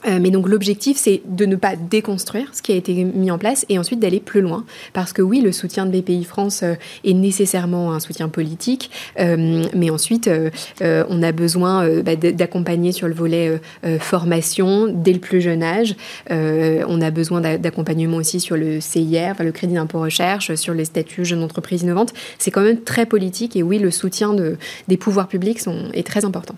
Euh, 0.08 0.20
mais 0.22 0.32
donc 0.32 0.48
l'objectif, 0.48 0.98
c'est 0.98 1.22
de 1.26 1.46
ne 1.46 1.56
pas 1.56 1.76
déconstruire 1.76 2.50
ce 2.54 2.62
qui 2.62 2.72
a 2.72 2.76
été 2.76 3.04
mis 3.04 3.32
en 3.32 3.38
place 3.38 3.66
et 3.70 3.78
ensuite 3.78 4.00
d'aller 4.00 4.20
plus 4.20 4.42
loin. 4.42 4.66
Parce 4.94 5.14
que 5.14 5.22
oui, 5.22 5.42
le 5.42 5.52
soutien 5.52 5.86
de 5.86 5.98
BPI 5.98 6.24
France 6.24 6.62
euh, 6.64 6.76
est 7.04 7.14
nécessairement 7.14 7.94
un 7.94 8.00
soutien 8.00 8.30
politique, 8.30 8.92
euh, 9.20 9.66
mais 9.76 9.90
ensuite, 9.90 10.30
on 10.82 11.24
a 11.24 11.32
besoin 11.32 12.02
bah, 12.02 12.16
d'accompagner 12.16 12.92
sur 12.92 13.08
le 13.08 13.14
volet 13.14 13.60
formation 14.00 14.88
dès 14.88 15.14
le 15.14 15.20
plus 15.20 15.42
jeune 15.42 15.64
âge. 15.64 15.96
on 16.30 17.02
a 17.02 17.12
besoin 17.12 17.42
d'accompagnement 17.42 18.18
aussi 18.18 18.40
sur 18.40 18.56
le 18.56 18.80
CIR, 18.80 19.36
le 19.40 19.52
crédit 19.52 19.76
d'impôt 19.76 20.00
recherche, 20.00 20.56
sur 20.56 20.74
les 20.74 20.86
statuts 20.86 21.26
jeunes 21.26 21.44
entreprises 21.44 21.84
innovantes. 21.84 22.14
C'est 22.38 22.52
quand 22.52 22.62
même 22.62 22.82
très 22.82 23.06
politique 23.06 23.56
et 23.56 23.64
oui, 23.64 23.80
le 23.80 23.92
soutien 23.92 24.34
de, 24.34 24.58
des 24.88 24.98
pouvoirs 24.98 25.28
publics 25.28 25.60
sont, 25.60 25.90
est 25.94 26.06
très 26.06 26.26
important. 26.26 26.56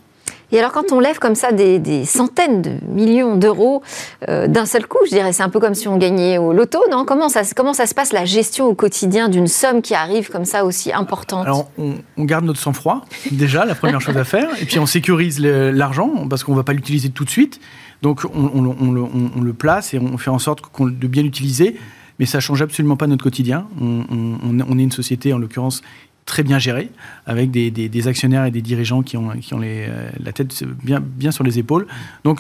Et 0.52 0.60
alors, 0.60 0.72
quand 0.72 0.92
on 0.92 1.00
lève 1.00 1.20
comme 1.20 1.36
ça 1.36 1.52
des, 1.52 2.06
centaines 2.06 2.62
de 2.62 2.72
millions 2.88 3.36
d'euros 3.36 3.82
euh, 4.28 4.48
d'un 4.48 4.66
seul 4.66 4.86
coup, 4.86 5.00
je 5.06 5.12
dirais, 5.12 5.34
c'est 5.34 5.44
un 5.44 5.50
peu 5.50 5.60
comme 5.60 5.76
si 5.76 5.88
on 5.88 5.98
gagnait 5.98 6.38
au 6.38 6.54
loto, 6.54 6.80
non? 6.92 7.06
Comment 7.06 7.30
ça, 7.30 7.44
se 7.44 7.94
passe 7.94 8.14
la 8.14 8.26
gestion 8.26 8.66
au 8.68 8.76
quotidien 8.76 9.30
d'une 9.30 9.48
somme 9.48 9.82
qui 9.82 9.94
arrive 9.94 10.30
comme 10.30 10.46
ça 10.46 10.66
aussi 10.66 10.92
importante? 10.92 11.46
Alors, 11.46 11.72
on, 11.78 12.24
garde 12.24 12.46
notre 12.46 12.60
sang-froid, 12.60 13.06
déjà, 13.32 13.66
la 13.66 13.76
première 13.76 14.02
chose 14.02 14.18
à 14.18 14.24
faire, 14.24 14.50
et 14.62 14.66
puis 14.66 14.80
on 14.80 14.86
sécurise 14.86 15.40
l'argent 15.40 16.28
parce 16.30 16.44
qu'on 16.44 16.52
ne 16.52 16.58
va 16.58 16.64
pas 16.64 16.74
l'utiliser 16.74 17.10
tout 17.10 17.26
de 17.26 17.30
suite. 17.30 17.60
Donc, 18.02 18.26
on, 18.34 19.42
le 19.42 19.54
place 19.54 19.94
et 19.94 20.00
on 20.00 20.18
fait 20.18 20.30
en 20.30 20.40
sorte 20.40 20.62
de 20.80 21.08
bien 21.08 21.24
l'utiliser 21.24 21.78
mais 22.22 22.28
ça 22.28 22.40
change 22.40 22.62
absolument 22.62 22.98
pas 22.98 23.08
notre 23.08 23.24
quotidien. 23.24 23.66
On, 23.82 24.78
est 24.78 24.84
une 24.84 24.92
société, 24.92 25.34
en 25.34 25.40
l'occurrence, 25.40 25.82
très 26.26 26.44
bien 26.44 26.60
géré, 26.60 26.90
avec 27.26 27.52
des, 27.52 28.08
actionnaires 28.08 28.46
et 28.46 28.52
des 28.52 28.62
dirigeants 28.62 29.02
qui 29.02 29.18
ont, 29.18 29.30
qui 29.42 29.54
ont 29.54 29.60
les, 29.60 29.86
euh, 29.90 30.10
la 30.24 30.32
tête 30.32 30.64
bien, 30.84 31.00
bien 31.02 31.32
sur 31.32 31.44
les 31.44 31.60
épaules. 31.60 31.88
Donc, 32.24 32.40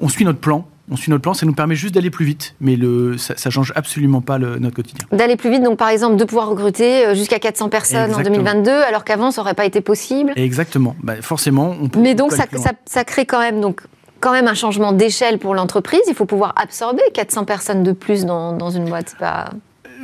on 0.00 0.08
suit 0.08 0.24
notre 0.24 0.40
plan. 0.40 0.66
On 0.90 0.96
suit 0.96 1.10
notre 1.10 1.22
plan, 1.22 1.32
ça 1.32 1.46
nous 1.46 1.54
permet 1.54 1.76
juste 1.76 1.94
d'aller 1.94 2.10
plus 2.10 2.26
vite, 2.26 2.54
mais 2.60 2.74
le, 2.74 3.16
ça 3.16 3.34
ne 3.46 3.50
change 3.50 3.72
absolument 3.76 4.20
pas 4.20 4.36
le, 4.36 4.58
notre 4.58 4.74
quotidien. 4.74 5.06
D'aller 5.12 5.36
plus 5.36 5.48
vite, 5.48 5.62
donc 5.62 5.78
par 5.78 5.88
exemple 5.88 6.16
de 6.16 6.24
pouvoir 6.24 6.48
recruter 6.48 7.06
euh, 7.06 7.14
jusqu'à 7.14 7.38
400 7.38 7.68
personnes 7.68 8.12
en 8.12 8.20
2022, 8.20 8.70
alors 8.70 9.04
qu'avant 9.04 9.30
ça 9.30 9.40
n'aurait 9.40 9.54
pas 9.54 9.64
été 9.64 9.80
possible. 9.80 10.32
Exactement, 10.34 10.96
bah, 11.02 11.22
forcément. 11.22 11.76
On 11.80 11.88
peut, 11.88 12.00
mais 12.00 12.16
donc 12.16 12.32
ça, 12.32 12.44
ça, 12.56 12.72
ça, 12.84 13.04
crée 13.04 13.26
quand 13.26 13.38
même 13.38 13.60
donc 13.60 13.82
quand 14.18 14.32
même 14.32 14.48
un 14.48 14.54
changement 14.54 14.92
d'échelle 14.92 15.38
pour 15.38 15.54
l'entreprise. 15.54 16.02
Il 16.08 16.14
faut 16.14 16.26
pouvoir 16.26 16.52
absorber 16.56 17.02
400 17.14 17.44
personnes 17.44 17.84
de 17.84 17.92
plus 17.92 18.24
dans, 18.24 18.52
dans 18.52 18.70
une 18.70 18.86
boîte. 18.86 19.14
Pas... 19.18 19.50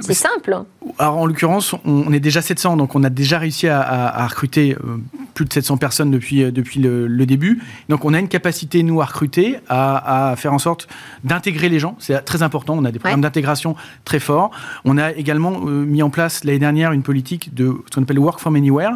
C'est 0.00 0.14
simple. 0.14 0.64
Alors 0.98 1.18
en 1.18 1.26
l'occurrence, 1.26 1.74
on 1.84 2.12
est 2.12 2.20
déjà 2.20 2.42
700, 2.42 2.76
donc 2.76 2.94
on 2.94 3.02
a 3.04 3.10
déjà 3.10 3.38
réussi 3.38 3.68
à, 3.68 4.26
recruter 4.26 4.74
euh, 4.74 4.98
plus 5.34 5.44
de 5.44 5.52
700 5.52 5.76
personnes 5.76 6.10
depuis, 6.10 6.42
euh, 6.42 6.50
depuis 6.50 6.80
le, 6.80 7.26
début. 7.26 7.62
Donc 7.88 8.04
on 8.04 8.14
a 8.14 8.18
une 8.18 8.28
capacité, 8.28 8.82
nous, 8.82 9.00
à 9.00 9.04
recruter, 9.04 9.58
à, 9.68 10.34
faire 10.36 10.52
en 10.52 10.58
sorte 10.58 10.88
d'intégrer 11.24 11.68
les 11.68 11.78
gens. 11.78 11.96
C'est 11.98 12.18
très 12.24 12.42
important. 12.42 12.74
On 12.76 12.84
a 12.84 12.92
des 12.92 12.98
programmes 12.98 13.20
d'intégration 13.20 13.76
très 14.04 14.20
forts. 14.20 14.50
On 14.84 14.98
a 14.98 15.12
également 15.12 15.60
euh, 15.66 15.84
mis 15.84 16.02
en 16.02 16.10
place 16.10 16.44
l'année 16.44 16.58
dernière 16.58 16.92
une 16.92 17.02
politique 17.02 17.54
de 17.54 17.76
ce 17.86 17.94
qu'on 17.94 18.02
appelle 18.02 18.18
Work 18.18 18.40
from 18.40 18.56
Anywhere. 18.56 18.92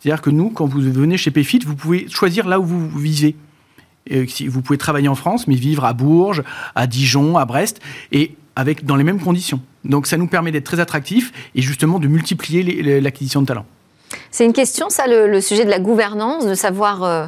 C'est-à-dire 0.00 0.22
que 0.22 0.30
nous, 0.30 0.50
quand 0.50 0.66
vous 0.66 0.80
venez 0.80 1.16
chez 1.16 1.30
Payfit, 1.30 1.60
vous 1.66 1.76
pouvez 1.76 2.08
choisir 2.08 2.46
là 2.46 2.60
où 2.60 2.64
vous 2.64 2.88
vivez. 2.88 3.36
Vous 4.46 4.62
pouvez 4.62 4.78
travailler 4.78 5.08
en 5.08 5.16
France, 5.16 5.48
mais 5.48 5.56
vivre 5.56 5.84
à 5.84 5.92
Bourges, 5.92 6.44
à 6.76 6.86
Dijon, 6.86 7.36
à 7.38 7.44
Brest. 7.44 7.80
Et 8.12 8.36
avec, 8.56 8.84
dans 8.84 8.96
les 8.96 9.04
mêmes 9.04 9.20
conditions. 9.20 9.60
Donc 9.88 10.06
ça 10.06 10.16
nous 10.16 10.26
permet 10.26 10.52
d'être 10.52 10.64
très 10.64 10.80
attractifs 10.80 11.32
et 11.54 11.62
justement 11.62 11.98
de 11.98 12.08
multiplier 12.08 13.00
l'acquisition 13.00 13.42
de 13.42 13.46
talents. 13.46 13.66
C'est 14.30 14.44
une 14.44 14.52
question, 14.52 14.88
ça, 14.88 15.06
le, 15.06 15.40
sujet 15.40 15.64
de 15.64 15.70
la 15.70 15.80
gouvernance, 15.80 16.46
de 16.46 16.54
savoir 16.54 17.02
euh, 17.02 17.26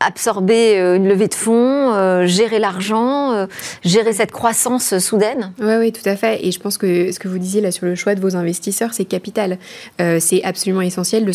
absorber 0.00 0.78
une 0.78 1.06
levée 1.06 1.28
de 1.28 1.34
fonds, 1.34 2.26
gérer 2.26 2.58
l'argent, 2.58 3.46
gérer 3.84 4.12
cette 4.12 4.32
croissance 4.32 4.98
soudaine 4.98 5.52
Oui, 5.60 5.74
oui, 5.78 5.92
tout 5.92 6.08
à 6.08 6.16
fait. 6.16 6.44
Et 6.46 6.52
je 6.52 6.58
pense 6.58 6.78
que 6.78 7.12
ce 7.12 7.18
que 7.18 7.28
vous 7.28 7.38
disiez 7.38 7.60
là 7.60 7.70
sur 7.70 7.86
le 7.86 7.94
choix 7.94 8.14
de 8.14 8.20
vos 8.20 8.36
investisseurs, 8.36 8.94
c'est 8.94 9.04
capital. 9.04 9.58
c'est 9.98 10.42
absolument 10.42 10.80
essentiel 10.80 11.24
de 11.24 11.32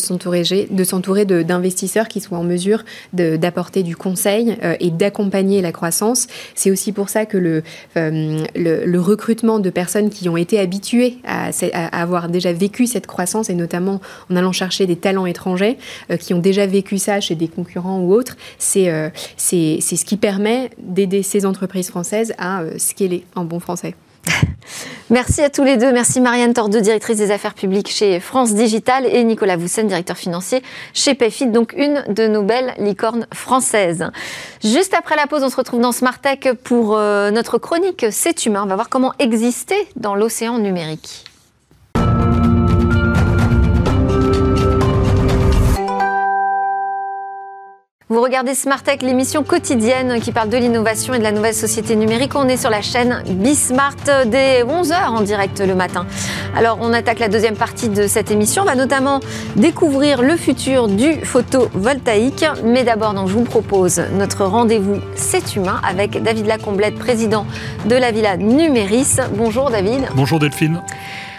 s'entourer 0.84 1.24
d'investisseurs 1.24 2.08
qui 2.08 2.20
soient 2.20 2.38
en 2.38 2.44
mesure 2.44 2.84
d'apporter 3.12 3.82
du 3.82 3.96
conseil 3.96 4.56
et 4.80 4.90
d'accompagner 4.90 5.62
la 5.62 5.72
croissance. 5.72 6.26
C'est 6.54 6.70
aussi 6.70 6.92
pour 6.92 7.08
ça 7.08 7.26
que 7.26 7.38
le, 7.38 7.62
le, 7.94 8.98
recrutement 8.98 9.58
de 9.58 9.70
personnes 9.70 10.10
qui 10.10 10.28
ont 10.28 10.36
été 10.36 10.58
habituées 10.58 11.18
à, 11.24 11.50
avoir 11.92 12.28
déjà 12.28 12.52
vécu 12.52 12.86
cette 12.86 13.06
croissance 13.06 13.50
et 13.50 13.54
notamment 13.54 14.00
en 14.30 14.36
allant 14.36 14.52
chercher 14.52 14.86
des 14.86 14.96
talents 14.96 15.26
étrangers 15.26 15.78
euh, 16.10 16.16
qui 16.16 16.34
ont 16.34 16.38
déjà 16.38 16.66
vécu 16.66 16.98
ça 16.98 17.20
chez 17.20 17.34
des 17.34 17.48
concurrents 17.48 18.00
ou 18.00 18.12
autres, 18.12 18.36
c'est 18.58 18.90
euh, 18.90 19.10
c'est 19.36 19.80
ce 19.80 20.04
qui 20.04 20.16
permet 20.16 20.70
d'aider 20.78 21.22
ces 21.22 21.46
entreprises 21.46 21.88
françaises 21.88 22.34
à 22.38 22.62
euh, 22.62 22.78
scaler 22.78 23.24
en 23.34 23.44
bon 23.44 23.60
français. 23.60 23.94
Merci 25.10 25.42
à 25.42 25.50
tous 25.50 25.62
les 25.62 25.76
deux. 25.76 25.92
Merci 25.92 26.20
Marianne 26.20 26.52
Tordeux, 26.52 26.80
directrice 26.80 27.18
des 27.18 27.30
affaires 27.30 27.54
publiques 27.54 27.88
chez 27.88 28.18
France 28.18 28.54
Digital, 28.54 29.06
et 29.06 29.22
Nicolas 29.22 29.56
Voussen, 29.56 29.86
directeur 29.86 30.16
financier 30.16 30.62
chez 30.94 31.14
Payfit, 31.14 31.46
donc 31.46 31.72
une 31.76 32.04
de 32.08 32.26
nos 32.26 32.42
belles 32.42 32.74
licornes 32.78 33.28
françaises. 33.32 34.10
Juste 34.64 34.94
après 34.94 35.14
la 35.14 35.28
pause, 35.28 35.44
on 35.44 35.48
se 35.48 35.56
retrouve 35.56 35.80
dans 35.80 35.92
Smart 35.92 36.18
Tech 36.18 36.54
pour 36.64 36.96
notre 36.96 37.58
chronique 37.58 38.04
C'est 38.10 38.46
humain. 38.46 38.62
On 38.64 38.66
va 38.66 38.74
voir 38.74 38.88
comment 38.88 39.12
exister 39.20 39.76
dans 39.94 40.16
l'océan 40.16 40.58
numérique. 40.58 41.24
Vous 48.08 48.22
regardez 48.22 48.54
Smart 48.54 48.80
Tech, 48.80 49.02
l'émission 49.02 49.42
quotidienne 49.42 50.20
qui 50.20 50.30
parle 50.30 50.48
de 50.48 50.56
l'innovation 50.56 51.12
et 51.12 51.18
de 51.18 51.24
la 51.24 51.32
nouvelle 51.32 51.54
société 51.54 51.96
numérique. 51.96 52.36
On 52.36 52.46
est 52.46 52.56
sur 52.56 52.70
la 52.70 52.80
chaîne 52.80 53.24
Bismart 53.26 53.96
dès 54.26 54.62
11h 54.62 55.08
en 55.08 55.22
direct 55.22 55.58
le 55.58 55.74
matin. 55.74 56.06
Alors, 56.54 56.78
on 56.80 56.92
attaque 56.92 57.18
la 57.18 57.28
deuxième 57.28 57.56
partie 57.56 57.88
de 57.88 58.06
cette 58.06 58.30
émission. 58.30 58.62
On 58.62 58.64
va 58.64 58.76
notamment 58.76 59.18
découvrir 59.56 60.22
le 60.22 60.36
futur 60.36 60.86
du 60.86 61.14
photovoltaïque. 61.24 62.44
Mais 62.62 62.84
d'abord, 62.84 63.26
je 63.26 63.32
vous 63.32 63.42
propose 63.42 64.00
notre 64.12 64.44
rendez-vous 64.44 65.00
C'est 65.16 65.56
humain 65.56 65.80
avec 65.82 66.22
David 66.22 66.46
Lacomblette, 66.46 67.00
président 67.00 67.44
de 67.86 67.96
la 67.96 68.12
Villa 68.12 68.36
Numéris. 68.36 69.16
Bonjour 69.32 69.68
David. 69.68 70.06
Bonjour 70.14 70.38
Delphine. 70.38 70.80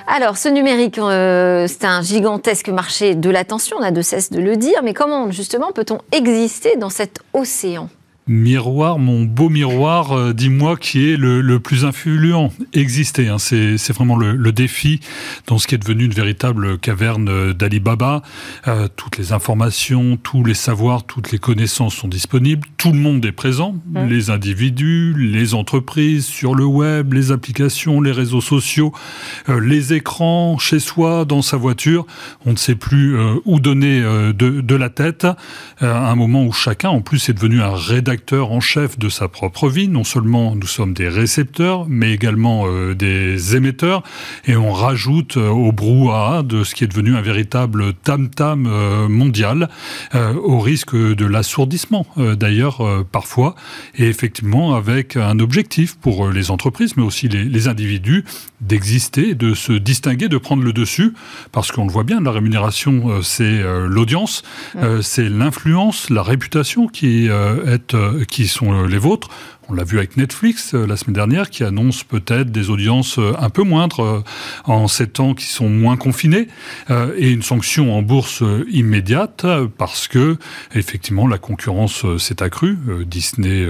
Alors, 0.09 0.37
ce 0.37 0.47
numérique, 0.47 0.97
euh, 0.99 1.67
c'est 1.67 1.83
un 1.83 2.01
gigantesque 2.01 2.69
marché 2.69 3.13
de 3.13 3.29
l'attention, 3.29 3.75
on 3.77 3.83
a 3.83 3.91
de 3.91 4.01
cesse 4.01 4.29
de 4.29 4.39
le 4.39 4.55
dire, 4.55 4.81
mais 4.81 4.93
comment 4.93 5.29
justement 5.31 5.73
peut-on 5.73 5.99
exister 6.13 6.77
dans 6.77 6.89
cet 6.89 7.19
océan? 7.33 7.89
Miroir, 8.27 8.99
mon 8.99 9.23
beau 9.23 9.47
miroir, 9.47 10.11
euh, 10.11 10.33
dis-moi 10.33 10.75
qui 10.75 11.09
est 11.09 11.15
le, 11.15 11.59
plus 11.59 11.85
influent. 11.85 12.51
Exister, 12.73 13.29
hein, 13.29 13.37
c'est 13.39 13.93
vraiment 13.93 14.17
le, 14.17 14.51
défi 14.51 14.99
dans 15.47 15.57
ce 15.57 15.67
qui 15.67 15.75
est 15.75 15.77
devenu 15.77 16.05
une 16.05 16.13
véritable 16.13 16.77
caverne 16.77 17.53
d'Alibaba. 17.53 18.21
Euh, 18.67 18.89
toutes 18.93 19.17
les 19.17 19.31
informations, 19.31 20.17
tous 20.21 20.43
les 20.43 20.55
savoirs, 20.55 21.05
toutes 21.05 21.31
les 21.31 21.37
connaissances 21.37 21.95
sont 21.95 22.09
disponibles. 22.09 22.67
Tout 22.75 22.91
le 22.91 22.99
monde 22.99 23.25
est 23.25 23.31
présent. 23.31 23.75
Mmh. 23.91 24.07
Les 24.07 24.29
individus, 24.29 25.15
les 25.17 25.53
entreprises, 25.53 26.25
sur 26.25 26.53
le 26.53 26.65
web, 26.65 27.13
les 27.13 27.31
applications, 27.31 28.01
les 28.01 28.11
réseaux 28.11 28.41
sociaux, 28.41 28.93
euh, 29.47 29.61
les 29.61 29.93
écrans, 29.93 30.57
chez 30.57 30.79
soi, 30.79 31.23
dans 31.23 31.41
sa 31.41 31.55
voiture. 31.55 32.05
On 32.45 32.51
ne 32.51 32.57
sait 32.57 32.75
plus 32.75 33.17
où 33.45 33.59
donner 33.59 34.01
de, 34.01 34.61
de, 34.61 34.75
la 34.75 34.89
tête. 34.89 35.25
à 35.79 36.11
un 36.11 36.15
moment 36.15 36.43
où 36.43 36.51
chacun, 36.51 36.89
en 36.89 37.01
plus, 37.01 37.29
est 37.29 37.33
devenu 37.33 37.61
un 37.61 37.75
rédacteur 37.75 38.16
en 38.33 38.59
chef 38.59 38.99
de 38.99 39.09
sa 39.09 39.27
propre 39.27 39.69
vie. 39.69 39.87
Non 39.87 40.03
seulement 40.03 40.55
nous 40.55 40.67
sommes 40.67 40.93
des 40.93 41.07
récepteurs, 41.07 41.85
mais 41.87 42.11
également 42.11 42.65
euh, 42.67 42.93
des 42.93 43.55
émetteurs. 43.55 44.03
Et 44.45 44.55
on 44.55 44.71
rajoute 44.71 45.37
euh, 45.37 45.49
au 45.49 45.71
brouhaha 45.71 46.43
de 46.43 46.63
ce 46.63 46.75
qui 46.75 46.83
est 46.83 46.87
devenu 46.87 47.15
un 47.15 47.21
véritable 47.21 47.93
tam-tam 47.93 48.67
euh, 48.67 49.07
mondial, 49.07 49.69
au 50.13 50.59
risque 50.59 50.95
de 50.95 51.25
l'assourdissement 51.25 52.05
d'ailleurs 52.17 53.05
parfois. 53.11 53.55
Et 53.95 54.07
effectivement 54.07 54.75
avec 54.75 55.15
un 55.15 55.39
objectif 55.39 55.95
pour 55.95 56.29
les 56.29 56.51
entreprises, 56.51 56.97
mais 56.97 57.03
aussi 57.03 57.27
les, 57.27 57.43
les 57.43 57.67
individus, 57.67 58.23
d'exister, 58.61 59.35
de 59.35 59.53
se 59.53 59.73
distinguer, 59.73 60.27
de 60.27 60.37
prendre 60.37 60.63
le 60.63 60.73
dessus. 60.73 61.13
Parce 61.51 61.71
qu'on 61.71 61.85
le 61.85 61.91
voit 61.91 62.03
bien, 62.03 62.21
la 62.21 62.31
rémunération, 62.31 63.21
c'est 63.21 63.61
l'audience, 63.87 64.43
c'est 65.01 65.29
l'influence, 65.29 66.09
la 66.09 66.23
réputation 66.23 66.87
qui 66.87 67.25
est 67.25 67.31
qui 68.27 68.47
sont 68.47 68.73
euh, 68.73 68.87
les 68.87 68.97
vôtres. 68.97 69.29
On 69.69 69.73
l'a 69.73 69.83
vu 69.83 69.97
avec 69.97 70.17
Netflix 70.17 70.73
euh, 70.73 70.87
la 70.87 70.95
semaine 70.95 71.15
dernière, 71.15 71.49
qui 71.49 71.63
annonce 71.63 72.03
peut-être 72.03 72.51
des 72.51 72.69
audiences 72.69 73.19
un 73.39 73.49
peu 73.49 73.63
moindres 73.63 74.23
en 74.65 74.87
ces 74.87 75.07
temps 75.07 75.33
qui 75.33 75.47
sont 75.47 75.69
moins 75.69 75.97
confinés, 75.97 76.47
et 76.89 77.31
une 77.31 77.41
sanction 77.41 77.95
en 77.95 78.01
bourse 78.01 78.43
immédiate 78.71 79.45
parce 79.77 80.07
que 80.07 80.37
effectivement 80.73 81.27
la 81.27 81.37
concurrence 81.37 82.05
s'est 82.17 82.41
accrue, 82.41 82.77
Disney 83.05 83.67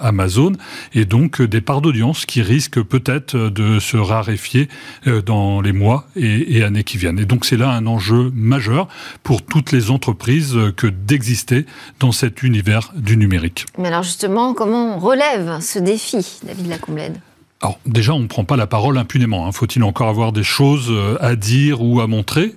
Amazon, 0.00 0.52
et 0.94 1.04
donc 1.04 1.42
des 1.42 1.60
parts 1.60 1.80
d'audience 1.80 2.26
qui 2.26 2.42
risquent 2.42 2.82
peut-être 2.82 3.36
de 3.36 3.78
se 3.78 3.96
raréfier 3.96 4.68
dans 5.26 5.60
les 5.60 5.72
mois 5.72 6.06
et 6.16 6.62
années 6.62 6.84
qui 6.84 6.98
viennent. 6.98 7.18
Et 7.18 7.26
donc 7.26 7.44
c'est 7.44 7.56
là 7.56 7.70
un 7.70 7.86
enjeu 7.86 8.30
majeur 8.34 8.88
pour 9.22 9.44
toutes 9.44 9.72
les 9.72 9.90
entreprises 9.90 10.56
que 10.76 10.86
d'exister 10.86 11.66
dans 12.00 12.12
cet 12.12 12.42
univers 12.42 12.92
du 12.96 13.16
numérique. 13.16 13.66
Mais 13.78 13.88
alors 13.88 14.02
justement, 14.02 14.54
comment 14.54 14.87
relève 14.96 15.60
ce 15.60 15.78
défi, 15.78 16.40
David 16.44 16.68
Lacomblède 16.68 17.18
alors 17.60 17.80
déjà, 17.86 18.12
on 18.12 18.20
ne 18.20 18.28
prend 18.28 18.44
pas 18.44 18.56
la 18.56 18.68
parole 18.68 18.98
impunément. 18.98 19.46
Hein. 19.46 19.50
Faut-il 19.52 19.82
encore 19.82 20.08
avoir 20.08 20.32
des 20.32 20.44
choses 20.44 20.90
euh, 20.90 21.16
à 21.20 21.34
dire 21.34 21.82
ou 21.82 22.00
à 22.00 22.06
montrer? 22.06 22.54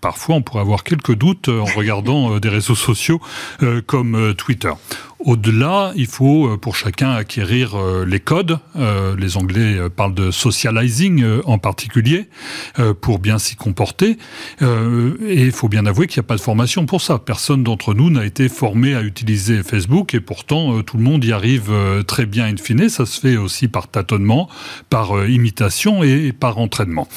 Parfois, 0.00 0.36
on 0.36 0.42
pourrait 0.42 0.60
avoir 0.60 0.84
quelques 0.84 1.14
doutes 1.14 1.48
euh, 1.48 1.60
en 1.60 1.64
regardant 1.64 2.34
euh, 2.34 2.40
des 2.40 2.48
réseaux 2.48 2.74
sociaux 2.74 3.20
comme 3.86 4.34
Twitter. 4.36 4.72
Au-delà, 5.24 5.92
il 5.96 6.06
faut 6.06 6.46
euh, 6.46 6.56
pour 6.56 6.76
chacun 6.76 7.10
acquérir 7.10 7.74
euh, 7.74 8.06
les 8.06 8.20
codes. 8.20 8.58
Euh, 8.76 9.14
les 9.16 9.36
Anglais 9.36 9.78
parlent 9.94 10.14
de 10.14 10.30
socializing 10.30 11.24
en 11.44 11.58
particulier 11.58 12.28
pour 13.00 13.18
bien 13.18 13.38
s'y 13.38 13.56
comporter. 13.56 14.16
Et 14.60 15.42
il 15.42 15.52
faut 15.52 15.68
bien 15.68 15.86
avouer 15.86 16.06
qu'il 16.06 16.20
n'y 16.20 16.26
a 16.26 16.28
pas 16.28 16.36
de 16.36 16.40
formation 16.40 16.86
pour 16.86 17.00
ça. 17.00 17.18
Personne 17.18 17.62
d'entre 17.62 17.94
nous 17.94 18.10
n'a 18.10 18.24
été 18.24 18.48
formé 18.48 18.94
à 18.94 19.02
utiliser 19.02 19.62
Facebook 19.62 20.14
et 20.14 20.20
pourtant 20.20 20.82
tout 20.82 20.96
le 20.96 21.02
monde 21.02 21.24
y 21.24 21.32
arrive 21.32 21.72
très 22.06 22.26
bien 22.26 22.46
in 22.46 22.56
fine. 22.56 22.88
Ça 22.88 23.06
se 23.06 23.20
fait 23.20 23.36
aussi 23.36 23.68
par 23.68 23.88
tâtonnement, 23.88 24.48
par 24.88 25.26
imitation 25.28 26.02
et 26.02 26.32
par 26.32 26.58
entraînement. 26.58 27.08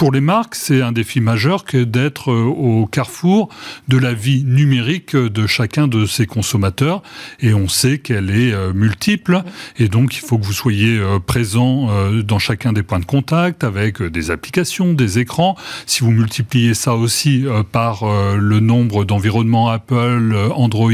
Pour 0.00 0.12
les 0.12 0.22
marques, 0.22 0.54
c'est 0.54 0.80
un 0.80 0.92
défi 0.92 1.20
majeur 1.20 1.64
que 1.64 1.76
d'être 1.76 2.32
euh, 2.32 2.44
au 2.44 2.86
carrefour 2.86 3.50
de 3.88 3.98
la 3.98 4.14
vie 4.14 4.44
numérique 4.44 5.14
de 5.14 5.46
chacun 5.46 5.88
de 5.88 6.06
ses 6.06 6.24
consommateurs. 6.24 7.02
Et 7.40 7.52
on 7.52 7.68
sait 7.68 7.98
qu'elle 7.98 8.30
est 8.30 8.50
euh, 8.50 8.72
multiple. 8.72 9.42
Et 9.78 9.88
donc, 9.88 10.16
il 10.16 10.20
faut 10.20 10.38
que 10.38 10.46
vous 10.46 10.54
soyez 10.54 10.96
euh, 10.96 11.18
présent 11.18 11.90
dans 12.22 12.38
chacun 12.38 12.72
des 12.72 12.82
points 12.82 13.00
de 13.00 13.04
contact 13.04 13.62
avec 13.62 14.02
des 14.02 14.30
applications, 14.30 14.94
des 14.94 15.18
écrans. 15.18 15.54
Si 15.84 16.02
vous 16.02 16.12
multipliez 16.12 16.72
ça 16.72 16.94
aussi 16.94 17.44
par 17.70 18.04
le 18.06 18.60
nombre 18.60 19.04
d'environnements 19.04 19.68
Apple, 19.68 20.34
Android 20.54 20.90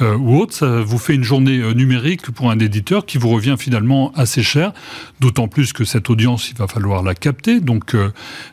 ou 0.00 0.38
autres, 0.38 0.54
ça 0.54 0.80
vous 0.82 0.98
fait 0.98 1.14
une 1.14 1.24
journée 1.24 1.74
numérique 1.74 2.30
pour 2.30 2.50
un 2.50 2.58
éditeur 2.60 3.04
qui 3.04 3.18
vous 3.18 3.30
revient 3.30 3.56
finalement 3.58 4.12
assez 4.14 4.44
cher. 4.44 4.72
D'autant 5.18 5.48
plus 5.48 5.72
que 5.72 5.84
cette 5.84 6.08
audience, 6.10 6.50
il 6.50 6.56
va 6.56 6.68
falloir 6.68 7.02
la 7.02 7.14
capter. 7.14 7.60
Donc, 7.60 7.96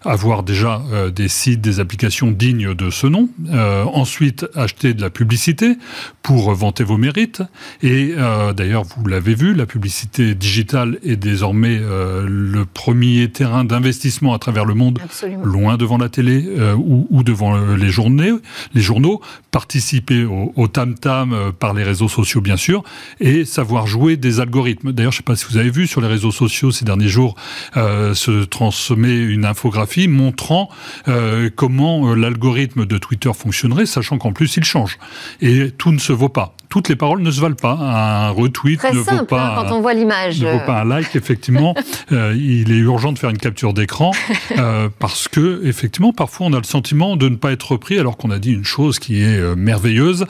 avoir 0.04 0.44
déjà 0.44 0.82
euh, 0.92 1.10
des 1.10 1.28
sites, 1.28 1.62
des 1.62 1.80
applications 1.80 2.32
dignes 2.32 2.74
de 2.74 2.90
ce 2.90 3.08
nom. 3.08 3.30
Euh, 3.50 3.84
ensuite, 3.86 4.46
acheter 4.56 4.94
de 4.94 5.02
la 5.02 5.10
publicité 5.10 5.78
pour 6.22 6.54
vanter 6.54 6.84
vos 6.84 6.98
mérites. 6.98 7.42
Et 7.82 8.14
euh, 8.18 8.54
d'ailleurs, 8.54 8.84
vous 8.84 9.06
l'avez 9.08 9.36
vu, 9.36 9.54
la 9.54 9.66
publicité 9.66 10.36
digitale 10.36 11.00
est 11.04 11.16
désormais 11.16 11.80
le 11.80 12.66
premier 12.66 13.30
terrain 13.30 13.64
d'investissement 13.64 14.34
à 14.34 14.40
travers 14.40 14.66
le 14.66 14.74
monde, 14.74 15.00
loin 15.44 15.78
devant 15.78 15.98
la 15.98 16.10
télé 16.10 16.46
ou, 16.78 17.24
devant 17.24 17.58
les, 17.76 17.90
journées, 17.90 18.34
les 18.74 18.82
journaux. 18.82 19.22
Participer 19.52 20.26
au 20.26 20.68
tam-tam 20.68 21.52
par 21.60 21.74
les 21.74 21.84
réseaux 21.84 22.10
sociaux, 22.10 22.42
bien 22.42 22.58
sûr, 22.58 22.84
et 23.20 23.46
savoir 23.46 23.88
jouer 23.88 24.18
des 24.18 24.40
algorithmes. 24.40 24.92
D'ailleurs, 24.92 25.12
je 25.12 25.18
ne 25.18 25.22
sais 25.22 25.24
pas 25.24 25.36
si 25.36 25.46
vous 25.50 25.58
avez 25.58 25.70
vu 25.70 25.88
sur 25.88 26.02
les 26.02 26.08
réseaux 26.08 26.32
sociaux 26.32 26.72
ces 26.72 26.86
derniers 26.86 27.08
jours 27.08 27.36
se 27.76 28.44
transmet 28.44 29.18
une 29.18 29.46
info 29.46 29.65
montrant 30.08 30.70
euh, 31.08 31.50
comment 31.56 32.10
euh, 32.10 32.16
l'algorithme 32.16 32.86
de 32.86 32.98
Twitter 32.98 33.32
fonctionnerait, 33.34 33.86
sachant 33.86 34.18
qu'en 34.18 34.34
plus 34.34 34.58
il 34.58 34.64
change. 34.64 34.98
Et 35.42 35.72
tout 35.72 35.92
ne 35.92 36.00
se 36.00 36.14
vaut 36.14 36.30
pas 36.30 36.56
toutes 36.76 36.90
les 36.90 36.98
paroles 36.98 37.22
ne 37.22 37.32
se 37.32 37.40
valent 37.40 37.56
pas. 37.56 37.78
Un 37.80 38.32
retweet 38.32 38.80
Très 38.80 38.92
ne 38.92 39.02
simple, 39.02 39.20
vaut 39.20 39.26
pas. 39.28 39.48
hein, 39.48 39.64
quand 39.64 39.76
on 39.78 39.80
voit 39.80 39.94
l'image. 39.94 40.42
ne 40.42 40.52
vaut 40.52 40.66
pas 40.66 40.82
un 40.82 40.84
like, 40.86 41.16
effectivement. 41.16 41.74
Euh, 42.12 42.36
il 42.38 42.72
est 42.72 42.78
urgent 42.78 43.14
de 43.14 43.18
faire 43.20 43.30
une 43.32 43.38
capture 43.38 43.74
d'écran 43.74 44.12
euh, 44.58 44.90
parce 45.00 45.28
que, 45.28 45.66
effectivement, 45.66 46.14
parfois 46.14 46.48
on 46.48 46.54
a 46.54 46.58
le 46.58 46.64
sentiment 46.64 47.16
de 47.16 47.30
ne 47.30 47.36
pas 47.36 47.52
être 47.52 47.72
repris 47.72 47.98
alors 47.98 48.18
qu'on 48.18 48.30
a 48.30 48.38
dit 48.38 48.52
une 48.52 48.66
chose 48.66 49.00
qui 49.00 49.22
est 49.22 49.56
merveilleuse, 49.56 50.26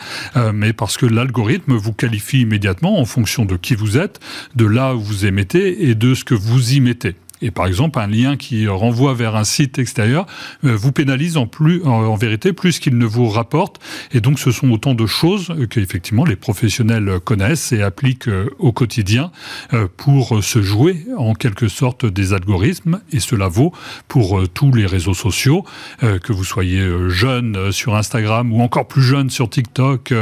mais 0.54 0.72
parce 0.72 0.98
que 0.98 1.06
l'algorithme 1.06 1.74
vous 1.74 1.92
qualifie 1.92 2.42
immédiatement 2.42 3.00
en 3.00 3.06
fonction 3.06 3.46
de 3.46 3.58
qui 3.58 3.76
vous 3.76 3.98
êtes, 3.98 4.20
de 4.56 4.66
là 4.66 4.96
où 4.96 5.02
vous 5.02 5.26
émettez 5.26 5.90
et 5.90 5.96
de 5.96 6.14
ce 6.14 6.24
que 6.24 6.36
vous 6.36 6.74
y 6.74 6.80
mettez. 6.80 7.16
Et 7.46 7.52
par 7.52 7.68
exemple, 7.68 8.00
un 8.00 8.08
lien 8.08 8.38
qui 8.38 8.68
renvoie 8.68 9.14
vers 9.14 9.36
un 9.36 9.44
site 9.44 9.78
extérieur 9.78 10.26
euh, 10.64 10.76
vous 10.76 10.92
pénalise 10.92 11.38
en, 11.38 11.46
plus, 11.46 11.84
en, 11.84 12.16
vérité 12.16 12.54
plus 12.54 12.80
qu'il 12.80 12.98
ne 12.98 13.06
vous 13.06 13.30
rapporte. 13.30 13.80
Et 14.12 14.20
donc, 14.20 14.40
ce 14.40 14.50
sont 14.50 14.72
autant 14.72 14.96
de 14.96 15.06
choses 15.06 15.54
que 15.70 15.80
effectivement 15.80 16.26
les 16.26 16.36
professionnels 16.36 17.20
connaissent 17.24 17.72
et 17.72 17.84
appliquent 17.84 18.30
euh, 18.30 18.50
au 18.58 18.72
quotidien 18.72 19.32
euh, 19.74 19.88
pour 19.96 20.44
se 20.44 20.64
jouer 20.64 21.06
en 21.20 21.36
quelque 21.36 21.68
sorte 21.68 22.08
des 22.08 22.34
algorithmes. 22.34 23.02
Et 23.12 23.20
cela 23.20 23.48
vaut 23.48 23.72
pour 24.08 24.42
tous 24.52 24.72
les 24.74 24.88
réseaux 24.88 25.14
sociaux, 25.14 25.64
que 26.00 26.34
vous 26.34 26.44
soyez 26.44 26.84
jeune 27.10 27.72
sur 27.72 27.96
Instagram 27.96 28.52
ou 28.52 28.62
encore 28.62 28.88
plus 28.88 29.04
jeune 29.04 29.30
sur 29.30 29.50
TikTok, 29.50 30.14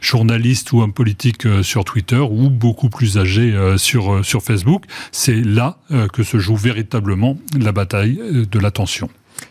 journaliste 0.00 0.72
ou 0.72 0.80
homme 0.80 0.92
politique 0.92 1.46
sur 1.62 1.84
Twitter 1.84 2.18
ou 2.18 2.48
beaucoup 2.48 2.88
plus 2.88 3.18
âgé 3.18 3.54
sur, 3.76 4.24
sur 4.24 4.42
Facebook. 4.42 4.84
C'est 5.12 5.40
là 5.40 5.78
que 6.12 6.22
se 6.22 6.38
joue 6.38 6.56
véritablement 6.70 7.36
la 7.58 7.72
bataille 7.72 8.20
euh, 8.20 8.46
de 8.46 8.58
l'attention. 8.60 9.08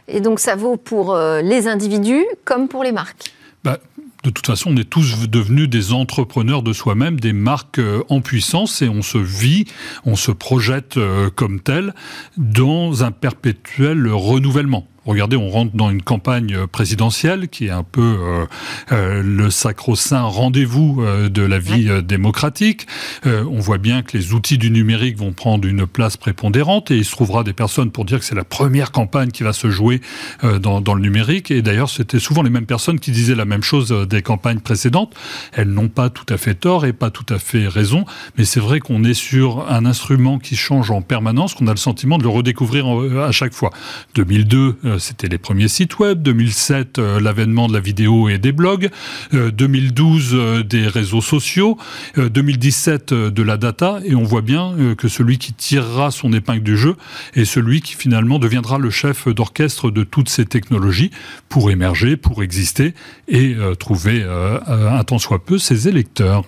Et 0.07 0.22
donc 0.22 0.39
ça 0.39 0.55
vaut 0.55 0.78
pour 0.78 1.13
euh, 1.13 1.41
les 1.41 1.67
individus 1.67 2.26
comme 2.45 2.67
pour 2.70 2.84
les 2.84 2.93
marques. 2.93 3.34
Bah, 3.63 3.78
de 4.24 4.30
toute 4.30 4.47
façon, 4.47 4.72
on 4.74 4.78
est 4.78 4.89
tous 4.89 5.28
devenus 5.30 5.70
des 5.70 5.91
entrepreneurs 5.91 6.61
de 6.61 6.72
soi-même, 6.72 7.20
des 7.20 7.34
marques 7.34 7.80
euh, 7.80 8.03
en 8.09 8.22
puissance, 8.22 8.82
et 8.82 8.89
on 8.89 9.01
se 9.01 9.17
vit, 9.17 9.65
on 10.05 10.15
se 10.15 10.32
projette 10.32 10.97
comme 11.36 11.59
tel 11.59 11.93
dans 12.38 13.03
un 13.03 13.11
perpétuel 13.11 14.07
renouvellement. 14.07 14.88
Regardez, 15.10 15.38
on 15.38 15.49
rentre 15.49 15.76
dans 15.76 15.89
une 15.89 16.03
campagne 16.03 16.53
euh, 16.53 16.68
présidentielle 16.68 17.47
qui 17.47 17.66
est 17.66 17.72
un 17.72 17.82
peu 17.82 18.18
euh, 18.20 18.45
euh, 18.91 19.24
le 19.24 19.49
sacro-saint 19.49 20.22
rendez-vous 20.22 21.03
de 21.30 21.41
la 21.41 21.57
vie 21.57 21.89
démocratique. 22.03 22.86
Euh, 23.26 23.43
on 23.49 23.60
voit 23.60 23.80
bien 23.80 24.03
que 24.03 24.16
les 24.16 24.34
outils 24.34 24.60
du 24.60 24.70
numérique 24.70 25.18
vont 25.18 25.34
prendre 25.34 25.68
une 25.68 25.88
place 25.88 26.16
prépondérante 26.16 26.91
et 26.91 26.97
il 26.97 27.05
se 27.05 27.12
trouvera 27.12 27.43
des 27.43 27.53
personnes 27.53 27.89
pour 27.89 28.05
dire 28.05 28.20
que 28.20 28.26
c'est 28.26 28.36
la 28.36 28.43
première 28.43 28.91
campagne 28.91 29.32
qui 29.32 29.41
va 29.41 29.51
se 29.51 29.72
jouer 29.72 29.99
euh, 30.43 30.60
dans, 30.60 30.80
dans 30.80 30.93
le 30.93 31.01
numérique. 31.01 31.49
Et 31.49 31.64
d'ailleurs, 31.64 31.89
c'était 31.89 32.20
souvent 32.20 32.43
les 32.43 32.51
mêmes 32.51 32.68
personnes 32.68 32.99
qui 32.99 33.10
disaient 33.12 33.34
la 33.34 33.45
même 33.45 33.64
chose 33.64 33.89
des 34.07 34.22
campagnes 34.22 34.60
précédentes. 34.60 35.16
Elles 35.53 35.70
n'ont 35.70 35.89
pas 35.89 36.12
tout 36.12 36.32
à 36.32 36.38
fait 36.38 36.53
tort 36.53 36.86
et 36.86 36.93
pas 36.93 37.10
tout 37.10 37.26
à 37.34 37.39
fait 37.39 37.68
raison, 37.68 38.05
mais 38.38 38.45
c'est 38.45 38.60
vrai 38.60 38.80
qu'on 38.80 39.03
est 39.03 39.16
sur 39.16 39.68
un 39.72 39.86
instrument 39.88 40.38
qui 40.38 40.55
change 40.55 40.91
en 40.91 41.01
permanence, 41.01 41.55
qu'on 41.55 41.68
a 41.68 41.72
le 41.72 41.78
sentiment 41.78 42.20
de 42.20 42.24
le 42.24 42.30
redécouvrir 42.30 42.88
à 43.24 43.32
chaque 43.32 43.53
fois. 43.53 43.72
2002, 44.14 44.78
euh, 44.86 44.99
c'était 45.00 45.28
les 45.28 45.38
premiers 45.38 45.68
sites 45.68 46.00
web. 46.00 46.22
2007, 46.22 47.00
euh, 47.00 47.20
l'avènement 47.20 47.68
de 47.68 47.74
la 47.74 47.80
vidéo 47.80 48.30
et 48.30 48.38
des 48.38 48.52
blogs. 48.52 48.89
Euh, 49.34 49.52
2012, 49.52 50.32
euh, 50.34 50.64
des 50.64 50.88
réseaux 50.88 51.22
sociaux. 51.22 51.78
Euh, 52.18 52.30
2017, 52.30 53.12
euh, 53.12 53.32
de 53.32 53.43
la 53.43 53.58
data. 53.58 54.00
Et 54.06 54.16
on 54.16 54.24
voit 54.24 54.41
bien 54.41 54.74
euh, 54.78 54.95
que 54.95 55.08
celui 55.08 55.38
qui 55.38 55.54
tirera 55.54 56.12
son 56.12 56.34
épingle 56.34 56.64
du 56.64 56.78
jeu 56.78 56.95
est 57.34 57.45
celui 57.45 57.82
qui 57.82 57.95
finalement 57.95 58.39
deviendra 58.39 58.78
le 58.78 58.89
chef 58.89 59.28
d'orchestre 59.28 59.91
de 59.91 60.04
toutes 60.04 60.30
ces 60.30 60.45
technologies 60.45 61.12
pour 61.47 61.72
émerger, 61.72 62.18
pour 62.18 62.43
exister 62.43 62.93
et 63.28 63.56
euh, 63.56 63.76
trouver 63.76 64.22
euh, 64.24 64.60
euh, 64.68 64.91
un 64.91 65.04
tant 65.04 65.20
soit 65.20 65.43
peu 65.43 65.58
ses 65.58 65.88
électeurs. 65.88 66.43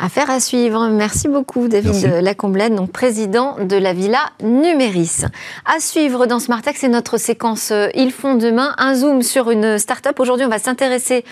Affaire 0.00 0.30
à 0.30 0.38
suivre. 0.38 0.88
Merci 0.90 1.28
beaucoup, 1.28 1.66
David 1.66 1.92
Merci. 1.92 2.70
Donc 2.70 2.92
président 2.92 3.56
de 3.60 3.76
la 3.76 3.92
Villa 3.92 4.30
Numéris. 4.42 5.22
À 5.64 5.80
suivre 5.80 6.26
dans 6.26 6.38
Smartech, 6.38 6.76
c'est 6.76 6.88
notre 6.88 7.18
séquence 7.18 7.70
euh, 7.72 7.88
Ils 7.94 8.12
font 8.12 8.36
demain. 8.36 8.74
Un 8.78 8.94
zoom 8.94 9.22
sur 9.22 9.50
une 9.50 9.78
start-up. 9.78 10.20
Aujourd'hui, 10.20 10.46
on 10.46 10.50
va 10.50 10.58
s'intéresser 10.58 11.24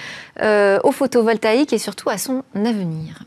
euh, 0.42 0.78
au 0.82 0.90
photovoltaïque 0.90 1.72
et 1.72 1.78
surtout 1.78 2.10
à 2.10 2.18
son 2.18 2.42
avenir. 2.54 3.22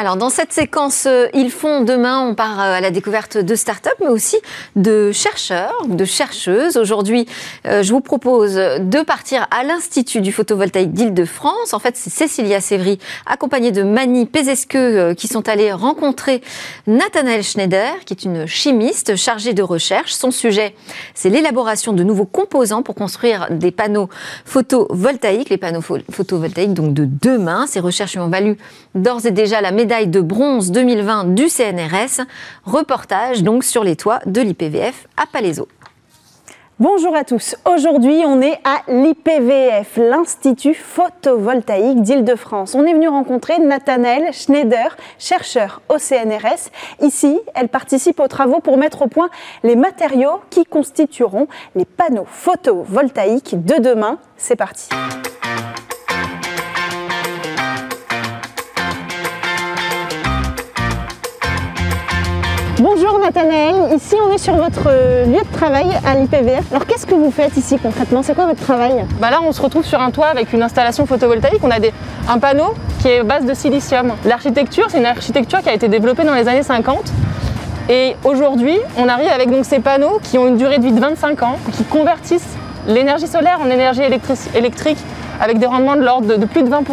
Alors, 0.00 0.16
dans 0.16 0.30
cette 0.30 0.52
séquence 0.52 1.06
euh, 1.08 1.26
Ils 1.34 1.50
font 1.50 1.80
demain, 1.80 2.20
on 2.20 2.36
part 2.36 2.60
euh, 2.60 2.74
à 2.74 2.80
la 2.80 2.92
découverte 2.92 3.36
de 3.36 3.54
start-up, 3.56 3.94
mais 4.00 4.06
aussi 4.06 4.36
de 4.76 5.10
chercheurs 5.10 5.74
de 5.88 6.04
chercheuses. 6.04 6.76
Aujourd'hui, 6.76 7.26
euh, 7.66 7.82
je 7.82 7.92
vous 7.92 8.00
propose 8.00 8.54
de 8.54 9.02
partir 9.02 9.48
à 9.50 9.64
l'Institut 9.64 10.20
du 10.20 10.30
photovoltaïque 10.30 10.92
d'Île-de-France. 10.92 11.74
En 11.74 11.80
fait, 11.80 11.96
c'est 11.96 12.10
Cécilia 12.10 12.60
Sévry, 12.60 13.00
accompagnée 13.26 13.72
de 13.72 13.82
Mani 13.82 14.26
Pézesque, 14.26 14.76
euh, 14.76 15.14
qui 15.14 15.26
sont 15.26 15.48
allés 15.48 15.72
rencontrer 15.72 16.42
Nathanaël 16.86 17.42
Schneider, 17.42 17.90
qui 18.06 18.14
est 18.14 18.22
une 18.22 18.46
chimiste 18.46 19.16
chargée 19.16 19.52
de 19.52 19.64
recherche. 19.64 20.12
Son 20.12 20.30
sujet, 20.30 20.76
c'est 21.14 21.28
l'élaboration 21.28 21.92
de 21.92 22.04
nouveaux 22.04 22.24
composants 22.24 22.84
pour 22.84 22.94
construire 22.94 23.48
des 23.50 23.72
panneaux 23.72 24.08
photovoltaïques, 24.44 25.50
les 25.50 25.58
panneaux 25.58 25.80
pho- 25.80 26.04
photovoltaïques 26.08 26.74
donc 26.74 26.94
de 26.94 27.04
demain. 27.20 27.66
Ces 27.66 27.80
recherches 27.80 28.16
ont 28.16 28.28
valu 28.28 28.58
d'ores 28.94 29.26
et 29.26 29.32
déjà 29.32 29.60
la 29.60 29.72
médaille 29.72 29.87
de 29.88 30.20
bronze 30.20 30.70
2020 30.70 31.34
du 31.34 31.48
CNRS. 31.48 32.26
Reportage 32.64 33.42
donc 33.42 33.64
sur 33.64 33.84
les 33.84 33.96
toits 33.96 34.20
de 34.26 34.42
l'IPVF 34.42 35.08
à 35.16 35.24
Palaiseau. 35.26 35.66
Bonjour 36.78 37.16
à 37.16 37.24
tous. 37.24 37.56
Aujourd'hui, 37.64 38.22
on 38.26 38.40
est 38.42 38.60
à 38.64 38.82
l'IPVF, 38.86 39.96
l'Institut 39.96 40.74
photovoltaïque 40.74 42.02
d'Île-de-France. 42.02 42.74
On 42.74 42.84
est 42.84 42.92
venu 42.92 43.08
rencontrer 43.08 43.58
Nathanaël 43.58 44.32
Schneider, 44.32 44.96
chercheur 45.18 45.80
au 45.88 45.96
CNRS. 45.98 46.70
Ici, 47.00 47.40
elle 47.54 47.68
participe 47.68 48.20
aux 48.20 48.28
travaux 48.28 48.60
pour 48.60 48.76
mettre 48.76 49.02
au 49.02 49.08
point 49.08 49.30
les 49.64 49.74
matériaux 49.74 50.40
qui 50.50 50.66
constitueront 50.66 51.48
les 51.74 51.86
panneaux 51.86 52.26
photovoltaïques 52.30 53.64
de 53.64 53.80
demain. 53.82 54.18
C'est 54.36 54.56
parti. 54.56 54.88
Bonjour 62.80 63.18
Nathanaël, 63.18 63.74
ici 63.96 64.14
on 64.24 64.32
est 64.32 64.38
sur 64.38 64.54
votre 64.54 64.84
lieu 65.26 65.40
de 65.40 65.52
travail 65.52 65.88
à 66.06 66.14
l'IPVF. 66.14 66.70
Alors 66.70 66.86
qu'est-ce 66.86 67.06
que 67.06 67.14
vous 67.14 67.32
faites 67.32 67.56
ici 67.56 67.76
concrètement? 67.76 68.22
C'est 68.22 68.36
quoi 68.36 68.46
votre 68.46 68.60
travail? 68.62 69.04
Bah 69.20 69.30
là, 69.30 69.40
on 69.42 69.50
se 69.50 69.60
retrouve 69.60 69.84
sur 69.84 70.00
un 70.00 70.12
toit 70.12 70.28
avec 70.28 70.52
une 70.52 70.62
installation 70.62 71.04
photovoltaïque. 71.04 71.58
On 71.64 71.72
a 71.72 71.80
des, 71.80 71.92
un 72.28 72.38
panneau 72.38 72.74
qui 73.00 73.08
est 73.08 73.24
base 73.24 73.44
de 73.44 73.52
silicium. 73.52 74.12
L'architecture, 74.24 74.86
c'est 74.90 74.98
une 74.98 75.06
architecture 75.06 75.60
qui 75.60 75.68
a 75.68 75.74
été 75.74 75.88
développée 75.88 76.22
dans 76.22 76.34
les 76.34 76.46
années 76.46 76.62
50. 76.62 77.12
Et 77.88 78.14
aujourd'hui, 78.22 78.78
on 78.96 79.08
arrive 79.08 79.30
avec 79.30 79.50
donc 79.50 79.64
ces 79.64 79.80
panneaux 79.80 80.20
qui 80.22 80.38
ont 80.38 80.46
une 80.46 80.56
durée 80.56 80.78
de 80.78 80.84
vie 80.84 80.92
de 80.92 81.00
25 81.00 81.42
ans, 81.42 81.56
qui 81.72 81.82
convertissent 81.82 82.54
l'énergie 82.86 83.26
solaire 83.26 83.58
en 83.60 83.68
énergie 83.68 84.02
électrique 84.54 84.98
avec 85.40 85.58
des 85.58 85.66
rendements 85.66 85.96
de 85.96 86.02
l'ordre 86.02 86.28
de, 86.28 86.36
de 86.36 86.46
plus 86.46 86.62
de 86.62 86.70
20%. 86.70 86.84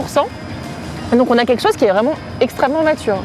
Et 1.13 1.15
donc 1.15 1.29
on 1.29 1.37
a 1.37 1.45
quelque 1.45 1.61
chose 1.61 1.75
qui 1.75 1.85
est 1.85 1.91
vraiment 1.91 2.15
extrêmement 2.41 2.81
mature. 2.81 3.19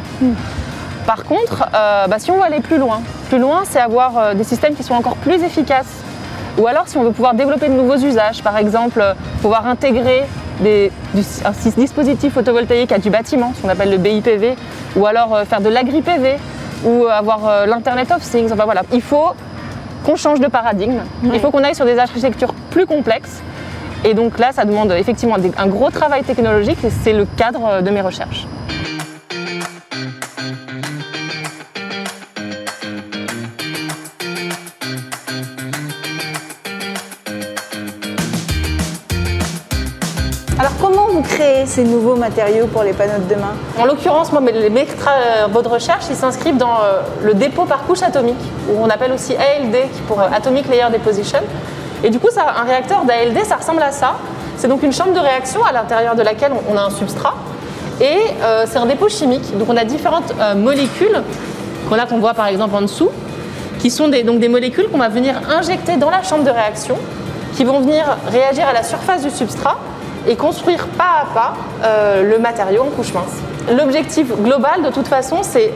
Par 1.10 1.24
contre, 1.24 1.64
euh, 1.74 2.06
bah, 2.06 2.20
si 2.20 2.30
on 2.30 2.36
veut 2.36 2.44
aller 2.44 2.60
plus 2.60 2.78
loin, 2.78 3.00
plus 3.30 3.40
loin, 3.40 3.62
c'est 3.68 3.80
avoir 3.80 4.16
euh, 4.16 4.34
des 4.34 4.44
systèmes 4.44 4.76
qui 4.76 4.84
sont 4.84 4.94
encore 4.94 5.16
plus 5.16 5.42
efficaces. 5.42 6.04
Ou 6.56 6.68
alors, 6.68 6.86
si 6.86 6.98
on 6.98 7.02
veut 7.02 7.10
pouvoir 7.10 7.34
développer 7.34 7.66
de 7.68 7.72
nouveaux 7.74 7.96
usages, 7.96 8.44
par 8.44 8.56
exemple, 8.56 9.00
euh, 9.00 9.14
pouvoir 9.42 9.66
intégrer 9.66 10.22
des, 10.60 10.92
du- 11.12 11.24
un 11.44 11.50
dispositif 11.80 12.34
photovoltaïque 12.34 12.92
à 12.92 12.98
du 12.98 13.10
bâtiment, 13.10 13.52
ce 13.56 13.60
qu'on 13.62 13.68
appelle 13.70 13.90
le 13.90 13.96
BIPV, 13.98 14.54
ou 14.94 15.04
alors 15.04 15.34
euh, 15.34 15.44
faire 15.44 15.60
de 15.60 15.68
l'agri-PV, 15.68 16.36
ou 16.84 17.06
avoir 17.06 17.66
l'Internet 17.66 18.12
of 18.12 18.22
Things. 18.22 18.52
Enfin 18.52 18.62
voilà, 18.64 18.82
il 18.92 19.02
faut 19.02 19.30
qu'on 20.06 20.14
change 20.14 20.38
de 20.38 20.46
paradigme. 20.46 21.00
Il 21.24 21.40
faut 21.40 21.50
qu'on 21.50 21.64
aille 21.64 21.74
sur 21.74 21.86
des 21.86 21.98
architectures 21.98 22.54
plus 22.70 22.86
complexes. 22.86 23.42
Et 24.04 24.14
donc 24.14 24.38
là, 24.38 24.52
ça 24.52 24.64
demande 24.64 24.92
effectivement 24.92 25.34
un 25.58 25.66
gros 25.66 25.90
travail 25.90 26.22
technologique 26.22 26.78
et 26.84 26.90
c'est 27.02 27.12
le 27.14 27.24
cadre 27.36 27.82
de 27.82 27.90
mes 27.90 28.00
recherches. 28.00 28.46
Vous 41.20 41.28
créez 41.28 41.66
ces 41.66 41.84
nouveaux 41.84 42.16
matériaux 42.16 42.66
pour 42.66 42.82
les 42.82 42.92
panneaux 42.92 43.18
de 43.18 43.34
demain? 43.34 43.52
En 43.78 43.84
l'occurrence, 43.84 44.32
moi, 44.32 44.40
mes, 44.40 44.86
travaux 44.86 45.60
de 45.60 45.68
recherche, 45.68 46.04
s'inscrivent 46.04 46.56
dans 46.56 46.80
euh, 46.82 47.02
le 47.22 47.34
dépôt 47.34 47.64
par 47.64 47.84
couche 47.84 48.02
atomique, 48.02 48.40
ou 48.68 48.78
on 48.80 48.88
appelle 48.88 49.12
aussi 49.12 49.34
ALD, 49.36 49.76
pour 50.08 50.20
euh, 50.20 50.28
Atomic 50.34 50.66
Layer 50.68 50.86
Deposition. 50.90 51.40
Et 52.02 52.08
du 52.08 52.18
coup, 52.18 52.28
ça, 52.30 52.46
un 52.58 52.64
réacteur 52.64 53.04
d'ALD, 53.04 53.44
ça 53.44 53.56
ressemble 53.56 53.82
à 53.82 53.92
ça. 53.92 54.14
C'est 54.56 54.68
donc 54.68 54.82
une 54.82 54.92
chambre 54.92 55.12
de 55.12 55.18
réaction 55.18 55.62
à 55.62 55.72
l'intérieur 55.72 56.14
de 56.14 56.22
laquelle 56.22 56.52
on, 56.70 56.76
a 56.76 56.80
un 56.80 56.90
substrat. 56.90 57.34
Et 58.00 58.18
euh, 58.42 58.64
c'est 58.66 58.78
un 58.78 58.86
dépôt 58.86 59.10
chimique. 59.10 59.58
Donc 59.58 59.68
on 59.68 59.76
a 59.76 59.84
différentes 59.84 60.32
euh, 60.40 60.54
molécules, 60.54 61.22
qu'on 61.88 61.98
a 61.98 62.06
qu'on 62.06 62.18
voit 62.18 62.34
par 62.34 62.46
exemple 62.46 62.74
en 62.74 62.82
dessous, 62.82 63.10
qui 63.78 63.90
sont 63.90 64.08
donc 64.08 64.38
des 64.38 64.48
molécules 64.48 64.88
qu'on 64.88 64.98
va 64.98 65.08
venir 65.08 65.34
injecter 65.50 65.96
dans 65.96 66.10
la 66.10 66.22
chambre 66.22 66.44
de 66.44 66.50
réaction, 66.50 66.96
qui 67.54 67.64
vont 67.64 67.80
venir 67.80 68.04
réagir 68.30 68.66
à 68.66 68.72
la 68.72 68.82
surface 68.82 69.22
du 69.22 69.30
substrat 69.30 69.76
et 70.26 70.36
construire 70.36 70.86
pas 70.88 71.22
à 71.22 71.34
pas 71.34 71.54
euh, 71.84 72.22
le 72.30 72.38
matériau 72.38 72.82
en 72.82 72.90
couche 72.90 73.12
mince. 73.12 73.36
L'objectif 73.76 74.32
global, 74.42 74.82
de 74.82 74.90
toute 74.90 75.08
façon, 75.08 75.38
c'est, 75.42 75.72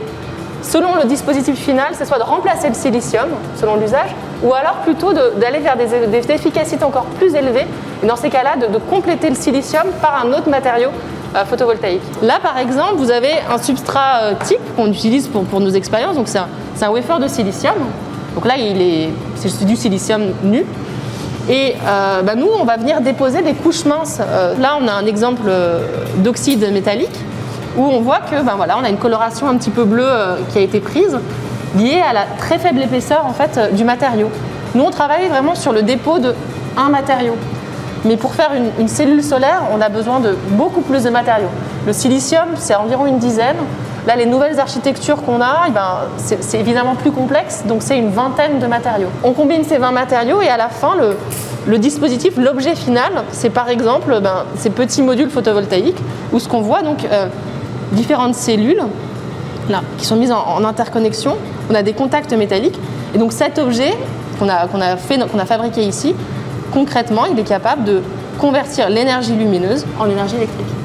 selon 0.62 0.96
le 0.96 1.04
dispositif 1.04 1.56
final, 1.56 1.88
c'est 1.92 2.04
soit 2.04 2.18
de 2.18 2.24
remplacer 2.24 2.68
le 2.68 2.74
silicium, 2.74 3.28
selon 3.56 3.76
l'usage, 3.76 4.14
ou 4.42 4.52
alors 4.54 4.76
plutôt 4.84 5.12
d'aller 5.12 5.60
vers 5.60 5.76
des, 5.76 6.32
efficacités 6.32 6.84
encore 6.84 7.06
plus 7.18 7.34
élevées, 7.34 7.66
et 8.02 8.06
dans 8.06 8.16
ces 8.16 8.30
cas-là, 8.30 8.56
de, 8.56 8.78
compléter 8.78 9.28
le 9.28 9.36
silicium 9.36 9.84
par 10.00 10.24
un 10.24 10.32
autre 10.32 10.48
matériau 10.48 10.90
euh, 11.34 11.44
photovoltaïque. 11.44 12.02
Là, 12.22 12.38
par 12.42 12.58
exemple, 12.58 12.94
vous 12.96 13.10
avez 13.10 13.32
un 13.50 13.58
substrat 13.58 14.20
euh, 14.22 14.32
type 14.44 14.60
qu'on 14.76 14.86
utilise 14.86 15.28
pour, 15.28 15.44
pour, 15.44 15.60
nos 15.60 15.70
expériences, 15.70 16.16
donc 16.16 16.28
c'est 16.28 16.38
un, 16.38 16.48
un, 16.80 16.90
wafer 16.90 17.18
de 17.18 17.28
silicium. 17.28 17.74
Donc 18.34 18.46
là, 18.46 18.54
il 18.56 18.82
est, 18.82 19.10
c'est 19.36 19.64
du 19.64 19.76
silicium 19.76 20.22
nu. 20.42 20.64
Et 21.48 21.74
euh, 21.86 22.22
bah, 22.22 22.34
nous, 22.34 22.48
on 22.48 22.64
va 22.64 22.76
venir 22.76 23.00
déposer 23.00 23.42
des 23.42 23.52
couches 23.52 23.84
minces. 23.84 24.20
Euh, 24.20 24.54
là, 24.58 24.78
on 24.80 24.88
a 24.88 24.92
un 24.92 25.06
exemple 25.06 25.42
euh, 25.46 25.80
d'oxyde 26.18 26.72
métallique 26.72 27.18
où 27.76 27.82
on 27.82 28.00
voit 28.00 28.20
que 28.20 28.40
ben 28.40 28.54
voilà, 28.56 28.78
on 28.78 28.84
a 28.84 28.88
une 28.88 28.98
coloration 28.98 29.48
un 29.48 29.56
petit 29.56 29.70
peu 29.70 29.84
bleue 29.84 30.08
qui 30.50 30.58
a 30.58 30.60
été 30.60 30.78
prise 30.78 31.18
liée 31.76 32.00
à 32.08 32.12
la 32.12 32.22
très 32.38 32.56
faible 32.56 32.80
épaisseur 32.80 33.26
en 33.26 33.32
fait, 33.32 33.74
du 33.74 33.82
matériau. 33.82 34.30
Nous, 34.76 34.84
on 34.84 34.90
travaille 34.90 35.26
vraiment 35.26 35.56
sur 35.56 35.72
le 35.72 35.82
dépôt 35.82 36.20
de 36.20 36.34
un 36.76 36.88
matériau. 36.88 37.34
Mais 38.04 38.16
pour 38.16 38.34
faire 38.34 38.52
une, 38.54 38.70
une 38.78 38.86
cellule 38.86 39.24
solaire, 39.24 39.62
on 39.76 39.80
a 39.80 39.88
besoin 39.88 40.20
de 40.20 40.36
beaucoup 40.50 40.82
plus 40.82 41.02
de 41.02 41.10
matériaux. 41.10 41.48
Le 41.84 41.92
silicium, 41.92 42.50
c'est 42.54 42.76
environ 42.76 43.06
une 43.06 43.18
dizaine. 43.18 43.56
Là, 44.06 44.16
les 44.16 44.26
nouvelles 44.26 44.60
architectures 44.60 45.22
qu'on 45.22 45.40
a, 45.40 45.64
eh 45.68 45.70
ben, 45.70 46.00
c'est 46.18 46.60
évidemment 46.60 46.94
plus 46.94 47.10
complexe, 47.10 47.64
donc 47.66 47.82
c'est 47.82 47.98
une 47.98 48.10
vingtaine 48.10 48.58
de 48.58 48.66
matériaux. 48.66 49.08
On 49.22 49.32
combine 49.32 49.64
ces 49.64 49.78
20 49.78 49.92
matériaux 49.92 50.42
et 50.42 50.48
à 50.48 50.58
la 50.58 50.68
fin, 50.68 50.94
le, 51.66 51.78
dispositif, 51.78 52.36
l'objet 52.36 52.74
final, 52.74 53.24
c'est 53.32 53.48
par 53.48 53.70
exemple 53.70 54.20
ben, 54.20 54.44
ces 54.56 54.68
petits 54.68 55.00
modules 55.00 55.30
photovoltaïques 55.30 55.96
où 56.32 56.38
ce 56.38 56.48
qu'on 56.48 56.60
voit, 56.60 56.82
donc 56.82 57.04
euh, 57.04 57.28
différentes 57.92 58.34
cellules 58.34 58.82
là, 59.70 59.80
qui 59.96 60.04
sont 60.04 60.16
mises 60.16 60.32
en, 60.32 60.62
interconnexion. 60.64 61.36
On 61.70 61.74
a 61.74 61.82
des 61.82 61.94
contacts 61.94 62.34
métalliques. 62.34 62.78
Et 63.14 63.18
donc 63.18 63.32
cet 63.32 63.58
objet 63.58 63.94
qu'on 64.38 64.50
a, 64.50 64.66
qu'on 64.66 64.80
a 65.38 65.46
fabriqué 65.46 65.82
ici, 65.82 66.14
concrètement, 66.74 67.24
il 67.24 67.38
est 67.38 67.44
capable 67.44 67.84
de 67.84 68.02
convertir 68.38 68.90
l'énergie 68.90 69.32
lumineuse 69.32 69.86
en 69.98 70.10
énergie 70.10 70.36
électrique. 70.36 70.83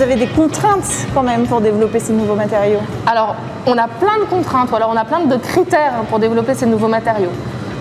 Vous 0.00 0.06
avez 0.06 0.16
des 0.16 0.28
contraintes 0.28 1.06
quand 1.12 1.22
même 1.22 1.46
pour 1.46 1.60
développer 1.60 1.98
ces 1.98 2.14
nouveaux 2.14 2.34
matériaux 2.34 2.78
Alors, 3.06 3.36
on 3.66 3.76
a 3.76 3.86
plein 3.86 4.18
de 4.18 4.24
contraintes, 4.30 4.70
ou 4.70 4.76
alors 4.76 4.90
on 4.90 4.96
a 4.96 5.04
plein 5.04 5.20
de 5.20 5.36
critères 5.36 5.92
pour 6.08 6.18
développer 6.18 6.54
ces 6.54 6.64
nouveaux 6.64 6.88
matériaux. 6.88 7.28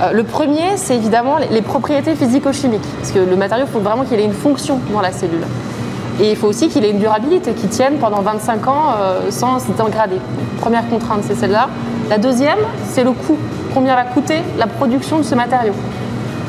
Euh, 0.02 0.12
le 0.12 0.26
premier, 0.26 0.76
c'est 0.76 0.98
évidemment 0.98 1.38
les 1.50 1.62
propriétés 1.62 2.16
physico-chimiques, 2.16 2.84
parce 2.98 3.12
que 3.12 3.20
le 3.20 3.38
matériau, 3.38 3.64
il 3.66 3.72
faut 3.72 3.80
vraiment 3.80 4.04
qu'il 4.04 4.20
ait 4.20 4.26
une 4.26 4.34
fonction 4.34 4.82
dans 4.92 5.00
la 5.00 5.14
cellule. 5.14 5.46
Et 6.20 6.32
il 6.32 6.36
faut 6.36 6.48
aussi 6.48 6.68
qu'il 6.68 6.84
ait 6.84 6.92
une 6.92 7.00
durabilité, 7.00 7.54
qui 7.54 7.70
tienne 7.70 8.00
pendant 8.02 8.20
25 8.20 8.68
ans 8.68 8.96
euh, 9.00 9.32
sans 9.32 9.60
se 9.60 9.72
dégrader. 9.72 10.18
Première 10.60 10.90
contrainte, 10.90 11.22
c'est 11.26 11.36
celle-là. 11.36 11.70
La 12.10 12.18
deuxième, 12.18 12.60
c'est 12.90 13.06
le 13.06 13.14
coût. 13.14 13.38
Combien 13.74 13.96
va 13.96 14.04
coûter 14.04 14.42
la 14.58 14.68
production 14.68 15.20
de 15.20 15.24
ce 15.24 15.36
matériau? 15.36 15.72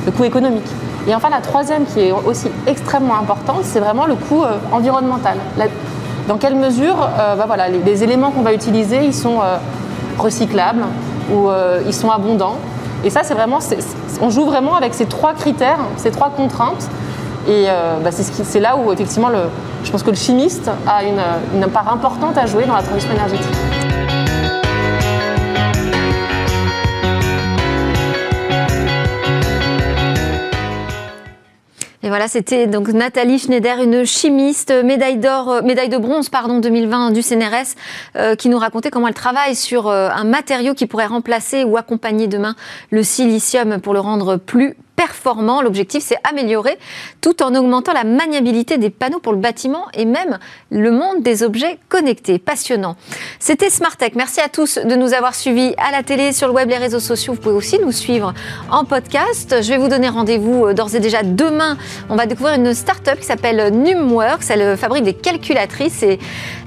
Le 0.04 0.10
coût 0.10 0.24
économique. 0.24 0.66
Et 1.08 1.14
enfin, 1.14 1.30
la 1.30 1.40
troisième 1.40 1.84
qui 1.84 2.00
est 2.00 2.12
aussi 2.12 2.48
extrêmement 2.66 3.16
importante, 3.16 3.60
c'est 3.62 3.80
vraiment 3.80 4.06
le 4.06 4.14
coût 4.14 4.42
euh, 4.44 4.58
environnemental. 4.72 5.38
dans 6.28 6.36
quelle 6.36 6.56
mesure 6.56 6.96
euh, 7.18 7.34
bah 7.36 7.44
voilà, 7.46 7.68
les, 7.68 8.04
éléments 8.04 8.30
qu'on 8.30 8.42
va 8.42 8.52
utiliser, 8.52 9.04
ils 9.04 9.14
sont 9.14 9.40
euh, 9.40 9.56
recyclables 10.18 10.84
ou 11.32 11.48
ils 11.86 11.94
sont 11.94 12.10
abondants. 12.10 12.56
Et 13.04 13.10
ça, 13.10 13.20
c'est 13.22 13.34
vraiment, 13.34 13.60
on 14.20 14.30
joue 14.30 14.44
vraiment 14.44 14.74
avec 14.74 14.94
ces 14.94 15.06
trois 15.06 15.32
critères, 15.32 15.78
ces 15.96 16.10
trois 16.10 16.30
contraintes. 16.30 16.88
Et 17.48 17.66
bah, 18.02 18.10
c'est 18.10 18.58
là 18.60 18.76
où 18.76 18.92
effectivement, 18.92 19.28
le, 19.28 19.38
je 19.84 19.92
pense 19.92 20.02
que 20.02 20.10
le 20.10 20.16
chimiste 20.16 20.68
a 20.88 21.04
une 21.04 21.68
part 21.68 21.92
importante 21.92 22.36
à 22.36 22.46
jouer 22.46 22.64
dans 22.64 22.74
la 22.74 22.82
transition 22.82 23.12
énergétique. 23.12 23.99
Voilà, 32.10 32.26
c'était 32.26 32.66
donc 32.66 32.88
Nathalie 32.88 33.38
Schneider, 33.38 33.80
une 33.80 34.04
chimiste, 34.04 34.72
médaille 34.84 35.16
d'or, 35.16 35.48
euh, 35.48 35.62
médaille 35.62 35.88
de 35.88 35.96
bronze, 35.96 36.28
pardon, 36.28 36.58
2020 36.58 37.12
du 37.12 37.22
CNRS, 37.22 37.76
euh, 38.16 38.34
qui 38.34 38.48
nous 38.48 38.58
racontait 38.58 38.90
comment 38.90 39.06
elle 39.06 39.14
travaille 39.14 39.54
sur 39.54 39.86
euh, 39.86 40.08
un 40.12 40.24
matériau 40.24 40.74
qui 40.74 40.86
pourrait 40.86 41.06
remplacer 41.06 41.62
ou 41.62 41.76
accompagner 41.76 42.26
demain 42.26 42.56
le 42.90 43.04
silicium 43.04 43.80
pour 43.80 43.94
le 43.94 44.00
rendre 44.00 44.36
plus 44.36 44.76
performant. 45.00 45.62
L'objectif, 45.62 46.02
c'est 46.02 46.18
améliorer 46.28 46.76
tout 47.22 47.42
en 47.42 47.54
augmentant 47.54 47.94
la 47.94 48.04
maniabilité 48.04 48.76
des 48.76 48.90
panneaux 48.90 49.18
pour 49.18 49.32
le 49.32 49.38
bâtiment 49.38 49.86
et 49.94 50.04
même 50.04 50.38
le 50.70 50.90
monde 50.90 51.22
des 51.22 51.42
objets 51.42 51.78
connectés. 51.88 52.38
Passionnant. 52.38 52.96
C'était 53.38 53.70
Smartech. 53.70 54.14
Merci 54.14 54.42
à 54.42 54.50
tous 54.50 54.76
de 54.76 54.94
nous 54.96 55.14
avoir 55.14 55.34
suivis 55.34 55.72
à 55.78 55.90
la 55.90 56.02
télé, 56.02 56.32
sur 56.32 56.48
le 56.48 56.52
web, 56.52 56.68
les 56.68 56.76
réseaux 56.76 57.00
sociaux. 57.00 57.32
Vous 57.32 57.40
pouvez 57.40 57.54
aussi 57.54 57.78
nous 57.78 57.92
suivre 57.92 58.34
en 58.70 58.84
podcast. 58.84 59.62
Je 59.62 59.68
vais 59.70 59.78
vous 59.78 59.88
donner 59.88 60.10
rendez-vous 60.10 60.66
euh, 60.66 60.74
d'ores 60.74 60.94
et 60.94 61.00
déjà 61.00 61.22
demain. 61.22 61.78
On 62.10 62.16
va 62.16 62.26
découvrir 62.26 62.56
une 62.56 62.74
start-up 62.74 63.18
qui 63.20 63.26
s'appelle 63.26 63.72
Numworks. 63.72 64.50
Elle 64.50 64.76
fabrique 64.76 65.04
des 65.04 65.14
calculatrices 65.14 66.02
et 66.02 66.18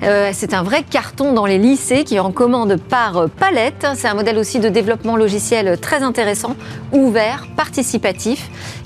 euh, 0.01 0.31
c'est 0.33 0.55
un 0.55 0.63
vrai 0.63 0.81
carton 0.81 1.33
dans 1.33 1.45
les 1.45 1.59
lycées 1.59 2.03
qui 2.03 2.19
en 2.19 2.31
commande 2.31 2.77
par 2.77 3.17
euh, 3.17 3.27
Palette. 3.27 3.85
C'est 3.93 4.07
un 4.07 4.15
modèle 4.15 4.39
aussi 4.39 4.59
de 4.59 4.69
développement 4.69 5.17
logiciel 5.17 5.77
très 5.79 6.01
intéressant, 6.01 6.55
ouvert, 6.93 7.45
participatif 7.55 8.22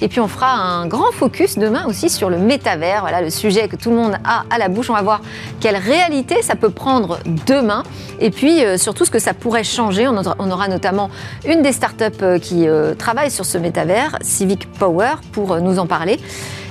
et 0.02 0.08
puis 0.08 0.20
on 0.20 0.28
fera 0.28 0.52
un 0.52 0.88
grand 0.88 1.12
focus 1.12 1.58
demain 1.58 1.86
aussi 1.88 2.10
sur 2.10 2.30
le 2.30 2.38
métavers, 2.38 3.02
voilà 3.02 3.22
le 3.22 3.30
sujet 3.30 3.68
que 3.68 3.76
tout 3.76 3.90
le 3.90 3.96
monde 3.96 4.18
a 4.24 4.44
à 4.50 4.58
la 4.58 4.70
bouche. 4.70 4.90
On 4.90 4.94
va 4.94 5.02
voir 5.02 5.22
quelle 5.60 5.78
réalité 5.78 6.42
ça 6.42 6.56
peut 6.56 6.70
prendre 6.70 7.20
demain 7.46 7.84
et 8.20 8.32
puis 8.32 8.64
euh, 8.64 8.78
surtout 8.78 9.06
ce 9.06 9.12
que 9.12 9.20
ça 9.20 9.34
pourrait 9.34 9.64
changer. 9.64 10.08
On 10.08 10.18
aura, 10.18 10.68
notamment 10.68 11.10
une 11.46 11.62
des 11.62 11.72
startups 11.72 12.04
euh, 12.22 12.40
qui 12.40 12.68
euh, 12.68 12.94
travaille 12.94 13.32
sur 13.32 13.46
ce 13.46 13.58
métavers, 13.58 14.18
Civic 14.22 14.72
Power, 14.74 15.16
pour 15.32 15.60
nous 15.62 15.80
en 15.80 15.88
parler. 15.88 16.20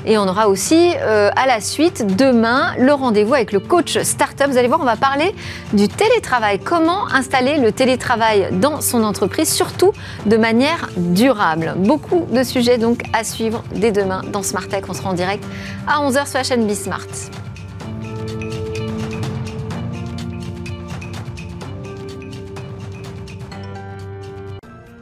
Et 0.06 0.16
on 0.18 0.28
aura 0.28 0.48
aussi 0.48 0.92
euh, 1.00 1.30
à 1.34 1.46
la 1.46 1.60
suite 1.60 2.16
demain 2.16 2.74
le 2.78 2.92
rendez-vous 2.92 3.34
avec 3.34 3.50
le 3.50 3.58
coach 3.58 3.98
startup. 3.98 4.46
Vous 4.48 4.56
allez 4.56 4.68
voir, 4.68 4.80
on 4.80 4.84
va 4.84 4.96
parler 4.96 5.34
du 5.72 5.88
télétravail. 5.88 6.60
Comment 6.60 7.08
installer 7.08 7.58
le 7.58 7.72
télétravail 7.72 8.48
dans 8.52 8.80
son 8.80 9.02
entreprise, 9.02 9.52
surtout 9.52 9.90
de 10.26 10.36
manière 10.36 10.88
durable. 10.96 11.74
Beaucoup 11.76 12.24
de 12.30 12.44
sujets 12.44 12.78
donc 12.78 13.02
à 13.12 13.24
suivre 13.24 13.64
dès 13.74 13.90
demain 13.90 14.22
dans 14.32 14.44
Smart 14.44 14.68
Tech. 14.68 14.84
On 14.88 14.94
sera 14.94 15.10
en 15.10 15.14
direct 15.14 15.44
à 15.88 16.00
11h 16.08 16.28
sur 16.28 16.38
la 16.38 16.44
chaîne 16.44 16.66
Bismart. 16.66 17.06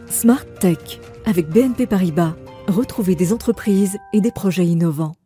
Smart 0.08 0.46
Tech 0.60 0.78
avec 1.26 1.50
BNP 1.50 1.86
Paribas. 1.86 2.32
Retrouvez 2.68 3.14
des 3.14 3.34
entreprises 3.34 3.98
et 4.14 4.22
des 4.22 4.32
projets 4.32 4.66
innovants. 4.66 5.16